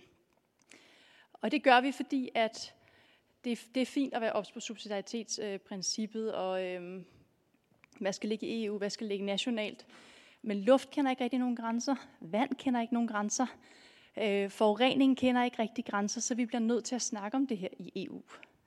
[1.33, 2.75] og det gør vi, fordi at
[3.45, 7.03] det, det er fint at være ops på subsidiaritetsprincippet, øh, og øh,
[8.01, 9.87] hvad skal ligge i EU, hvad skal ligge nationalt.
[10.43, 13.47] Men luft kender ikke rigtig nogen grænser, vand kender ikke nogen grænser,
[14.17, 17.59] øh, forurening kender ikke rigtig grænser, så vi bliver nødt til at snakke om det
[17.59, 18.23] her i EU.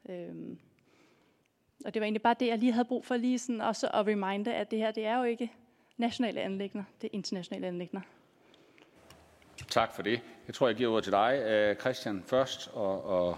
[0.10, 0.58] Øh,
[1.86, 4.08] og det var egentlig bare det, jeg lige havde brug for lige sådan også at
[4.08, 5.52] reminde, at det her, det er jo ikke
[5.98, 8.02] nationale anlægner, det er internationale anlægner.
[9.68, 10.22] Tak for det.
[10.48, 12.68] Jeg tror, jeg giver ordet til dig, øh, Christian, først.
[12.74, 13.38] Og, og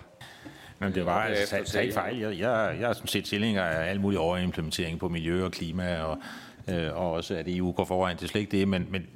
[0.83, 2.17] men det var altså tag fejl.
[2.17, 6.01] Jeg, jeg, jeg er sådan set tilhænger af al mulig overimplementering på miljø og klima,
[6.01, 6.17] og,
[6.69, 8.15] øh, og også at EU går foran.
[8.15, 9.07] Det er slet ikke det, men, men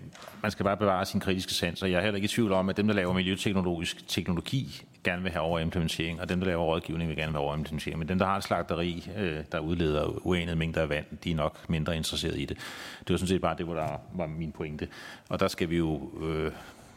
[0.41, 2.69] man skal bare bevare sin kritiske sans, og jeg er heller ikke i tvivl om,
[2.69, 7.10] at dem, der laver miljøteknologisk teknologi, gerne vil have overimplementering, og dem, der laver rådgivning,
[7.10, 7.99] vil gerne have overimplementering.
[7.99, 11.35] Men dem, der har et slagteri, øh, der udleder uenede mængder af vand, de er
[11.35, 12.57] nok mindre interesserede i det.
[12.99, 14.88] Det var sådan set bare det, hvor der var min pointe.
[15.30, 16.52] Og der skal vi jo øh,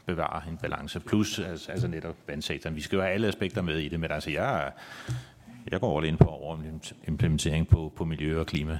[0.06, 1.01] bevare en balance.
[1.01, 2.77] Plus altså, altså netop vandsektoren.
[2.77, 4.72] Vi skal jo have alle aspekter med i det, men altså jeg,
[5.70, 8.78] jeg går ind på overimplementering på, på miljø og klima.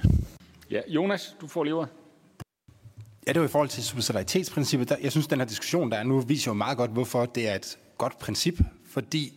[0.71, 1.85] Ja, Jonas, du får lige
[3.27, 4.89] Ja, det var i forhold til subsidiaritetsprincippet.
[4.89, 7.49] Der, jeg synes, den her diskussion, der er nu, viser jo meget godt, hvorfor det
[7.49, 8.59] er et godt princip.
[8.85, 9.33] Fordi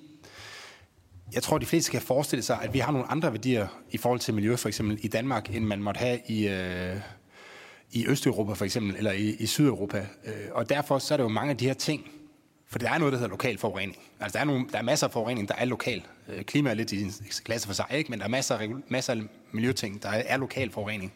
[1.32, 4.20] jeg tror, de fleste kan forestille sig, at vi har nogle andre værdier i forhold
[4.20, 6.97] til miljø, for eksempel i Danmark, end man måtte have i, øh,
[7.94, 10.06] i Østeuropa for eksempel, eller i, i Sydeuropa.
[10.24, 12.10] Øh, og derfor så er det jo mange af de her ting,
[12.68, 13.98] for der er noget, der hedder lokal forurening.
[14.20, 16.02] Altså der er, nogle, der er masser af forurening, der er lokal.
[16.28, 18.10] Øh, klima er lidt i sin klasse for sig, ikke?
[18.10, 19.20] men der er masser af, masser af
[19.52, 21.12] miljøting, der er lokal forurening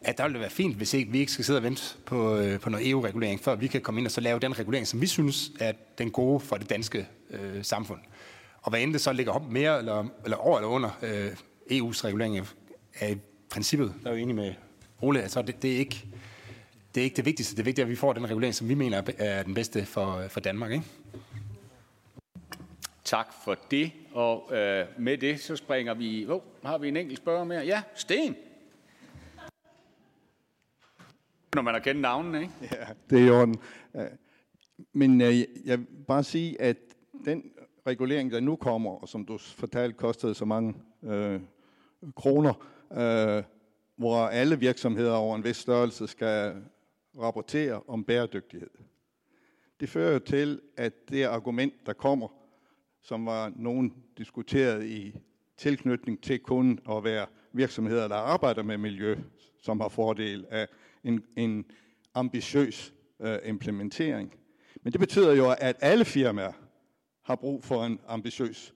[0.00, 2.36] at der ville det være fint, hvis ikke, vi ikke skal sidde og vente på,
[2.36, 5.00] øh, på noget EU-regulering, før vi kan komme ind og så lave den regulering, som
[5.00, 8.00] vi synes er den gode for det danske øh, samfund.
[8.62, 11.32] Og hvad end det så ligger op mere eller, eller over eller under øh,
[11.70, 12.46] EU's regulering
[12.94, 13.16] af
[13.50, 14.54] princippet, der er jo enig med
[15.02, 16.06] Ole, altså det, det, er ikke,
[16.94, 17.56] det er ikke det vigtigste.
[17.56, 20.24] Det er vigtigt, at vi får den regulering, som vi mener er den bedste for,
[20.28, 20.72] for Danmark.
[20.72, 20.84] Ikke?
[23.04, 23.92] Tak for det.
[24.12, 26.26] Og øh, med det, så springer vi...
[26.28, 27.60] Oh, har vi en enkelt spørger mere?
[27.60, 28.36] Ja, Sten.
[31.54, 32.52] når man har kendt navnene, ikke?
[32.62, 33.56] Ja, det er i orden.
[34.92, 36.76] Men øh, jeg vil bare sige, at
[37.24, 37.42] den
[37.86, 41.40] regulering, der nu kommer, og som du fortalte kostede så mange øh,
[42.16, 42.54] kroner,
[42.92, 43.42] øh,
[44.00, 46.54] hvor alle virksomheder over en vis størrelse skal
[47.18, 48.70] rapportere om bæredygtighed.
[49.80, 52.28] Det fører jo til, at det argument, der kommer,
[53.02, 55.16] som var nogen diskuteret i
[55.56, 59.16] tilknytning til kun at være virksomheder, der arbejder med miljø,
[59.62, 60.68] som har fordel af
[61.04, 61.64] en, en
[62.14, 64.34] ambitiøs øh, implementering.
[64.82, 66.52] Men det betyder jo, at alle firmaer
[67.22, 68.74] har brug for en ambitiøs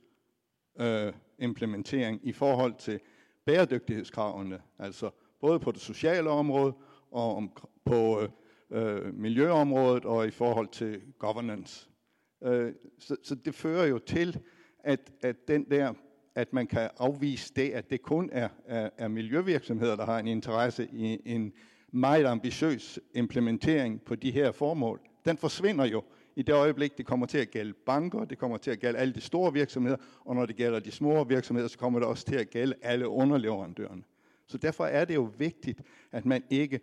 [0.80, 3.00] øh, implementering i forhold til
[3.46, 5.10] bæredygtighedskravene, altså
[5.40, 6.72] både på det sociale område
[7.10, 7.50] og om,
[7.84, 8.28] på øh,
[8.70, 11.88] øh, miljøområdet og i forhold til governance.
[12.44, 14.40] Øh, så, så det fører jo til,
[14.78, 15.94] at, at den der
[16.34, 20.26] at man kan afvise det, at det kun er, er, er miljøvirksomheder, der har en
[20.26, 21.52] interesse i en
[21.92, 26.02] meget ambitiøs implementering på de her formål, den forsvinder jo
[26.36, 29.14] i det øjeblik, det kommer til at gælde banker, det kommer til at gælde alle
[29.14, 32.36] de store virksomheder, og når det gælder de små virksomheder, så kommer det også til
[32.36, 34.02] at gælde alle underleverandørerne.
[34.46, 35.82] Så derfor er det jo vigtigt,
[36.12, 36.80] at man ikke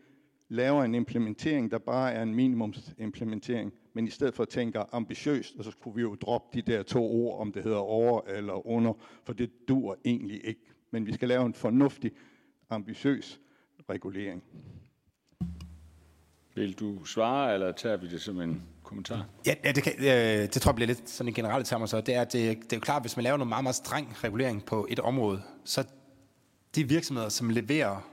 [0.49, 5.63] laver en implementering, der bare er en minimumsimplementering, men i stedet for tænker ambitiøst, og
[5.63, 8.93] så kunne vi jo droppe de der to ord, om det hedder over eller under,
[9.23, 10.61] for det dur egentlig ikke.
[10.91, 12.11] Men vi skal lave en fornuftig,
[12.69, 13.39] ambitiøs
[13.89, 14.43] regulering.
[16.55, 19.25] Vil du svare, eller tager vi det som en kommentar?
[19.45, 20.05] Ja, ja det, kan, øh,
[20.53, 21.97] det tror jeg bliver lidt sådan en generelt termer så.
[21.97, 23.75] Altså, det er, det, det er jo klart, at hvis man laver noget meget, meget
[23.75, 25.83] streng regulering på et område, så
[26.75, 28.07] de virksomheder, som leverer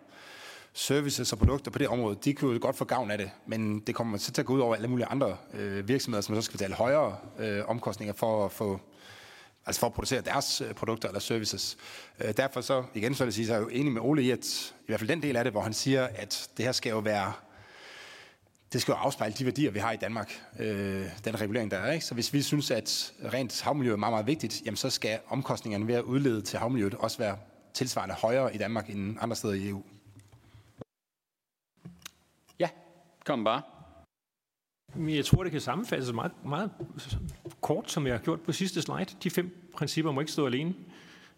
[0.72, 3.80] services og produkter på det område, de kan jo godt få gavn af det, men
[3.80, 6.42] det kommer så til at gå ud over alle mulige andre øh, virksomheder, som så
[6.42, 8.80] skal betale højere øh, omkostninger for at få
[9.66, 11.76] altså for at producere deres øh, produkter eller services.
[12.20, 14.22] Øh, derfor så, igen så vil jeg sige, så er jeg jo enig med Ole
[14.22, 16.72] i, at i hvert fald den del af det, hvor han siger, at det her
[16.72, 17.32] skal jo være
[18.72, 21.92] det skal jo afspejle de værdier, vi har i Danmark, øh, den regulering, der er.
[21.92, 22.06] Ikke?
[22.06, 25.86] Så hvis vi synes, at rent havmiljø er meget, meget vigtigt, jamen så skal omkostningerne
[25.86, 27.38] ved at udlede til havmiljøet også være
[27.74, 29.82] tilsvarende højere i Danmark end andre steder i EU.
[32.58, 32.68] Ja,
[33.24, 33.62] kom bare.
[34.96, 36.70] Jeg tror, det kan sammenfattes meget, meget
[37.60, 39.06] kort, som jeg har gjort på sidste slide.
[39.22, 40.74] De fem principper må ikke stå alene.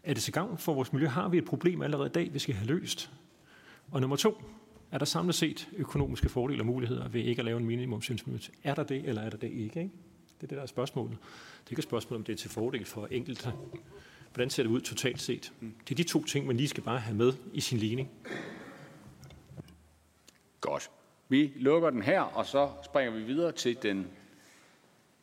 [0.04, 1.08] Er det til gavn for vores miljø?
[1.08, 3.10] Har vi et problem allerede i dag, vi skal have løst?
[3.90, 4.42] Og nummer to,
[4.92, 8.60] er der samlet set økonomiske fordele og muligheder ved ikke at lave en minimumsimplementering?
[8.64, 9.80] Er der det, eller er der det ikke?
[9.80, 9.92] ikke?
[10.40, 11.18] Det er det, der er spørgsmålet.
[11.20, 13.52] Det er ikke et spørgsmål, om det er til fordel for enkelte.
[14.32, 15.52] Hvordan ser det ud totalt set?
[15.60, 18.10] Det er de to ting, man lige skal bare have med i sin ligning.
[20.60, 20.90] Godt.
[21.28, 24.06] Vi lukker den her, og så springer vi videre til den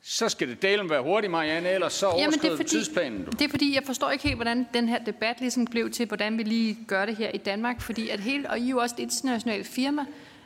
[0.09, 3.23] så skal det delen være hurtigt, Marianne, ellers så overskrider Jamen, tidsplanen.
[3.23, 3.31] Du.
[3.31, 6.37] Det er fordi, jeg forstår ikke helt, hvordan den her debat ligesom blev til, hvordan
[6.37, 7.81] vi lige gør det her i Danmark.
[7.81, 10.05] Fordi at hele, og I er jo også et internationalt firma.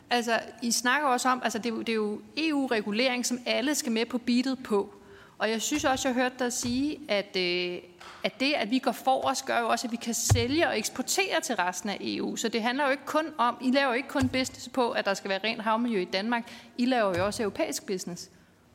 [0.10, 3.76] Altså, I snakker også om, altså det er jo, det er jo EU-regulering, som alle
[3.76, 4.94] skal med på beatet på.
[5.38, 7.78] Og jeg synes også, jeg hørte dig sige, at, øh,
[8.24, 11.42] at det, at vi går forrest, gør jo også, at vi kan sælge og eksportere
[11.44, 12.36] til resten af EU.
[12.36, 15.06] Så det handler jo ikke kun om, I laver jo ikke kun business på, at
[15.06, 16.52] der skal være rent havmiljø i Danmark.
[16.78, 18.26] I laver jo også europæisk business.
[18.26, 18.30] Er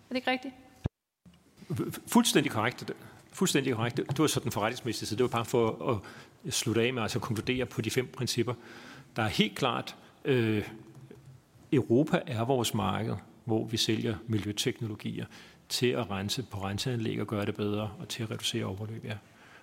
[0.09, 0.55] det ikke rigtigt?
[2.07, 2.93] Fuldstændig korrekt.
[3.33, 3.97] Fuldstændig korrekt.
[3.97, 5.91] Det var sådan forretningsmæssigt, så det var bare for
[6.47, 8.55] at slutte af med, altså konkludere på de fem principper.
[9.17, 10.69] Der er helt klart, øh,
[11.73, 13.15] Europa er vores marked,
[13.45, 15.27] hvor vi sælger miljøteknologier
[15.69, 19.05] til at rense på renseanlæg og gøre det bedre, og til at reducere overløb.
[19.05, 19.15] Ja.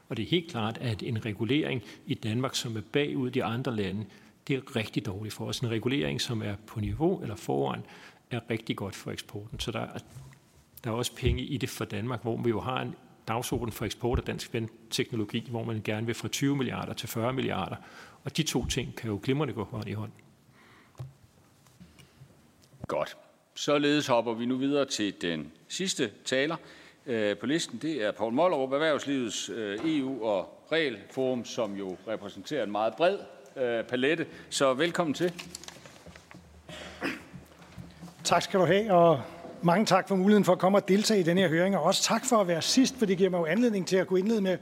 [0.09, 3.75] Og det er helt klart, at en regulering i Danmark, som er bagud de andre
[3.75, 4.05] lande,
[4.47, 5.59] det er rigtig dårligt for os.
[5.59, 7.81] En regulering, som er på niveau eller foran,
[8.31, 9.59] er rigtig godt for eksporten.
[9.59, 9.87] Så der
[10.83, 12.95] der er også penge i det for Danmark, hvor vi jo har en
[13.27, 14.55] dagsorden for eksport af dansk
[14.89, 17.75] teknologi, hvor man gerne vil fra 20 milliarder til 40 milliarder.
[18.23, 20.11] Og de to ting kan jo glimrende gå hånd i hånd.
[22.87, 23.17] Godt.
[23.55, 26.55] Således hopper vi nu videre til den sidste taler
[27.05, 27.79] øh, på listen.
[27.81, 33.17] Det er Poul Mollerup, Erhvervslivets øh, EU- og Regelforum, som jo repræsenterer en meget bred
[33.55, 34.27] øh, palette.
[34.49, 35.33] Så velkommen til.
[38.23, 39.21] Tak skal du have, og
[39.63, 42.03] mange tak for muligheden for at komme og deltage i denne her høring, og også
[42.03, 44.41] tak for at være sidst, for det giver mig jo anledning til at gå indlede
[44.41, 44.57] med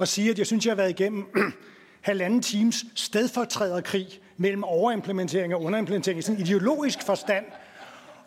[0.00, 1.26] at sige, at jeg synes, jeg har været igennem
[2.00, 4.06] halvanden times stedfortræderkrig
[4.36, 7.44] mellem overimplementering og underimplementering i sådan ideologisk forstand,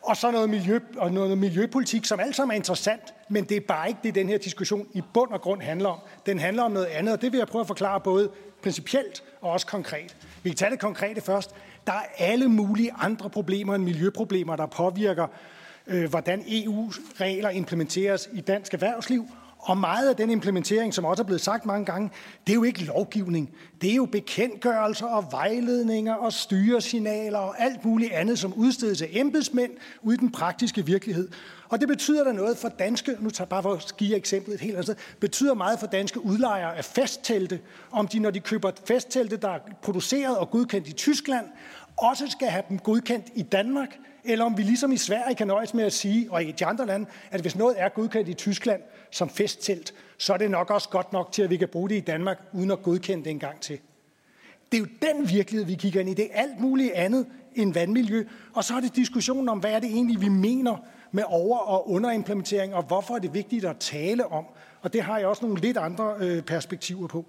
[0.02, 3.62] og så noget, miljø, og noget miljøpolitik, som alt sammen er interessant, men det er
[3.68, 6.00] bare ikke det, den her diskussion i bund og grund handler om.
[6.26, 8.30] Den handler om noget andet, og det vil jeg prøve at forklare både
[8.62, 10.18] principielt og også konkret.
[10.44, 11.56] Vi kan tage det konkrete først.
[11.88, 15.28] Der er alle mulige andre problemer end miljøproblemer, der påvirker,
[15.90, 19.26] øh, hvordan EU's regler implementeres i dansk erhvervsliv,
[19.60, 22.10] og meget af den implementering, som også er blevet sagt mange gange,
[22.48, 23.50] det er jo ikke lovgivning.
[23.82, 29.10] Det er jo bekendtgørelser og vejledninger og styresignaler og alt muligt andet, som udstedes af
[29.12, 29.72] embedsmænd
[30.02, 31.30] ude i den praktiske virkelighed.
[31.70, 34.54] Og det betyder der noget for danske, nu tager jeg bare for at give eksemplet
[34.54, 37.60] et helt andet sted, betyder meget for danske udlejere af festtelte,
[37.92, 41.46] om de, når de køber festtelte, der er produceret og godkendt i Tyskland,
[41.98, 45.74] også skal have dem godkendt i Danmark, eller om vi ligesom i Sverige kan nøjes
[45.74, 48.82] med at sige, og i de andre lande, at hvis noget er godkendt i Tyskland
[49.12, 51.96] som festtelt, så er det nok også godt nok til, at vi kan bruge det
[51.96, 53.80] i Danmark, uden at godkende det en gang til.
[54.72, 56.14] Det er jo den virkelighed, vi kigger ind i.
[56.14, 57.26] Det er alt muligt andet
[57.56, 58.24] end vandmiljø.
[58.54, 60.78] Og så er det diskussionen om, hvad er det egentlig, vi mener
[61.12, 64.46] med over- og underimplementering, og hvorfor er det vigtigt at tale om.
[64.82, 67.26] Og det har jeg også nogle lidt andre øh, perspektiver på.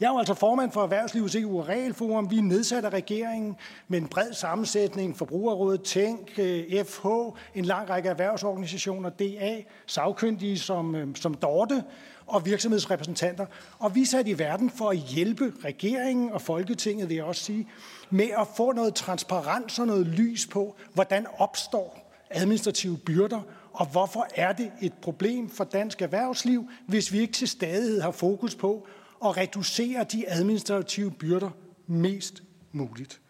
[0.00, 2.30] Jeg er jo altså formand for Erhvervslivets EU- og Regelforum.
[2.30, 3.56] Vi er nedsat af regeringen
[3.88, 5.16] med en bred sammensætning.
[5.16, 7.06] Forbrugerrådet, Tænk, øh, FH,
[7.54, 11.84] en lang række erhvervsorganisationer, DA, sagkyndige som, øh, som Dorte
[12.26, 13.46] og virksomhedsrepræsentanter.
[13.78, 17.44] Og vi er sat i verden for at hjælpe regeringen og Folketinget, vil jeg også
[17.44, 17.68] sige,
[18.10, 23.40] med at få noget transparens og noget lys på, hvordan opstår administrative byrder,
[23.72, 28.10] og hvorfor er det et problem for dansk erhvervsliv, hvis vi ikke til stadighed har
[28.10, 28.86] fokus på
[29.24, 31.50] at reducere de administrative byrder
[31.86, 32.42] mest
[32.72, 33.20] muligt.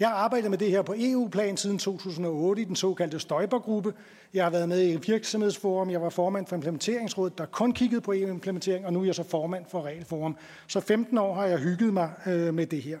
[0.00, 3.94] Jeg har arbejdet med det her på EU-plan siden 2008 i den såkaldte Støjbergruppe.
[4.34, 5.90] Jeg har været med i virksomhedsforum.
[5.90, 9.22] Jeg var formand for implementeringsrådet, der kun kiggede på EU-implementering, og nu er jeg så
[9.22, 10.36] formand for Regelforum.
[10.66, 12.98] Så 15 år har jeg hygget mig øh, med det her.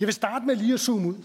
[0.00, 1.22] Jeg vil starte med lige at zoome ud.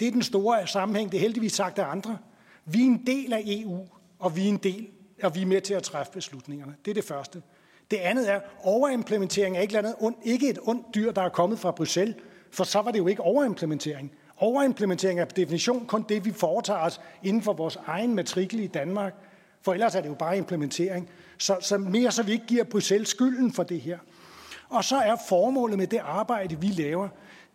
[0.00, 1.12] Det er den store sammenhæng.
[1.12, 2.18] Det er heldigvis sagt af andre.
[2.64, 3.88] Vi er en del af EU,
[4.18, 4.86] og vi er en del,
[5.22, 6.74] og vi er med til at træffe beslutningerne.
[6.84, 7.42] Det er det første.
[7.90, 11.58] Det andet er, overimplementering er ikke, andet ond, ikke et ondt dyr, der er kommet
[11.58, 12.16] fra Bruxelles,
[12.50, 14.12] for så var det jo ikke overimplementering.
[14.36, 18.66] Overimplementering er på definition kun det, vi foretager os inden for vores egen matrikel i
[18.66, 19.14] Danmark,
[19.62, 21.10] for ellers er det jo bare implementering.
[21.38, 23.98] Så, så mere så vi ikke giver Bruxelles skylden for det her.
[24.68, 27.08] Og så er formålet med det arbejde, vi laver,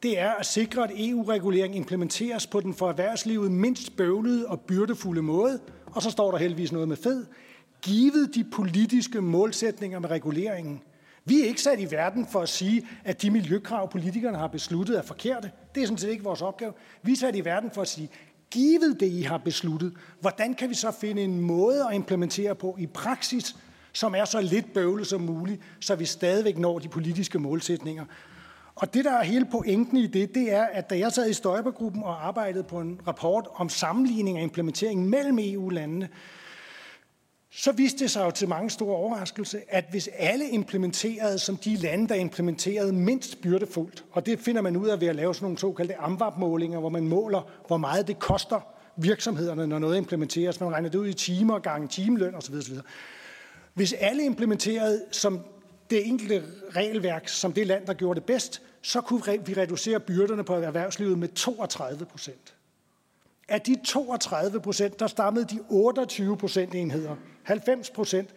[0.03, 5.21] det er at sikre, at EU-regulering implementeres på den for erhvervslivet mindst bøvlede og byrdefulde
[5.21, 5.59] måde.
[5.85, 7.25] Og så står der heldigvis noget med fed
[7.81, 10.81] givet de politiske målsætninger med reguleringen.
[11.25, 14.97] Vi er ikke sat i verden for at sige, at de miljøkrav, politikerne har besluttet,
[14.97, 15.51] er forkerte.
[15.75, 16.73] Det er sådan set ikke vores opgave.
[17.03, 18.09] Vi er sat i verden for at sige,
[18.51, 22.75] givet det, I har besluttet, hvordan kan vi så finde en måde at implementere på
[22.79, 23.55] i praksis,
[23.93, 28.05] som er så lidt bøvlet som muligt, så vi stadigvæk når de politiske målsætninger.
[28.75, 31.33] Og det, der er hele pointen i det, det er, at da jeg sad i
[31.33, 36.09] Støjbergruppen og arbejdede på en rapport om sammenligning af implementeringen mellem EU-landene,
[37.51, 41.75] så viste det sig jo til mange store overraskelse, at hvis alle implementerede som de
[41.75, 45.45] lande, der implementerede mindst byrdefuldt, og det finder man ud af ved at lave sådan
[45.45, 48.59] nogle såkaldte AMVAP-målinger, hvor man måler, hvor meget det koster
[48.95, 50.59] virksomhederne, når noget implementeres.
[50.59, 52.55] Man regner det ud i timer, gange timeløn osv.
[52.55, 52.75] osv.
[53.73, 55.39] Hvis alle implementerede som
[55.89, 56.43] det enkelte
[56.75, 61.17] regelværk, som det land, der gjorde det bedst, så kunne vi reducere byrderne på erhvervslivet
[61.17, 62.55] med 32 procent.
[63.49, 68.29] Af de 32 procent, der stammede de 28 procentenheder, 90 procent,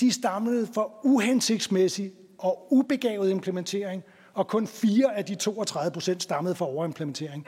[0.00, 4.02] de stammede for uhensigtsmæssig og ubegavet implementering,
[4.34, 7.46] og kun fire af de 32 procent stammede for overimplementering.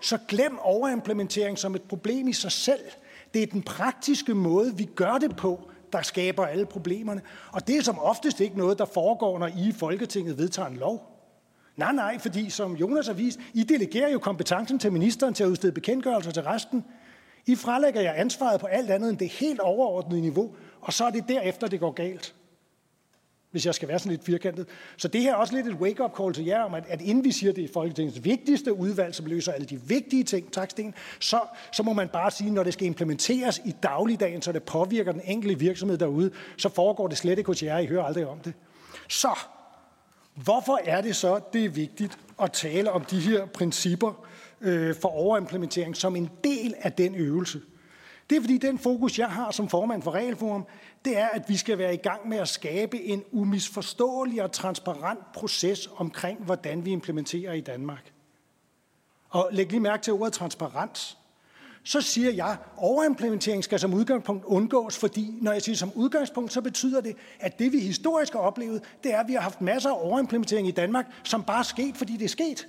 [0.00, 2.80] Så glem overimplementering som et problem i sig selv.
[3.34, 7.22] Det er den praktiske måde, vi gør det på, der skaber alle problemerne.
[7.52, 10.76] Og det er som oftest ikke noget, der foregår, når I i Folketinget vedtager en
[10.76, 11.17] lov.
[11.78, 15.48] Nej, nej, fordi som Jonas har vist, I delegerer jo kompetencen til ministeren til at
[15.48, 16.84] udstede bekendtgørelser til resten.
[17.46, 21.10] I frelægger jer ansvaret på alt andet end det helt overordnede niveau, og så er
[21.10, 22.34] det derefter, det går galt
[23.50, 24.66] hvis jeg skal være sådan lidt firkantet.
[24.96, 27.24] Så det her er også lidt et wake-up call til jer om, at, at inden
[27.24, 30.94] vi siger, det er Folketingets vigtigste udvalg, som løser alle de vigtige ting, tak Sten,
[31.20, 31.40] så,
[31.72, 35.20] så må man bare sige, når det skal implementeres i dagligdagen, så det påvirker den
[35.24, 38.52] enkelte virksomhed derude, så foregår det slet ikke hos jer, I hører aldrig om det.
[39.08, 39.38] Så,
[40.44, 44.26] hvorfor er det så, det er vigtigt at tale om de her principper
[44.60, 47.60] øh, for overimplementering som en del af den øvelse?
[48.30, 50.66] Det er fordi den fokus, jeg har som formand for Regelforum,
[51.04, 55.32] det er, at vi skal være i gang med at skabe en umisforståelig og transparent
[55.32, 58.12] proces omkring, hvordan vi implementerer i Danmark.
[59.28, 61.17] Og læg lige mærke til ordet transparens.
[61.84, 66.52] Så siger jeg, at overimplementering skal som udgangspunkt undgås, fordi når jeg siger som udgangspunkt,
[66.52, 69.60] så betyder det, at det vi historisk har oplevet, det er, at vi har haft
[69.60, 72.68] masser af overimplementering i Danmark, som bare er sket, fordi det er sket.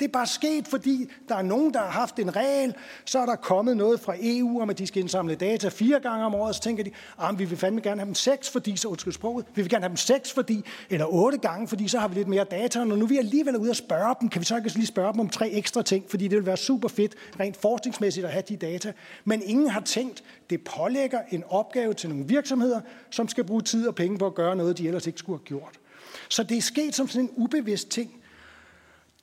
[0.00, 2.74] Det er bare sket, fordi der er nogen, der har haft en regel,
[3.04, 6.24] så er der kommet noget fra EU om, at de skal indsamle data fire gange
[6.24, 8.76] om året, så tænker de, ah, at vi vil fandme gerne have dem seks, fordi
[8.76, 11.98] så undskyld sproget, vi vil gerne have dem seks, fordi, eller otte gange, fordi så
[11.98, 14.46] har vi lidt mere data, og nu vi alligevel ude og spørge dem, kan vi
[14.46, 17.14] så ikke lige spørge dem om tre ekstra ting, fordi det vil være super fedt,
[17.40, 18.92] rent forskningsmæssigt at have de data.
[19.24, 23.88] Men ingen har tænkt, det pålægger en opgave til nogle virksomheder, som skal bruge tid
[23.88, 25.80] og penge på at gøre noget, de ellers ikke skulle have gjort.
[26.28, 28.10] Så det er sket som sådan en ubevidst ting,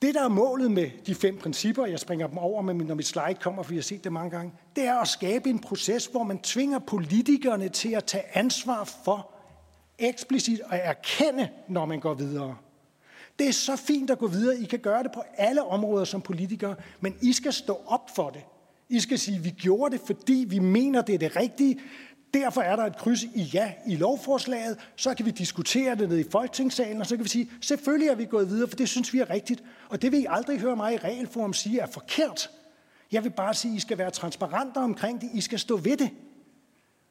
[0.02, 3.06] det, der er målet med de fem principper, jeg springer dem over, med, når mit
[3.06, 6.06] slide kommer, for jeg har set det mange gange, det er at skabe en proces,
[6.06, 9.30] hvor man tvinger politikerne til at tage ansvar for
[9.98, 12.56] eksplicit at erkende, når man går videre.
[13.38, 14.58] Det er så fint at gå videre.
[14.58, 18.30] I kan gøre det på alle områder som politikere, men I skal stå op for
[18.30, 18.42] det.
[18.88, 21.80] I skal sige, at vi gjorde det, fordi vi mener, det er det rigtige.
[22.34, 24.78] Derfor er der et kryds i ja i lovforslaget.
[24.96, 28.14] Så kan vi diskutere det nede i folketingssalen, og så kan vi sige, selvfølgelig er
[28.14, 29.62] vi gået videre, for det synes vi er rigtigt.
[29.88, 32.50] Og det vil I aldrig høre mig i regelform sige er forkert.
[33.12, 35.30] Jeg vil bare sige, at I skal være transparente omkring det.
[35.34, 36.10] I skal stå ved det.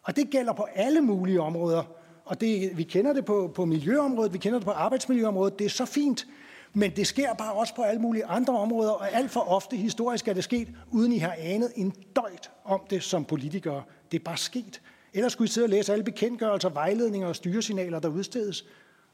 [0.04, 1.84] Og det gælder på alle mulige områder.
[2.26, 5.60] Og det, vi kender det på, på miljøområdet, vi kender det på arbejdsmiljøområdet.
[5.60, 6.28] Det er så fint.
[6.74, 10.28] Men det sker bare også på alle mulige andre områder, og alt for ofte historisk
[10.28, 13.84] er det sket, uden I har anet en døjt om det som politikere.
[14.12, 14.82] Det er bare sket.
[15.14, 18.65] Ellers skulle I sidde og læse alle bekendtgørelser, vejledninger og styresignaler, der udstedes.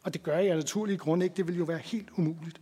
[0.03, 1.37] Og det gør jeg af naturlige grunde ikke.
[1.37, 2.61] Det vil jo være helt umuligt.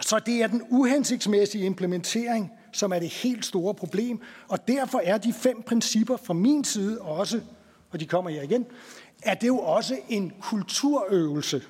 [0.00, 4.20] Så det er den uhensigtsmæssige implementering, som er det helt store problem.
[4.48, 7.40] Og derfor er de fem principper fra min side også,
[7.90, 8.66] og de kommer her igen,
[9.22, 11.62] at det jo også en kulturøvelse.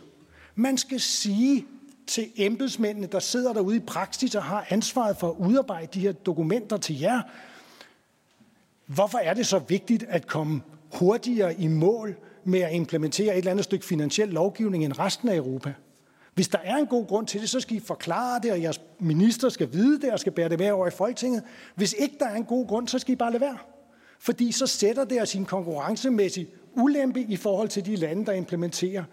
[0.54, 1.66] Man skal sige
[2.06, 6.12] til embedsmændene, der sidder derude i praksis og har ansvaret for at udarbejde de her
[6.12, 7.22] dokumenter til jer,
[8.94, 10.62] Hvorfor er det så vigtigt at komme
[10.94, 15.36] hurtigere i mål med at implementere et eller andet stykke finansiel lovgivning end resten af
[15.36, 15.72] Europa?
[16.34, 18.80] Hvis der er en god grund til det, så skal I forklare det, og jeres
[18.98, 21.42] minister skal vide det og skal bære det med over i Folketinget.
[21.74, 23.58] Hvis ikke der er en god grund, så skal I bare lade være.
[24.20, 28.32] Fordi så sætter det os i en konkurrencemæssig ulempe i forhold til de lande, der
[28.32, 29.04] implementerer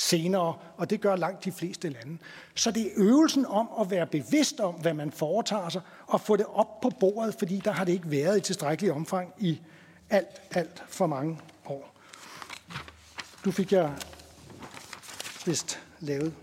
[0.00, 2.18] senere, og det gør langt de fleste lande.
[2.54, 6.36] Så det er øvelsen om at være bevidst om, hvad man foretager sig, og få
[6.36, 9.60] det op på bordet, fordi der har det ikke været i tilstrækkelig omfang i
[10.10, 11.94] alt, alt for mange år.
[13.44, 13.92] Du fik jeg
[15.46, 16.34] vist lavet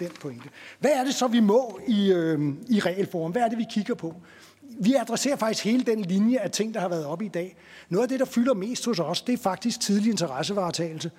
[0.00, 0.48] den pointe.
[0.78, 3.32] Hvad er det så, vi må i, øh, i regelform?
[3.32, 4.14] Hvad er det, vi kigger på?
[4.80, 7.56] Vi adresserer faktisk hele den linje af ting, der har været oppe i dag.
[7.88, 11.10] Noget af det, der fylder mest hos os, det er faktisk tidlig interessevaretagelse.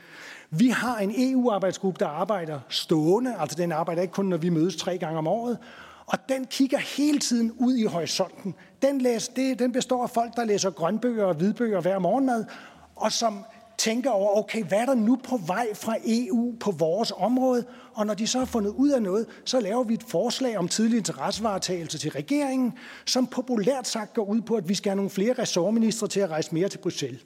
[0.50, 4.76] Vi har en EU-arbejdsgruppe, der arbejder stående, altså den arbejder ikke kun, når vi mødes
[4.76, 5.58] tre gange om året,
[6.06, 8.56] og den kigger hele tiden ud i horisonten.
[8.82, 12.46] Den, læser, det, den består af folk, der læser grønbøger og hvidbøger hver morgenmad,
[12.96, 13.46] og som
[13.78, 17.66] tænker over, okay, hvad er der nu på vej fra EU på vores område?
[17.94, 20.68] Og når de så har fundet ud af noget, så laver vi et forslag om
[20.68, 22.74] tidlig interessevaretagelse til regeringen,
[23.06, 26.30] som populært sagt går ud på, at vi skal have nogle flere ressortministre til at
[26.30, 27.26] rejse mere til Bruxelles.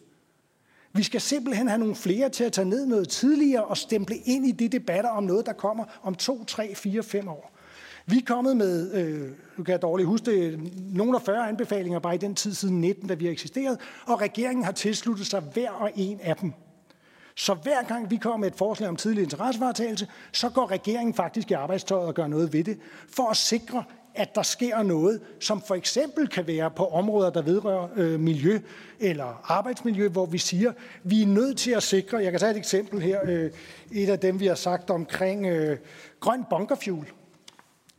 [0.93, 4.47] Vi skal simpelthen have nogle flere til at tage ned noget tidligere og stemple ind
[4.47, 7.51] i de debatter om noget, der kommer om to, tre, fire, fem år.
[8.05, 10.59] Vi er kommet med, øh, nu kan jeg dårligt huske det,
[10.93, 14.21] nogle af 40 anbefalinger bare i den tid siden 19, da vi har eksisteret, og
[14.21, 16.53] regeringen har tilsluttet sig hver og en af dem.
[17.35, 21.51] Så hver gang vi kommer med et forslag om tidlig interessevaretagelse, så går regeringen faktisk
[21.51, 22.79] i arbejdstøjet og gør noget ved det,
[23.15, 23.83] for at sikre,
[24.15, 28.59] at der sker noget, som for eksempel kan være på områder, der vedrører øh, miljø
[28.99, 30.73] eller arbejdsmiljø, hvor vi siger,
[31.03, 33.51] vi er nødt til at sikre, jeg kan tage et eksempel her, øh,
[33.91, 35.77] et af dem vi har sagt omkring øh,
[36.19, 37.07] grøn bunkerfuel.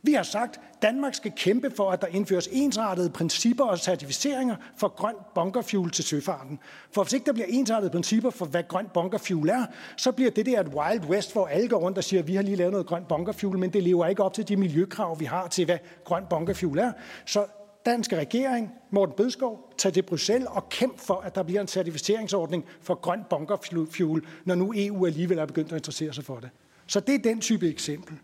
[0.01, 4.87] Vi har sagt, Danmark skal kæmpe for, at der indføres ensartede principper og certificeringer for
[4.87, 6.59] grøn bunkerfuel til søfarten.
[6.91, 9.65] For hvis ikke der bliver ensartede principper for, hvad grøn bunkerfuel er,
[9.97, 12.35] så bliver det der et wild west, hvor alle går rundt og siger, at vi
[12.35, 15.25] har lige lavet noget grøn bunkerfuel, men det lever ikke op til de miljøkrav, vi
[15.25, 16.91] har til, hvad grøn bunkerfuel er.
[17.25, 17.45] Så
[17.85, 22.65] danske regering, Morten Bødskov, tag til Bruxelles og kæmp for, at der bliver en certificeringsordning
[22.81, 26.49] for grøn bunkerfuel, når nu EU alligevel er begyndt at interessere sig for det.
[26.87, 28.17] Så det er den type eksempel.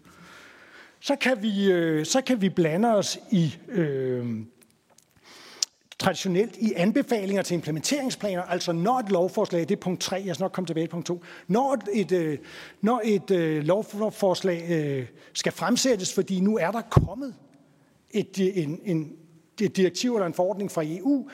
[1.00, 4.26] Så kan vi, øh, så kan vi blande os i øh,
[6.00, 10.44] traditionelt i anbefalinger til implementeringsplaner, altså når et lovforslag, det er punkt 3, jeg skal
[10.44, 12.38] nok komme tilbage til punkt 2, når et, øh,
[12.82, 17.36] når et øh, lovforslag øh, skal fremsættes, fordi nu er der kommet
[18.12, 19.12] et, øh, en, en,
[19.62, 21.30] et direktiv eller en forordning fra EU,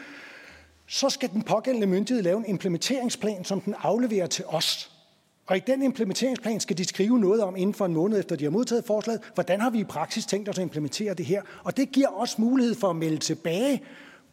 [0.87, 4.92] så skal den pågældende myndighed lave en implementeringsplan, som den afleverer til os.
[5.45, 8.43] Og i den implementeringsplan skal de skrive noget om inden for en måned efter de
[8.43, 11.41] har modtaget forslaget, hvordan har vi i praksis tænkt os at implementere det her.
[11.63, 13.83] Og det giver os mulighed for at melde tilbage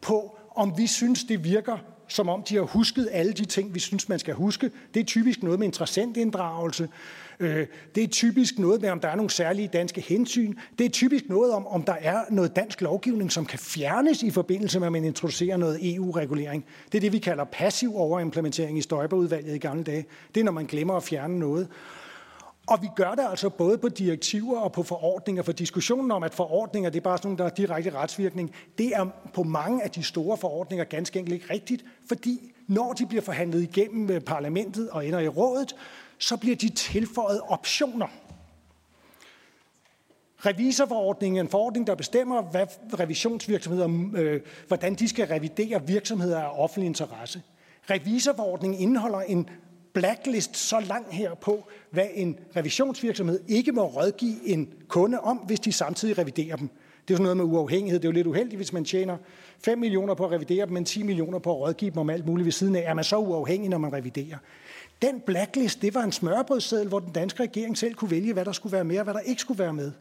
[0.01, 1.77] på, om vi synes, det virker
[2.07, 4.71] som om de har husket alle de ting, vi synes, man skal huske.
[4.93, 6.89] Det er typisk noget med interessentinddragelse.
[7.41, 10.53] Øh, det er typisk noget med, om der er nogle særlige danske hensyn.
[10.77, 14.29] Det er typisk noget om, om der er noget dansk lovgivning, som kan fjernes i
[14.29, 16.65] forbindelse med, at man introducerer noget EU-regulering.
[16.91, 20.05] Det er det, vi kalder passiv overimplementering i Støjberudvalget i gamle dage.
[20.35, 21.67] Det er, når man glemmer at fjerne noget.
[22.67, 26.33] Og vi gør det altså både på direktiver og på forordninger, for diskussionen om, at
[26.33, 29.91] forordninger det er bare sådan nogle, der har direkte retsvirkning, det er på mange af
[29.91, 35.07] de store forordninger ganske enkelt ikke rigtigt, fordi når de bliver forhandlet igennem parlamentet og
[35.07, 35.75] ender i rådet,
[36.21, 38.07] så bliver de tilføjet optioner.
[40.45, 42.65] Revisorforordningen er en forordning, der bestemmer, hvad
[42.99, 47.41] revisionsvirksomheder, øh, hvordan de skal revidere virksomheder af offentlig interesse.
[47.89, 49.49] Revisorforordningen indeholder en
[49.93, 55.59] blacklist så lang her på, hvad en revisionsvirksomhed ikke må rådgive en kunde om, hvis
[55.59, 56.69] de samtidig reviderer dem.
[57.07, 57.99] Det er sådan noget med uafhængighed.
[57.99, 59.17] Det er jo lidt uheldigt, hvis man tjener
[59.65, 62.25] 5 millioner på at revidere dem, men 10 millioner på at rådgive dem om alt
[62.25, 62.83] muligt ved siden af.
[62.85, 64.37] Er man så uafhængig, når man reviderer?
[65.01, 68.51] Den blacklist, det var en smørbrødsseddel, hvor den danske regering selv kunne vælge, hvad der
[68.51, 69.91] skulle være med og hvad der ikke skulle være med.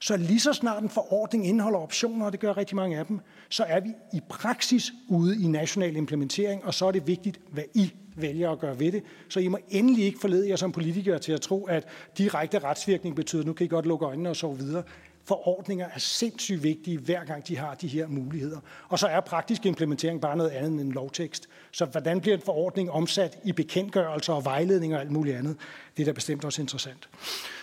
[0.00, 3.20] Så lige så snart en forordning indeholder optioner, og det gør rigtig mange af dem,
[3.48, 7.64] så er vi i praksis ude i national implementering, og så er det vigtigt, hvad
[7.74, 9.02] I vælger at gøre ved det.
[9.28, 11.88] Så I må endelig ikke forlede jer som politikere til at tro, at
[12.18, 14.82] direkte retsvirkning betyder, at nu kan I godt lukke øjnene og sove videre.
[15.26, 18.58] Forordninger er sindssygt vigtige, hver gang de har de her muligheder.
[18.88, 21.48] Og så er praktisk implementering bare noget andet end en lovtekst.
[21.72, 25.56] Så hvordan bliver en forordning omsat i bekendtgørelser og vejledninger og alt muligt andet?
[25.96, 27.08] Det er da bestemt også interessant.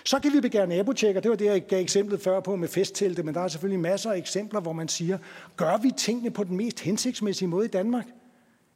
[0.05, 1.21] Så kan vi begære nabotjekker.
[1.21, 4.11] Det var det, jeg gav eksemplet før på med festtelte, men der er selvfølgelig masser
[4.11, 5.17] af eksempler, hvor man siger,
[5.57, 8.05] gør vi tingene på den mest hensigtsmæssige måde i Danmark?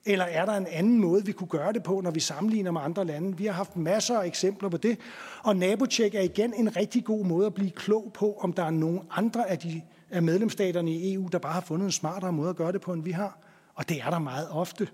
[0.05, 2.81] Eller er der en anden måde, vi kunne gøre det på, når vi sammenligner med
[2.81, 3.37] andre lande?
[3.37, 4.97] Vi har haft masser af eksempler på det.
[5.43, 8.71] Og nabotjek er igen en rigtig god måde at blive klog på, om der er
[8.71, 12.49] nogen andre af, de, af medlemsstaterne i EU, der bare har fundet en smartere måde
[12.49, 13.39] at gøre det på, end vi har.
[13.75, 14.87] Og det er der meget ofte.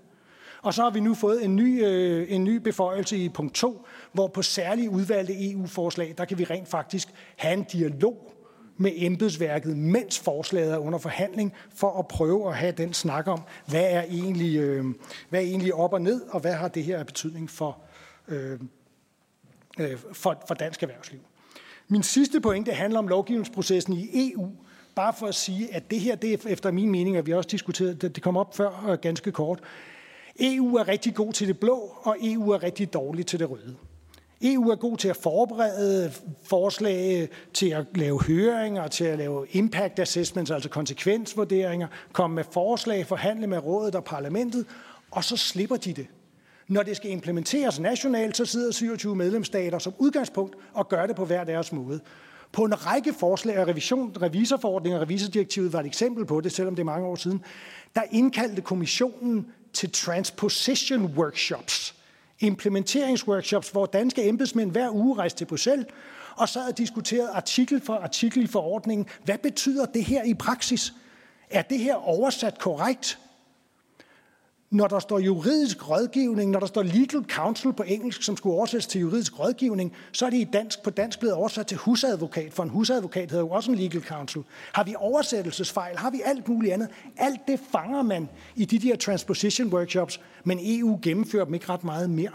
[0.62, 3.86] Og så har vi nu fået en ny, øh, en ny beføjelse i punkt 2,
[4.12, 8.31] hvor på særligt udvalgte EU-forslag, der kan vi rent faktisk have en dialog
[8.82, 13.40] med embedsværket, mens forslaget er under forhandling, for at prøve at have den snak om,
[13.66, 14.84] hvad er egentlig, øh,
[15.28, 17.78] hvad er egentlig op og ned, og hvad har det her af betydning for,
[18.28, 18.58] øh,
[19.78, 21.20] øh, for, for dansk erhvervsliv.
[21.88, 24.50] Min sidste pointe handler om lovgivningsprocessen i EU,
[24.94, 27.48] bare for at sige, at det her, det er efter min mening, at vi også
[27.48, 29.60] diskuteret, det kom op før ganske kort.
[30.40, 33.76] EU er rigtig god til det blå, og EU er rigtig dårlig til det røde.
[34.42, 36.12] EU er god til at forberede
[36.44, 43.06] forslag, til at lave høringer, til at lave impact assessments, altså konsekvensvurderinger, komme med forslag,
[43.06, 44.66] forhandle med rådet og parlamentet,
[45.10, 46.06] og så slipper de det.
[46.68, 51.24] Når det skal implementeres nationalt, så sidder 27 medlemsstater som udgangspunkt og gør det på
[51.24, 52.00] hver deres måde.
[52.52, 56.76] På en række forslag af revision, revisorforordning og revisordirektivet var et eksempel på det, selvom
[56.76, 57.44] det er mange år siden,
[57.94, 61.94] der indkaldte kommissionen til transposition workshops–
[62.42, 65.86] implementeringsworkshops, hvor danske embedsmænd hver uge rejste til Bruxelles
[66.36, 69.06] og sad og diskuterede artikel for artikel i forordningen.
[69.24, 70.92] Hvad betyder det her i praksis?
[71.50, 73.18] Er det her oversat korrekt?
[74.72, 78.86] Når der står juridisk rådgivning, når der står legal counsel på engelsk, som skulle oversættes
[78.86, 82.62] til juridisk rådgivning, så er det i dansk på dansk blevet oversat til husadvokat, for
[82.62, 84.42] en husadvokat hedder jo også en legal counsel.
[84.72, 85.96] Har vi oversættelsesfejl?
[85.96, 86.88] Har vi alt muligt andet?
[87.16, 91.84] Alt det fanger man i de der transposition workshops, men EU gennemfører dem ikke ret
[91.84, 92.32] meget mere.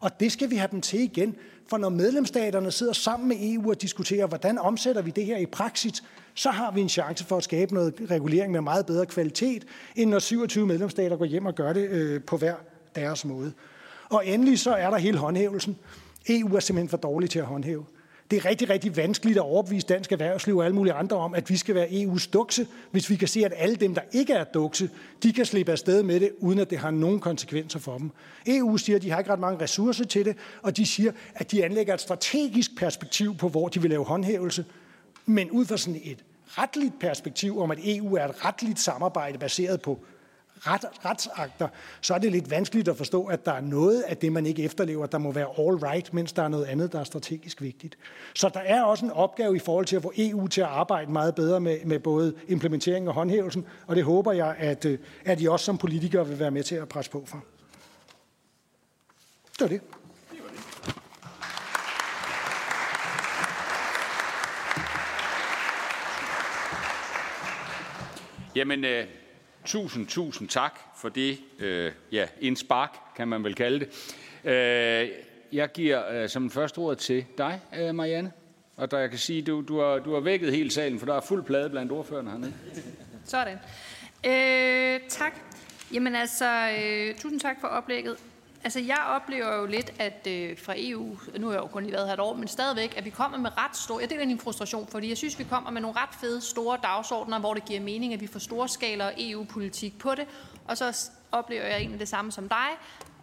[0.00, 1.36] Og det skal vi have dem til igen,
[1.72, 5.46] for når medlemsstaterne sidder sammen med EU og diskuterer, hvordan omsætter vi det her i
[5.46, 6.04] praksis,
[6.34, 9.64] så har vi en chance for at skabe noget regulering med meget bedre kvalitet,
[9.96, 12.54] end når 27 medlemsstater går hjem og gør det øh, på hver
[12.94, 13.52] deres måde.
[14.10, 15.76] Og endelig så er der hele håndhævelsen.
[16.28, 17.84] EU er simpelthen for dårlig til at håndhæve.
[18.32, 21.50] Det er rigtig, rigtig vanskeligt at overbevise dansk erhvervsliv og alle mulige andre om, at
[21.50, 24.44] vi skal være EU's dukse, hvis vi kan se, at alle dem, der ikke er
[24.44, 24.90] dukse,
[25.22, 28.10] de kan slippe afsted med det, uden at det har nogen konsekvenser for dem.
[28.46, 31.50] EU siger, at de har ikke ret mange ressourcer til det, og de siger, at
[31.50, 34.64] de anlægger et strategisk perspektiv på, hvor de vil lave håndhævelse.
[35.26, 39.82] Men ud fra sådan et retligt perspektiv om, at EU er et retligt samarbejde baseret
[39.82, 39.98] på
[40.66, 41.68] ret, retsakter,
[42.00, 44.62] så er det lidt vanskeligt at forstå, at der er noget af det, man ikke
[44.62, 47.98] efterlever, der må være all right, mens der er noget andet, der er strategisk vigtigt.
[48.34, 51.12] Så der er også en opgave i forhold til at få EU til at arbejde
[51.12, 55.40] meget bedre med, med både implementering og håndhævelsen, og det håber jeg, at, øh, at
[55.40, 57.44] I også som politikere vil være med til at presse på for.
[59.52, 59.80] Det var det.
[68.56, 69.06] Jamen, øh,
[69.64, 71.38] tusind, tusind tak for det.
[71.58, 73.88] Øh, ja, en spark, kan man vel kalde det.
[74.44, 75.08] Øh,
[75.52, 78.32] jeg giver øh, som første ord til dig, øh, Marianne.
[78.76, 81.14] Og der jeg kan sige, du, du, har, du har vækket hele salen, for der
[81.14, 82.52] er fuld plade blandt ordførerne hernede.
[83.24, 83.58] Sådan.
[84.26, 85.32] Øh, tak.
[85.92, 88.16] Jamen altså, øh, tusind tak for oplægget.
[88.64, 91.92] Altså, jeg oplever jo lidt, at øh, fra EU, nu har jeg jo kun lige
[91.92, 94.38] været her et år, men stadigvæk, at vi kommer med ret store, jeg deler din
[94.38, 97.80] frustration, fordi jeg synes, vi kommer med nogle ret fede, store dagsordner, hvor det giver
[97.80, 98.68] mening, at vi får store
[99.06, 100.26] og EU-politik på det,
[100.68, 102.68] og så oplever jeg egentlig det samme som dig,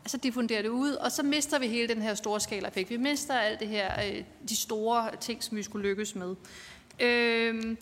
[0.05, 2.89] så diffunderer det ud, og så mister vi hele den her store skala effekt.
[2.89, 6.35] Vi mister alt det her, øh, de store ting, som vi skulle lykkes med.
[6.99, 7.77] Øh,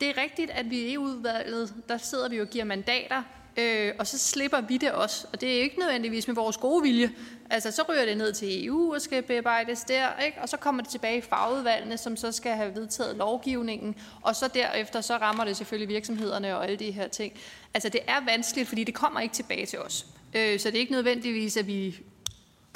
[0.00, 3.22] det er rigtigt, at vi i EU-udvalget, der sidder vi og giver mandater
[3.56, 5.26] øh, og så slipper vi det også.
[5.32, 7.10] Og det er ikke nødvendigvis med vores gode vilje.
[7.50, 10.38] Altså, så ryger det ned til EU og skal bearbejdes der, ikke?
[10.42, 14.48] og så kommer det tilbage i fagudvalgene, som så skal have vedtaget lovgivningen, og så
[14.54, 17.32] derefter så rammer det selvfølgelig virksomhederne og alle de her ting.
[17.74, 20.06] Altså, det er vanskeligt, fordi det kommer ikke tilbage til os.
[20.34, 22.00] Øh, så det er ikke nødvendigvis, at vi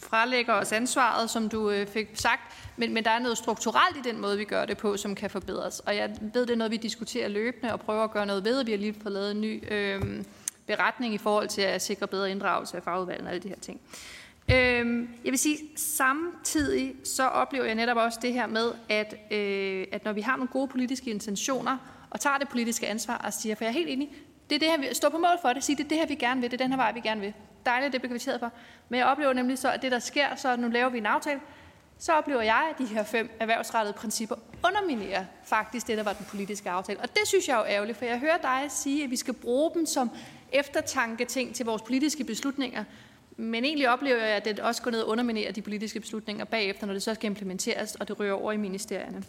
[0.03, 2.43] frelægger os ansvaret, som du øh, fik sagt,
[2.77, 5.31] men, men der er noget strukturelt i den måde, vi gør det på, som kan
[5.31, 5.81] forbedres.
[5.81, 8.65] Og jeg ved, det er noget, vi diskuterer løbende og prøver at gøre noget ved.
[8.65, 10.25] Vi har lige fået lavet en ny øh,
[10.67, 13.81] beretning i forhold til at sikre bedre inddragelse af fagudvalgene og alle de her ting.
[14.53, 19.87] Øhm, jeg vil sige, samtidig så oplever jeg netop også det her med, at, øh,
[19.93, 21.79] at når vi har nogle gode politiske intentioner,
[22.11, 24.11] og tager det politiske ansvar og siger, for jeg er helt enig,
[24.51, 26.07] det er det her, vi står på mål for det, siger, det er det her,
[26.07, 27.35] vi gerne vil, det er den her vej, vi gerne vil.
[27.67, 28.53] Dejligt, det bliver kvitteret for.
[28.89, 31.41] Men jeg oplever nemlig så, at det, der sker, så nu laver vi en aftale,
[31.99, 36.27] så oplever jeg, at de her fem erhvervsrettede principper underminerer faktisk det, der var den
[36.31, 37.01] politiske aftale.
[37.01, 39.35] Og det synes jeg er jo ærgerligt, for jeg hører dig sige, at vi skal
[39.35, 40.11] bruge dem som
[40.53, 42.85] eftertanke ting til vores politiske beslutninger.
[43.37, 46.87] Men egentlig oplever jeg, at det også går ned og underminerer de politiske beslutninger bagefter,
[46.87, 49.25] når det så skal implementeres, og det rører over i ministerierne.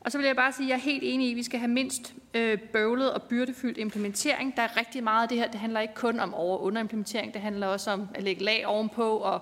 [0.00, 1.60] Og så vil jeg bare sige, at jeg er helt enig i, at vi skal
[1.60, 4.56] have mindst øh, bøvlet og byrdefyldt implementering.
[4.56, 5.50] Der er rigtig meget af det her.
[5.50, 7.34] Det handler ikke kun om over- og underimplementering.
[7.34, 9.40] Det handler også om at lægge lag ovenpå og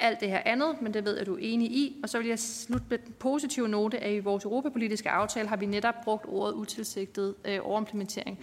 [0.00, 1.96] alt det her andet, men det ved jeg, du er enig i.
[2.02, 5.56] Og så vil jeg slutte med den positive note, at i vores europapolitiske aftale har
[5.56, 8.38] vi netop brugt ordet utilsigtet øh, overimplementering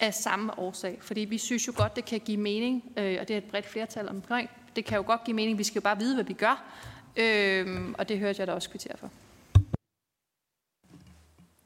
[0.00, 0.98] af samme årsag.
[1.00, 3.66] Fordi vi synes jo godt, det kan give mening, øh, og det er et bredt
[3.66, 4.50] flertal omkring.
[4.76, 6.64] Det kan jo godt give mening, vi skal jo bare vide, hvad vi gør.
[7.16, 9.10] Øh, og det hørte jeg da også kvittere for.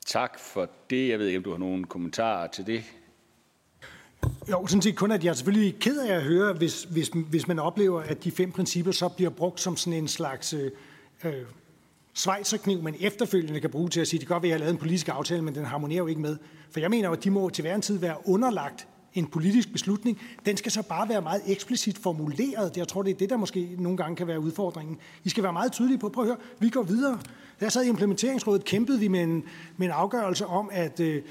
[0.06, 1.08] Tak for det.
[1.08, 2.84] Jeg ved ikke, om du har nogle kommentarer til det.
[4.50, 7.48] Jo, sådan set kun, at jeg er selvfølgelig ked af at høre, hvis, hvis, hvis
[7.48, 10.70] man oplever, at de fem principper så bliver brugt som sådan en slags øh,
[11.24, 11.32] øh
[12.14, 14.64] svejserkniv, man efterfølgende kan bruge til at sige, det kan godt være, at jeg har
[14.64, 16.36] lavet en politisk aftale, men den harmonerer jo ikke med.
[16.72, 19.72] For jeg mener jo, at de må til hver en tid være underlagt en politisk
[19.72, 20.20] beslutning.
[20.46, 22.76] Den skal så bare være meget eksplicit formuleret.
[22.76, 24.98] Jeg tror, det er det, der måske nogle gange kan være udfordringen.
[25.24, 27.18] I skal være meget tydelige på, prøv at høre, vi går videre.
[27.60, 29.44] Da jeg sad i implementeringsrådet, kæmpede vi med en,
[29.76, 31.22] med en afgørelse om, at øh,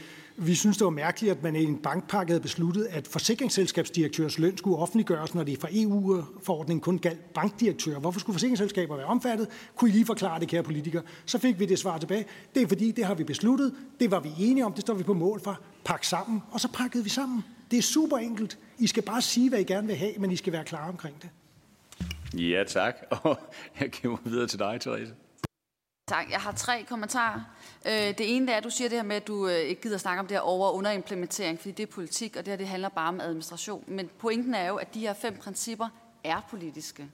[0.42, 4.58] vi synes, det var mærkeligt, at man i en bankpakke havde besluttet, at forsikringsselskabsdirektørs løn
[4.58, 8.00] skulle offentliggøres, når det fra EU-forordningen kun galt bankdirektører.
[8.00, 9.48] Hvorfor skulle forsikringsselskaber være omfattet?
[9.76, 11.04] Kunne I lige forklare det, kære politikere?
[11.26, 12.26] Så fik vi det svar tilbage.
[12.56, 13.74] Det er fordi, det har vi besluttet.
[14.00, 14.74] Det var vi enige om.
[14.74, 15.60] Det står vi på mål for.
[15.86, 16.42] Pak sammen.
[16.52, 17.44] Og så pakkede vi sammen.
[17.72, 18.58] Det er super enkelt.
[18.80, 21.16] I skal bare sige, hvad I gerne vil have, men I skal være klar omkring
[21.22, 21.30] det.
[22.42, 22.96] Ja, tak.
[23.24, 23.40] Og
[23.80, 25.14] jeg giver videre til dig, Therese.
[26.12, 26.32] Tak.
[26.32, 27.42] Jeg har tre kommentarer.
[27.86, 29.98] Øh, det ene er, at du siger det her med, at du øh, ikke gider
[29.98, 32.68] snakke om det her over- og underimplementering, fordi det er politik, og det her det
[32.68, 33.84] handler bare om administration.
[33.88, 35.88] Men pointen er jo, at de her fem principper
[36.24, 37.08] er politiske.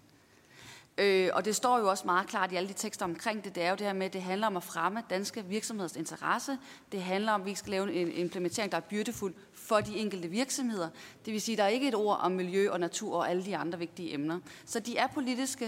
[0.97, 3.63] Øh, og det står jo også meget klart i alle de tekster omkring det, det
[3.63, 6.57] er jo det her med, at det handler om at fremme danske virksomheders interesse.
[6.91, 10.27] Det handler om, at vi skal lave en implementering, der er byrdefuld for de enkelte
[10.27, 10.89] virksomheder.
[11.25, 13.45] Det vil sige, at der er ikke et ord om miljø og natur og alle
[13.45, 14.39] de andre vigtige emner.
[14.65, 15.65] Så de er politiske,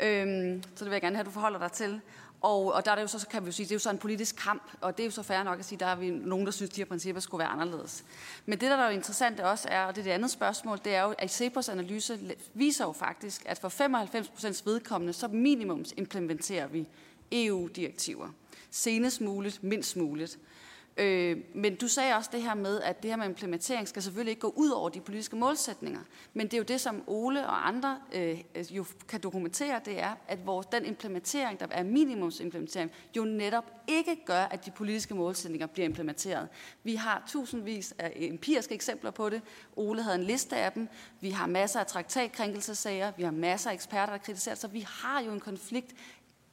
[0.00, 2.00] øh, så det vil jeg gerne have, at du forholder dig til.
[2.40, 3.78] Og, og der er det jo så, så kan vi jo sige, det er jo
[3.78, 5.94] så en politisk kamp, og det er jo så fair nok at sige, der er
[5.94, 8.04] vi nogen, der synes, de her principper skulle være anderledes.
[8.46, 10.94] Men det, der er jo interessant også er, og det er det andet spørgsmål, det
[10.94, 15.94] er jo, at Cepos analyse viser jo faktisk, at for 95 procents vedkommende, så minimums
[15.96, 16.86] implementerer vi
[17.32, 18.28] EU-direktiver.
[18.70, 20.38] Senest muligt, mindst muligt.
[20.96, 24.30] Øh, men du sagde også det her med, at det her med implementering skal selvfølgelig
[24.30, 26.00] ikke gå ud over de politiske målsætninger.
[26.34, 30.14] Men det er jo det, som Ole og andre øh, jo kan dokumentere, det er,
[30.28, 35.66] at vores, den implementering, der er minimumsimplementering, jo netop ikke gør, at de politiske målsætninger
[35.66, 36.48] bliver implementeret.
[36.82, 39.42] Vi har tusindvis af empiriske eksempler på det.
[39.76, 40.88] Ole havde en liste af dem.
[41.20, 43.12] Vi har masser af traktatkrænkelsessager.
[43.16, 44.54] Vi har masser af eksperter, der kritiserer.
[44.54, 45.94] Så vi har jo en konflikt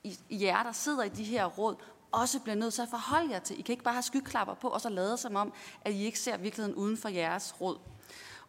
[0.03, 1.76] i jer, der sidder i de her råd,
[2.14, 3.60] også bliver nødt til at forholde jer til.
[3.60, 6.19] I kan ikke bare have skyklapper på, og så lade som om, at I ikke
[6.19, 7.77] ser virkeligheden uden for jeres råd.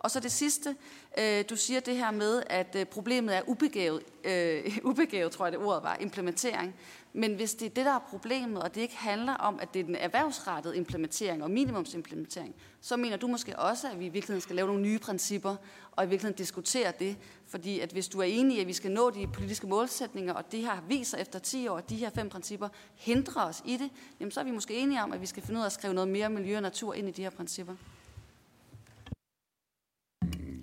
[0.05, 0.76] Og så det sidste,
[1.18, 5.52] øh, du siger det her med, at øh, problemet er ubegavet, øh, ubegavet, tror jeg
[5.52, 6.74] det ordet var, implementering.
[7.12, 9.81] Men hvis det er det, der er problemet, og det ikke handler om, at det
[9.81, 14.40] er den erhvervsrettede implementering og minimumsimplementering, så mener du måske også, at vi i virkeligheden
[14.40, 15.56] skal lave nogle nye principper,
[15.93, 17.16] og i virkeligheden diskutere det.
[17.47, 20.52] Fordi at hvis du er enig i, at vi skal nå de politiske målsætninger, og
[20.52, 23.90] det her viser efter 10 år, at de her fem principper hindrer os i det,
[24.20, 25.94] jamen så er vi måske enige om, at vi skal finde ud af at skrive
[25.94, 27.74] noget mere miljø og natur ind i de her principper.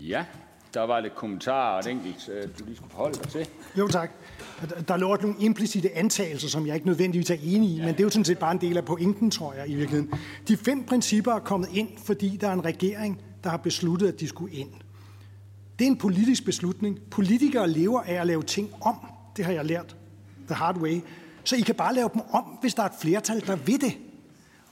[0.08, 0.26] Ja,
[0.74, 3.48] der var lidt kommentarer og et enkelt, øh, du lige skulle forholde dig til.
[3.78, 4.12] Jo tak.
[4.88, 8.04] Der lå nogle implicite antagelser, som jeg ikke nødvendigvis er enig i, men det er
[8.04, 10.14] jo sådan set bare en del af pointen, tror jeg i virkeligheden.
[10.48, 14.20] De fem principper er kommet ind, fordi der er en regering, der har besluttet, at
[14.20, 14.70] de skulle ind.
[15.80, 17.00] Det er en politisk beslutning.
[17.12, 18.96] Politikere lever af at lave ting om.
[19.38, 19.96] Det har jeg lært
[20.48, 21.02] the hard way.
[21.44, 23.98] Så I kan bare lave dem om, hvis der er et flertal, der vil det.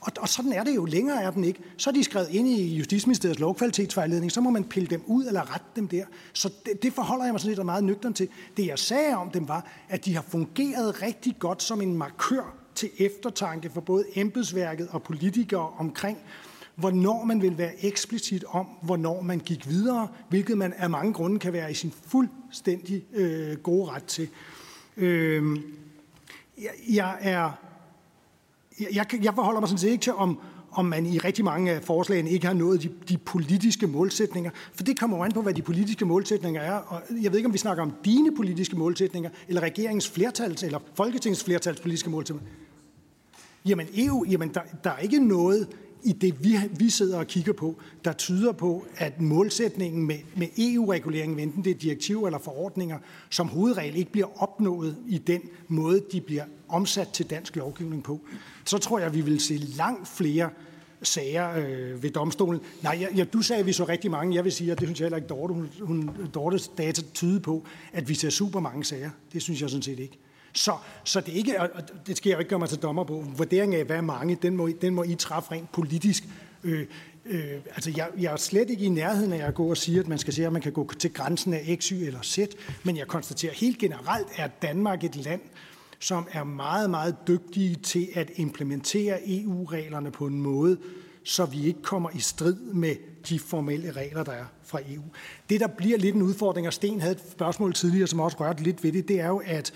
[0.00, 0.84] Og, og sådan er det jo.
[0.84, 1.60] Længere er den ikke.
[1.76, 5.54] Så er de skrevet ind i Justitsministeriets lovkvalitetsvejledning, så må man pille dem ud eller
[5.54, 6.04] rette dem der.
[6.32, 8.28] Så det, det forholder jeg mig sådan lidt meget nøgtern til.
[8.56, 12.54] Det jeg sagde om dem var, at de har fungeret rigtig godt som en markør
[12.74, 16.18] til eftertanke for både embedsværket og politikere omkring,
[16.74, 21.38] hvornår man vil være eksplicit om, hvornår man gik videre, hvilket man af mange grunde
[21.38, 24.28] kan være i sin fuldstændig øh, gode ret til.
[24.96, 25.60] Øh,
[26.58, 27.69] jeg, jeg er
[28.92, 30.38] jeg, jeg forholder mig sådan set ikke til, om,
[30.72, 34.50] om man i rigtig mange af forslagene ikke har nået de, de politiske målsætninger.
[34.74, 36.74] For det kommer jo an på, hvad de politiske målsætninger er.
[36.74, 40.78] Og jeg ved ikke, om vi snakker om dine politiske målsætninger, eller regeringens flertals, eller
[40.94, 42.50] Folketingets flertals politiske målsætninger.
[43.64, 45.68] Jamen EU, jamen der, der er ikke noget
[46.04, 50.46] i det, vi, vi sidder og kigger på, der tyder på, at målsætningen med, med
[50.58, 52.98] EU-reguleringen, enten det er direktiv eller forordninger,
[53.30, 58.20] som hovedregel ikke bliver opnået i den måde, de bliver omsat til dansk lovgivning på,
[58.64, 60.50] så tror jeg, vi vil se langt flere
[61.02, 62.60] sager øh, ved domstolen.
[62.82, 64.34] Nej, ja, ja, du sagde, at vi så rigtig mange.
[64.34, 67.40] Jeg vil sige, at det synes jeg heller ikke, Dorte, hun, hun, Dortes data tyder
[67.40, 69.10] på, at vi ser super mange sager.
[69.32, 70.18] Det synes jeg sådan set ikke.
[70.52, 73.24] Så, så det, er ikke, og det skal jeg ikke gøre mig til dommer på.
[73.36, 76.24] Vurderingen af, hvad er mange, den må, den må I træffe rent politisk.
[76.64, 76.86] Øh,
[77.26, 80.08] øh, altså jeg, jeg er slet ikke i nærheden af at gå og sige, at
[80.08, 82.38] man skal se, at man kan gå til grænsen af X, Y eller Z,
[82.84, 85.40] men jeg konstaterer helt generelt, at Danmark et land,
[85.98, 90.78] som er meget, meget dygtige til at implementere EU-reglerne på en måde,
[91.24, 92.96] så vi ikke kommer i strid med
[93.28, 95.02] de formelle regler, der er fra EU.
[95.50, 98.62] Det, der bliver lidt en udfordring, og Sten havde et spørgsmål tidligere, som også rørte
[98.62, 99.72] lidt ved det, det er jo, at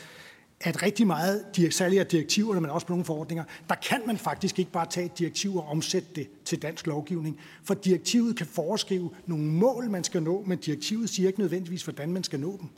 [0.61, 4.59] at rigtig meget, særligt af direktiverne, men også på nogle forordninger, der kan man faktisk
[4.59, 7.39] ikke bare tage et direktiv og omsætte det til dansk lovgivning.
[7.65, 12.13] For direktivet kan foreskrive nogle mål, man skal nå, men direktivet siger ikke nødvendigvis, hvordan
[12.13, 12.69] man skal nå dem.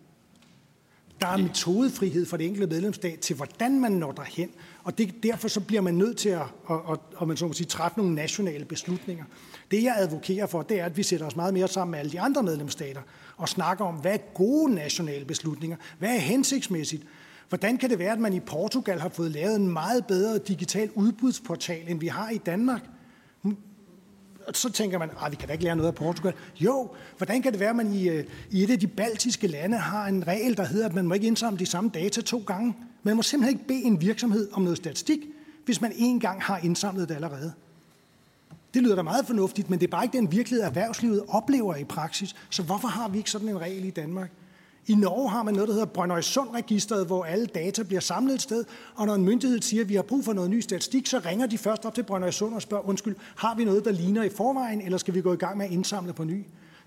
[1.20, 4.50] Der er metodefrihed for det enkelte medlemsstat til, hvordan man når derhen.
[4.84, 7.52] Og det, derfor så bliver man nødt til at, at, at, at man så må
[7.52, 9.24] sige, træffe nogle nationale beslutninger.
[9.70, 12.12] Det jeg advokerer for, det er, at vi sætter os meget mere sammen med alle
[12.12, 13.00] de andre medlemsstater
[13.36, 17.02] og snakker om, hvad er gode nationale beslutninger, hvad er hensigtsmæssigt,
[17.48, 20.90] Hvordan kan det være, at man i Portugal har fået lavet en meget bedre digital
[20.94, 22.82] udbudsportal, end vi har i Danmark?
[24.46, 26.34] Og så tænker man, at vi kan da ikke lære noget af Portugal.
[26.60, 29.76] Jo, hvordan kan det være, at man i, øh, i et af de baltiske lande
[29.76, 32.74] har en regel, der hedder, at man må ikke indsamle de samme data to gange?
[33.02, 35.18] Man må simpelthen ikke bede en virksomhed om noget statistik,
[35.64, 37.52] hvis man en gang har indsamlet det allerede.
[38.74, 41.84] Det lyder da meget fornuftigt, men det er bare ikke den virkelighed, erhvervslivet oplever i
[41.84, 42.36] praksis.
[42.50, 44.30] Så hvorfor har vi ikke sådan en regel i Danmark?
[44.88, 48.64] I Norge har man noget, der hedder Brøndøysund-registeret, hvor alle data bliver samlet et sted,
[48.94, 51.46] og når en myndighed siger, at vi har brug for noget ny statistik, så ringer
[51.46, 54.80] de først op til Brøndøysund og spørger, undskyld, har vi noget, der ligner i forvejen,
[54.80, 56.44] eller skal vi gå i gang med at indsamle på ny?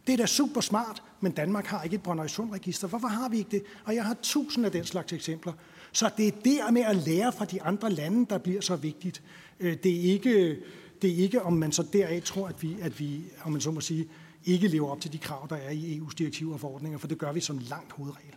[0.08, 2.88] Det er da super smart, men Danmark har ikke et Brøndøysund-register.
[2.88, 3.64] Hvorfor har vi ikke det?
[3.86, 5.54] Og jeg har tusind af den slags eksempler.
[5.92, 9.22] Så det er der med at lære fra de andre lande, der bliver så vigtigt.
[9.60, 10.58] Øh, det er ikke,
[11.02, 13.72] det er ikke om man så deraf tror, at vi, at vi om man så
[13.72, 14.08] må sige,
[14.46, 17.18] ikke lever op til de krav, der er i EU's direktiver og forordninger, for det
[17.18, 18.34] gør vi som langt hovedregel.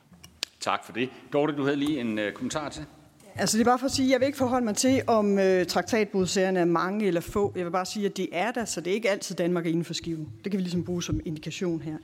[0.60, 1.08] Tak for det.
[1.32, 2.84] Dorte, du havde lige en uh, kommentar til.
[3.34, 5.66] Altså det er bare for at sige, jeg vil ikke forholde mig til, om øh,
[5.66, 7.52] traktatbrudsagerne er mange eller få.
[7.56, 9.70] Jeg vil bare sige, at det er der, så det er ikke altid Danmark er
[9.70, 10.28] inden for skiven.
[10.44, 11.96] Det kan vi ligesom bruge som indikation her.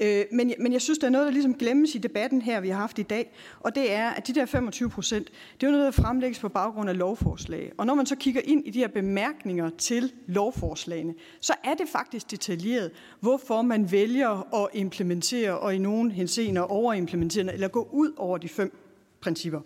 [0.00, 2.68] Øh, men, men jeg synes, der er noget, der ligesom glemmes i debatten her, vi
[2.68, 5.28] har haft i dag, og det er, at de der 25 procent,
[5.60, 7.72] det er jo noget, der fremlægges på baggrund af lovforslag.
[7.78, 11.88] Og når man så kigger ind i de her bemærkninger til lovforslagene, så er det
[11.88, 12.90] faktisk detaljeret,
[13.20, 18.48] hvorfor man vælger at implementere og i nogen henseender overimplementere, eller gå ud over de
[18.48, 18.76] fem
[19.20, 19.60] principper.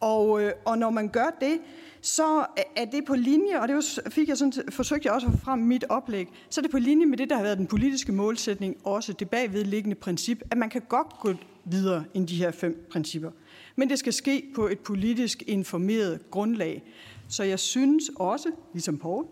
[0.00, 1.58] Og, øh, og når man gør det,
[2.00, 2.46] så
[2.76, 5.58] er det på linje, og det fik jeg sådan, forsøgte jeg også at få frem
[5.58, 8.76] mit oplæg, så er det på linje med det, der har været den politiske målsætning,
[8.84, 11.34] også det bagvedliggende princip, at man kan godt gå
[11.64, 13.30] videre end de her fem principper.
[13.76, 16.82] Men det skal ske på et politisk informeret grundlag.
[17.28, 19.24] Så jeg synes også, ligesom Poul,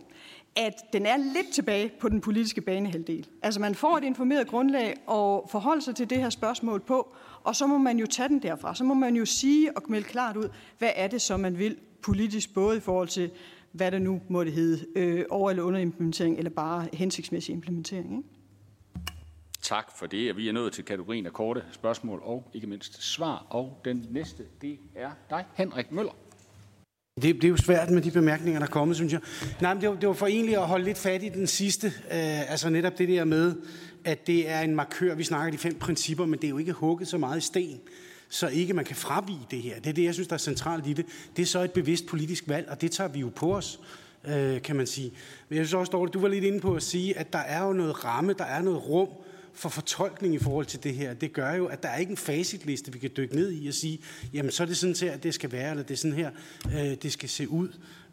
[0.56, 3.26] at den er lidt tilbage på den politiske banehalvdel.
[3.42, 7.56] Altså man får et informeret grundlag og forholde sig til det her spørgsmål på, og
[7.56, 8.74] så må man jo tage den derfra.
[8.74, 10.48] Så må man jo sige og melde klart ud,
[10.78, 13.30] hvad er det så, man vil politisk, både i forhold til,
[13.72, 18.16] hvad det nu måtte hedde, øh, over- eller underimplementering, eller bare hensigtsmæssig implementering.
[18.16, 18.28] Ikke?
[19.62, 20.36] Tak for det.
[20.36, 23.46] Vi er nået til kategorien af korte spørgsmål og ikke mindst svar.
[23.50, 26.12] Og den næste, det er dig, Henrik Møller.
[27.22, 29.20] Det, det er jo svært med de bemærkninger, der er kommet, synes jeg.
[29.60, 31.86] Nej, men det var, det var for egentlig at holde lidt fat i den sidste.
[31.86, 33.56] Øh, altså netop det der med,
[34.04, 35.14] at det er en markør.
[35.14, 37.80] Vi snakker de fem principper, men det er jo ikke hugget så meget i sten
[38.28, 39.74] så ikke man kan fravige det her.
[39.80, 41.06] Det er det, jeg synes, der er centralt i det.
[41.36, 43.80] Det er så et bevidst politisk valg, og det tager vi jo på os,
[44.28, 45.12] øh, kan man sige.
[45.48, 47.66] Men jeg synes også, Dorte, du var lidt inde på at sige, at der er
[47.66, 49.08] jo noget ramme, der er noget rum
[49.56, 51.14] for fortolkning i forhold til det her.
[51.14, 53.74] Det gør jo, at der er ikke en facitliste, vi kan dykke ned i og
[53.74, 53.98] sige,
[54.32, 56.30] jamen så er det sådan her, at det skal være, eller det er sådan her,
[56.66, 57.68] øh, det skal se ud.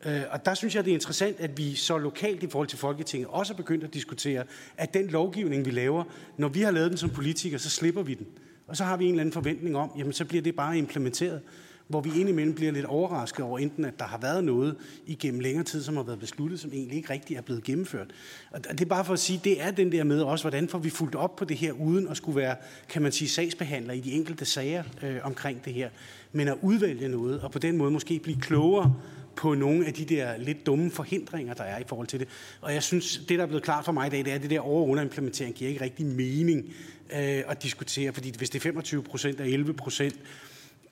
[0.05, 2.79] Øh, og der synes jeg, det er interessant, at vi så lokalt i forhold til
[2.79, 4.43] Folketinget også er begyndt at diskutere,
[4.77, 6.03] at den lovgivning, vi laver,
[6.37, 8.27] når vi har lavet den som politikere, så slipper vi den.
[8.67, 11.41] Og så har vi en eller anden forventning om, jamen så bliver det bare implementeret,
[11.87, 14.75] hvor vi indimellem bliver lidt overrasket over enten, at der har været noget
[15.05, 18.07] igennem længere tid, som har været besluttet, som egentlig ikke rigtig er blevet gennemført.
[18.51, 20.79] Og det er bare for at sige, det er den der med også, hvordan får
[20.79, 22.55] vi fuldt op på det her, uden at skulle være,
[22.89, 25.89] kan man sige, sagsbehandler i de enkelte sager øh, omkring det her,
[26.31, 28.95] men at udvælge noget, og på den måde måske blive klogere
[29.35, 32.27] på nogle af de der lidt dumme forhindringer, der er i forhold til det.
[32.61, 34.41] Og jeg synes, det der er blevet klart for mig i dag, det er, at
[34.41, 36.73] det der over- implementering giver ikke rigtig mening
[37.11, 40.15] øh, at diskutere, fordi hvis det er 25 procent og 11 procent,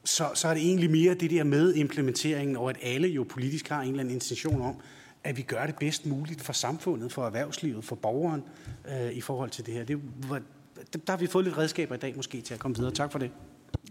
[0.03, 3.67] så, så er det egentlig mere det der med implementeringen, og at alle jo politisk
[3.69, 4.81] har en eller anden intention om,
[5.23, 8.43] at vi gør det bedst muligt for samfundet, for erhvervslivet, for borgeren
[8.89, 9.83] øh, i forhold til det her.
[9.83, 10.01] Det,
[10.93, 12.93] der har vi fået lidt redskaber i dag måske til at komme videre.
[12.93, 13.31] Tak for det.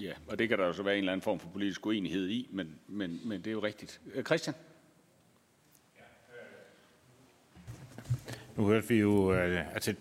[0.01, 2.29] Ja, og det kan der jo så være en eller anden form for politisk uenighed
[2.29, 4.01] i, men, men, men det er jo rigtigt.
[4.15, 4.55] Øh, Christian?
[8.57, 9.95] Nu hørte vi jo, øh, altså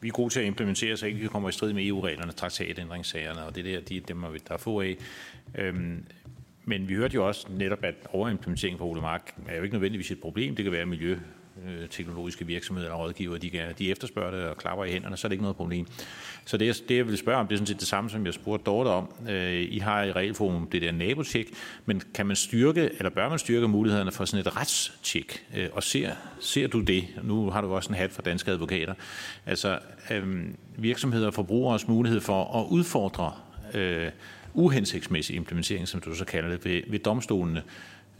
[0.00, 3.44] vi er gode til at implementere, så ikke vi kommer i strid med EU-reglerne, traktatændringssagerne,
[3.44, 4.96] og det der, de, dem er vi, der er få af.
[5.54, 6.04] Øhm,
[6.64, 10.10] men vi hørte jo også netop, at overimplementering på Ole Mark er jo ikke nødvendigvis
[10.10, 10.56] et problem.
[10.56, 11.18] Det kan være miljø,
[11.66, 15.26] øh, teknologiske virksomheder og rådgiver, de, kan, de efterspørger det og klapper i hænderne, så
[15.26, 15.86] er det ikke noget problem.
[16.44, 18.34] Så det, det jeg vil spørge om, det er sådan set det samme, som jeg
[18.34, 19.12] spurgte Dorte om.
[19.28, 21.46] Øh, I har i regelforum det der nabotjek,
[21.86, 25.46] men kan man styrke, eller bør man styrke mulighederne for sådan et retstjek?
[25.56, 27.04] Øh, og ser, ser du det?
[27.22, 28.94] Nu har du også en hat for danske advokater.
[29.46, 29.78] Altså
[30.10, 30.44] øh,
[30.76, 33.32] virksomheder og forbrugeres mulighed for at udfordre
[33.74, 34.10] øh,
[34.54, 37.62] uhensigtsmæssig implementering, som du så kalder det, ved, ved domstolene,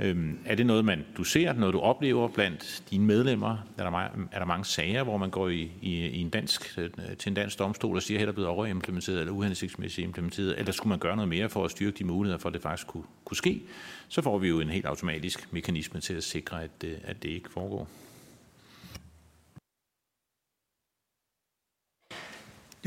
[0.01, 3.57] Øhm, er det noget, man, du ser, noget du oplever blandt dine medlemmer?
[3.79, 3.99] Er der,
[4.33, 7.35] er der mange sager, hvor man går i, i, i en dansk, øh, til en
[7.35, 10.99] dansk domstol og siger, at det er blevet overimplementeret eller uhensigtsmæssigt implementeret, eller skulle man
[10.99, 13.63] gøre noget mere for at styrke de muligheder for, at det faktisk kunne, kunne ske?
[14.09, 17.29] Så får vi jo en helt automatisk mekanisme til at sikre, at, øh, at det
[17.29, 17.89] ikke foregår.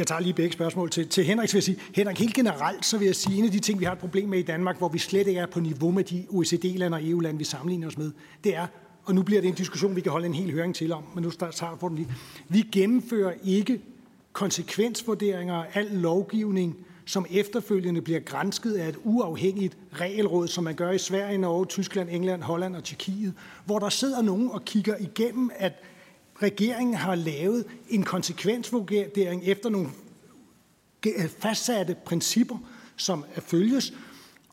[0.02, 1.50] Jeg tager lige begge spørgsmål til, til Henrik.
[1.50, 3.80] Så vil jeg sige, Henrik, helt generelt, så vil jeg sige, en af de ting,
[3.80, 6.04] vi har et problem med i Danmark, hvor vi slet ikke er på niveau med
[6.04, 8.12] de OECD-lande og EU-lande, vi sammenligner os med,
[8.44, 8.68] det er,
[9.04, 11.24] og nu bliver det en diskussion, vi kan holde en hel høring til om, men
[11.24, 12.08] nu tager på den lige.
[12.50, 13.82] Vi gennemfører ikke
[14.34, 20.92] konsekvensvurderinger af al lovgivning, som efterfølgende bliver grænsket af et uafhængigt regelråd, som man gør
[20.92, 23.34] i Sverige, Norge, Tyskland, England, Holland og Tjekkiet,
[23.66, 25.74] hvor der sidder nogen og kigger igennem, at
[26.44, 29.90] regeringen har lavet en konsekvensvurdering efter nogle
[31.40, 32.58] fastsatte principper,
[32.96, 33.94] som er følges,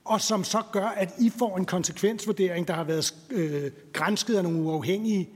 [0.05, 4.43] og som så gør, at I får en konsekvensvurdering, der har været øh, grænsket af
[4.43, 5.28] nogle uafhængige,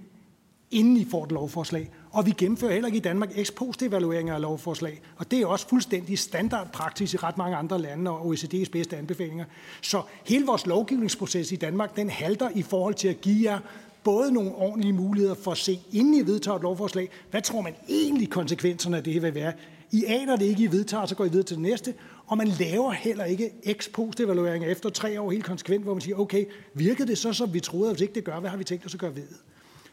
[0.71, 1.91] inden I får et lovforslag.
[2.11, 5.01] Og vi gennemfører heller ikke i Danmark ex post evalueringer af lovforslag.
[5.17, 9.45] Og det er også fuldstændig standardpraksis i ret mange andre lande og OECD's bedste anbefalinger.
[9.83, 13.59] Så hele vores lovgivningsproces i Danmark, den halter i forhold til at give jer
[14.05, 17.75] både nogle ordentlige muligheder for at se, inden I vedtager et lovforslag, hvad tror man
[17.89, 19.53] egentlig konsekvenserne af det vil være.
[19.91, 21.95] I aner det ikke, I vedtager, så går I videre til det næste,
[22.27, 26.01] og man laver heller ikke ex post evalueringer efter tre år helt konsekvent, hvor man
[26.01, 28.57] siger, okay, virkede det så, som vi troede, og hvis ikke det gør, hvad har
[28.57, 29.37] vi tænkt os at gøre ved det?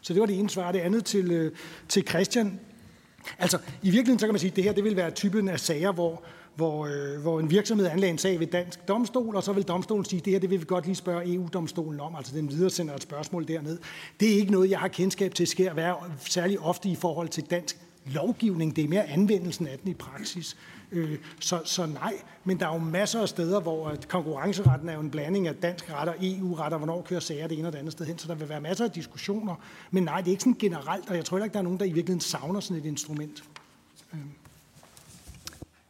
[0.02, 0.72] Så det var det ene svar.
[0.72, 1.52] Det andet til, øh,
[1.88, 2.60] til Christian.
[3.40, 5.60] Altså, i virkeligheden så kan man sige, at det her det vil være typen af
[5.60, 6.24] sager, hvor,
[6.60, 10.06] hvor, øh, hvor en virksomhed anlagde en sag ved dansk domstol, og så vil domstolen
[10.06, 12.96] sige, det her det vil vi godt lige spørge EU-domstolen om, altså den videre sender
[12.96, 13.78] et spørgsmål derned.
[14.20, 17.44] Det er ikke noget, jeg har kendskab til sker være særlig ofte i forhold til
[17.44, 18.76] dansk lovgivning.
[18.76, 20.58] Det er mere anvendelsen af den i praksis.
[20.92, 22.14] Øh, så, så nej,
[22.44, 25.92] men der er jo masser af steder, hvor konkurrenceretten er jo en blanding af dansk
[25.94, 28.18] ret og EU-ret, og hvornår kører sager det ene og det andet sted hen.
[28.18, 29.56] Så der vil være masser af diskussioner.
[29.92, 31.86] Men nej, det er ikke sådan generelt, og jeg tror ikke, der er nogen, der
[31.86, 33.44] i virkeligheden savner sådan et instrument.
[34.14, 34.20] Øh.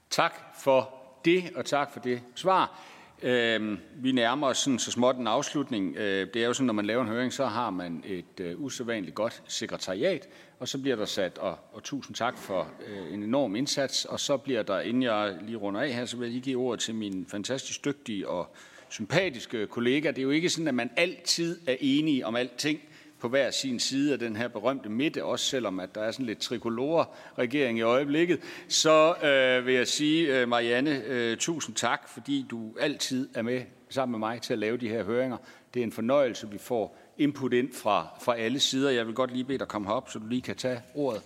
[0.09, 0.89] Tak for
[1.25, 2.79] det, og tak for det svar.
[3.23, 5.95] Øh, vi nærmer os sådan så småt en afslutning.
[5.97, 8.61] Øh, det er jo sådan, når man laver en høring, så har man et øh,
[8.61, 10.27] usædvanligt godt sekretariat,
[10.59, 14.19] og så bliver der sat, og, og tusind tak for øh, en enorm indsats, og
[14.19, 16.79] så bliver der, inden jeg lige runder af her, så vil jeg lige give ordet
[16.79, 18.55] til min fantastisk dygtige og
[18.89, 20.07] sympatiske kollega.
[20.07, 22.79] Det er jo ikke sådan, at man altid er enige om alting
[23.19, 26.25] på hver sin side af den her berømte midte, også selvom at der er sådan
[26.25, 32.45] lidt trikolore-regering i øjeblikket, så øh, vil jeg sige, øh, Marianne, øh, tusind tak, fordi
[32.51, 35.37] du altid er med sammen med mig til at lave de her høringer.
[35.73, 38.89] Det er en fornøjelse, vi får input ind fra, fra alle sider.
[38.89, 41.21] Jeg vil godt lige bede dig komme herop, så du lige kan tage ordet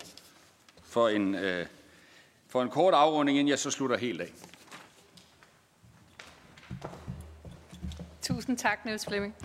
[0.83, 1.65] for en, øh,
[2.47, 4.31] for en kort afrunding, inden jeg så slutter helt af.
[8.21, 9.35] Tusind tak, Niels Flemming.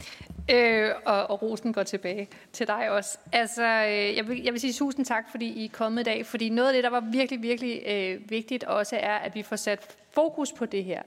[0.51, 3.19] Øh, og, og rosen går tilbage til dig også.
[3.33, 6.27] Altså, øh, jeg, vil, jeg vil sige tusind tak, fordi I er kommet i dag.
[6.27, 9.57] Fordi noget af det, der var virkelig, virkelig øh, vigtigt også, er, at vi får
[9.57, 11.03] sat fokus på det her.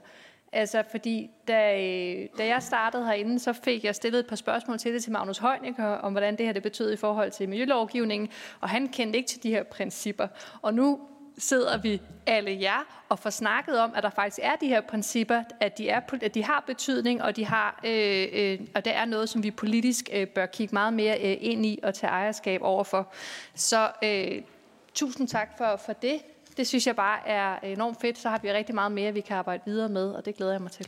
[0.54, 4.78] Altså, fordi da, øh, da jeg startede herinde, så fik jeg stillet et par spørgsmål
[4.78, 8.30] til det til Magnus Heunicke, om hvordan det her det betød i forhold til miljølovgivningen,
[8.62, 10.28] og han kendte ikke til de her principper.
[10.62, 11.00] Og nu
[11.42, 15.44] sidder vi alle jer og får snakket om, at der faktisk er de her principper,
[15.60, 19.06] at de, er, at de har betydning, og, de har, øh, øh, og det er
[19.06, 22.62] noget, som vi politisk øh, bør kigge meget mere øh, ind i og tage ejerskab
[22.62, 23.14] overfor.
[23.56, 24.42] Så øh,
[24.94, 26.22] tusind tak for, for det.
[26.58, 28.18] Det synes jeg bare er enormt fedt.
[28.18, 30.62] Så har vi rigtig meget mere, vi kan arbejde videre med, og det glæder jeg
[30.62, 30.88] mig til.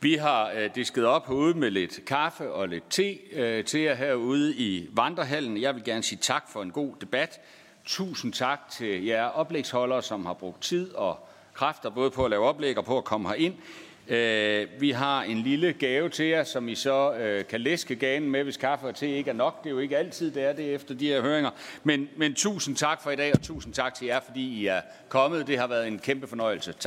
[0.00, 3.94] Vi har øh, disket op herude med lidt kaffe og lidt te øh, til jer
[3.94, 5.60] herude i vandrehallen.
[5.60, 7.40] Jeg vil gerne sige tak for en god debat.
[7.84, 12.44] Tusind tak til jer oplægsholdere, som har brugt tid og kræfter både på at lave
[12.44, 13.54] oplæg og på at komme herind.
[14.08, 18.30] Øh, vi har en lille gave til jer, som I så øh, kan læske gaven
[18.30, 19.64] med, hvis kaffe og te ikke er nok.
[19.64, 21.50] Det er jo ikke altid, det er det efter de her høringer.
[21.84, 24.80] Men, men tusind tak for i dag, og tusind tak til jer, fordi I er
[25.08, 25.46] kommet.
[25.46, 26.72] Det har været en kæmpe fornøjelse.
[26.72, 26.84] Tak.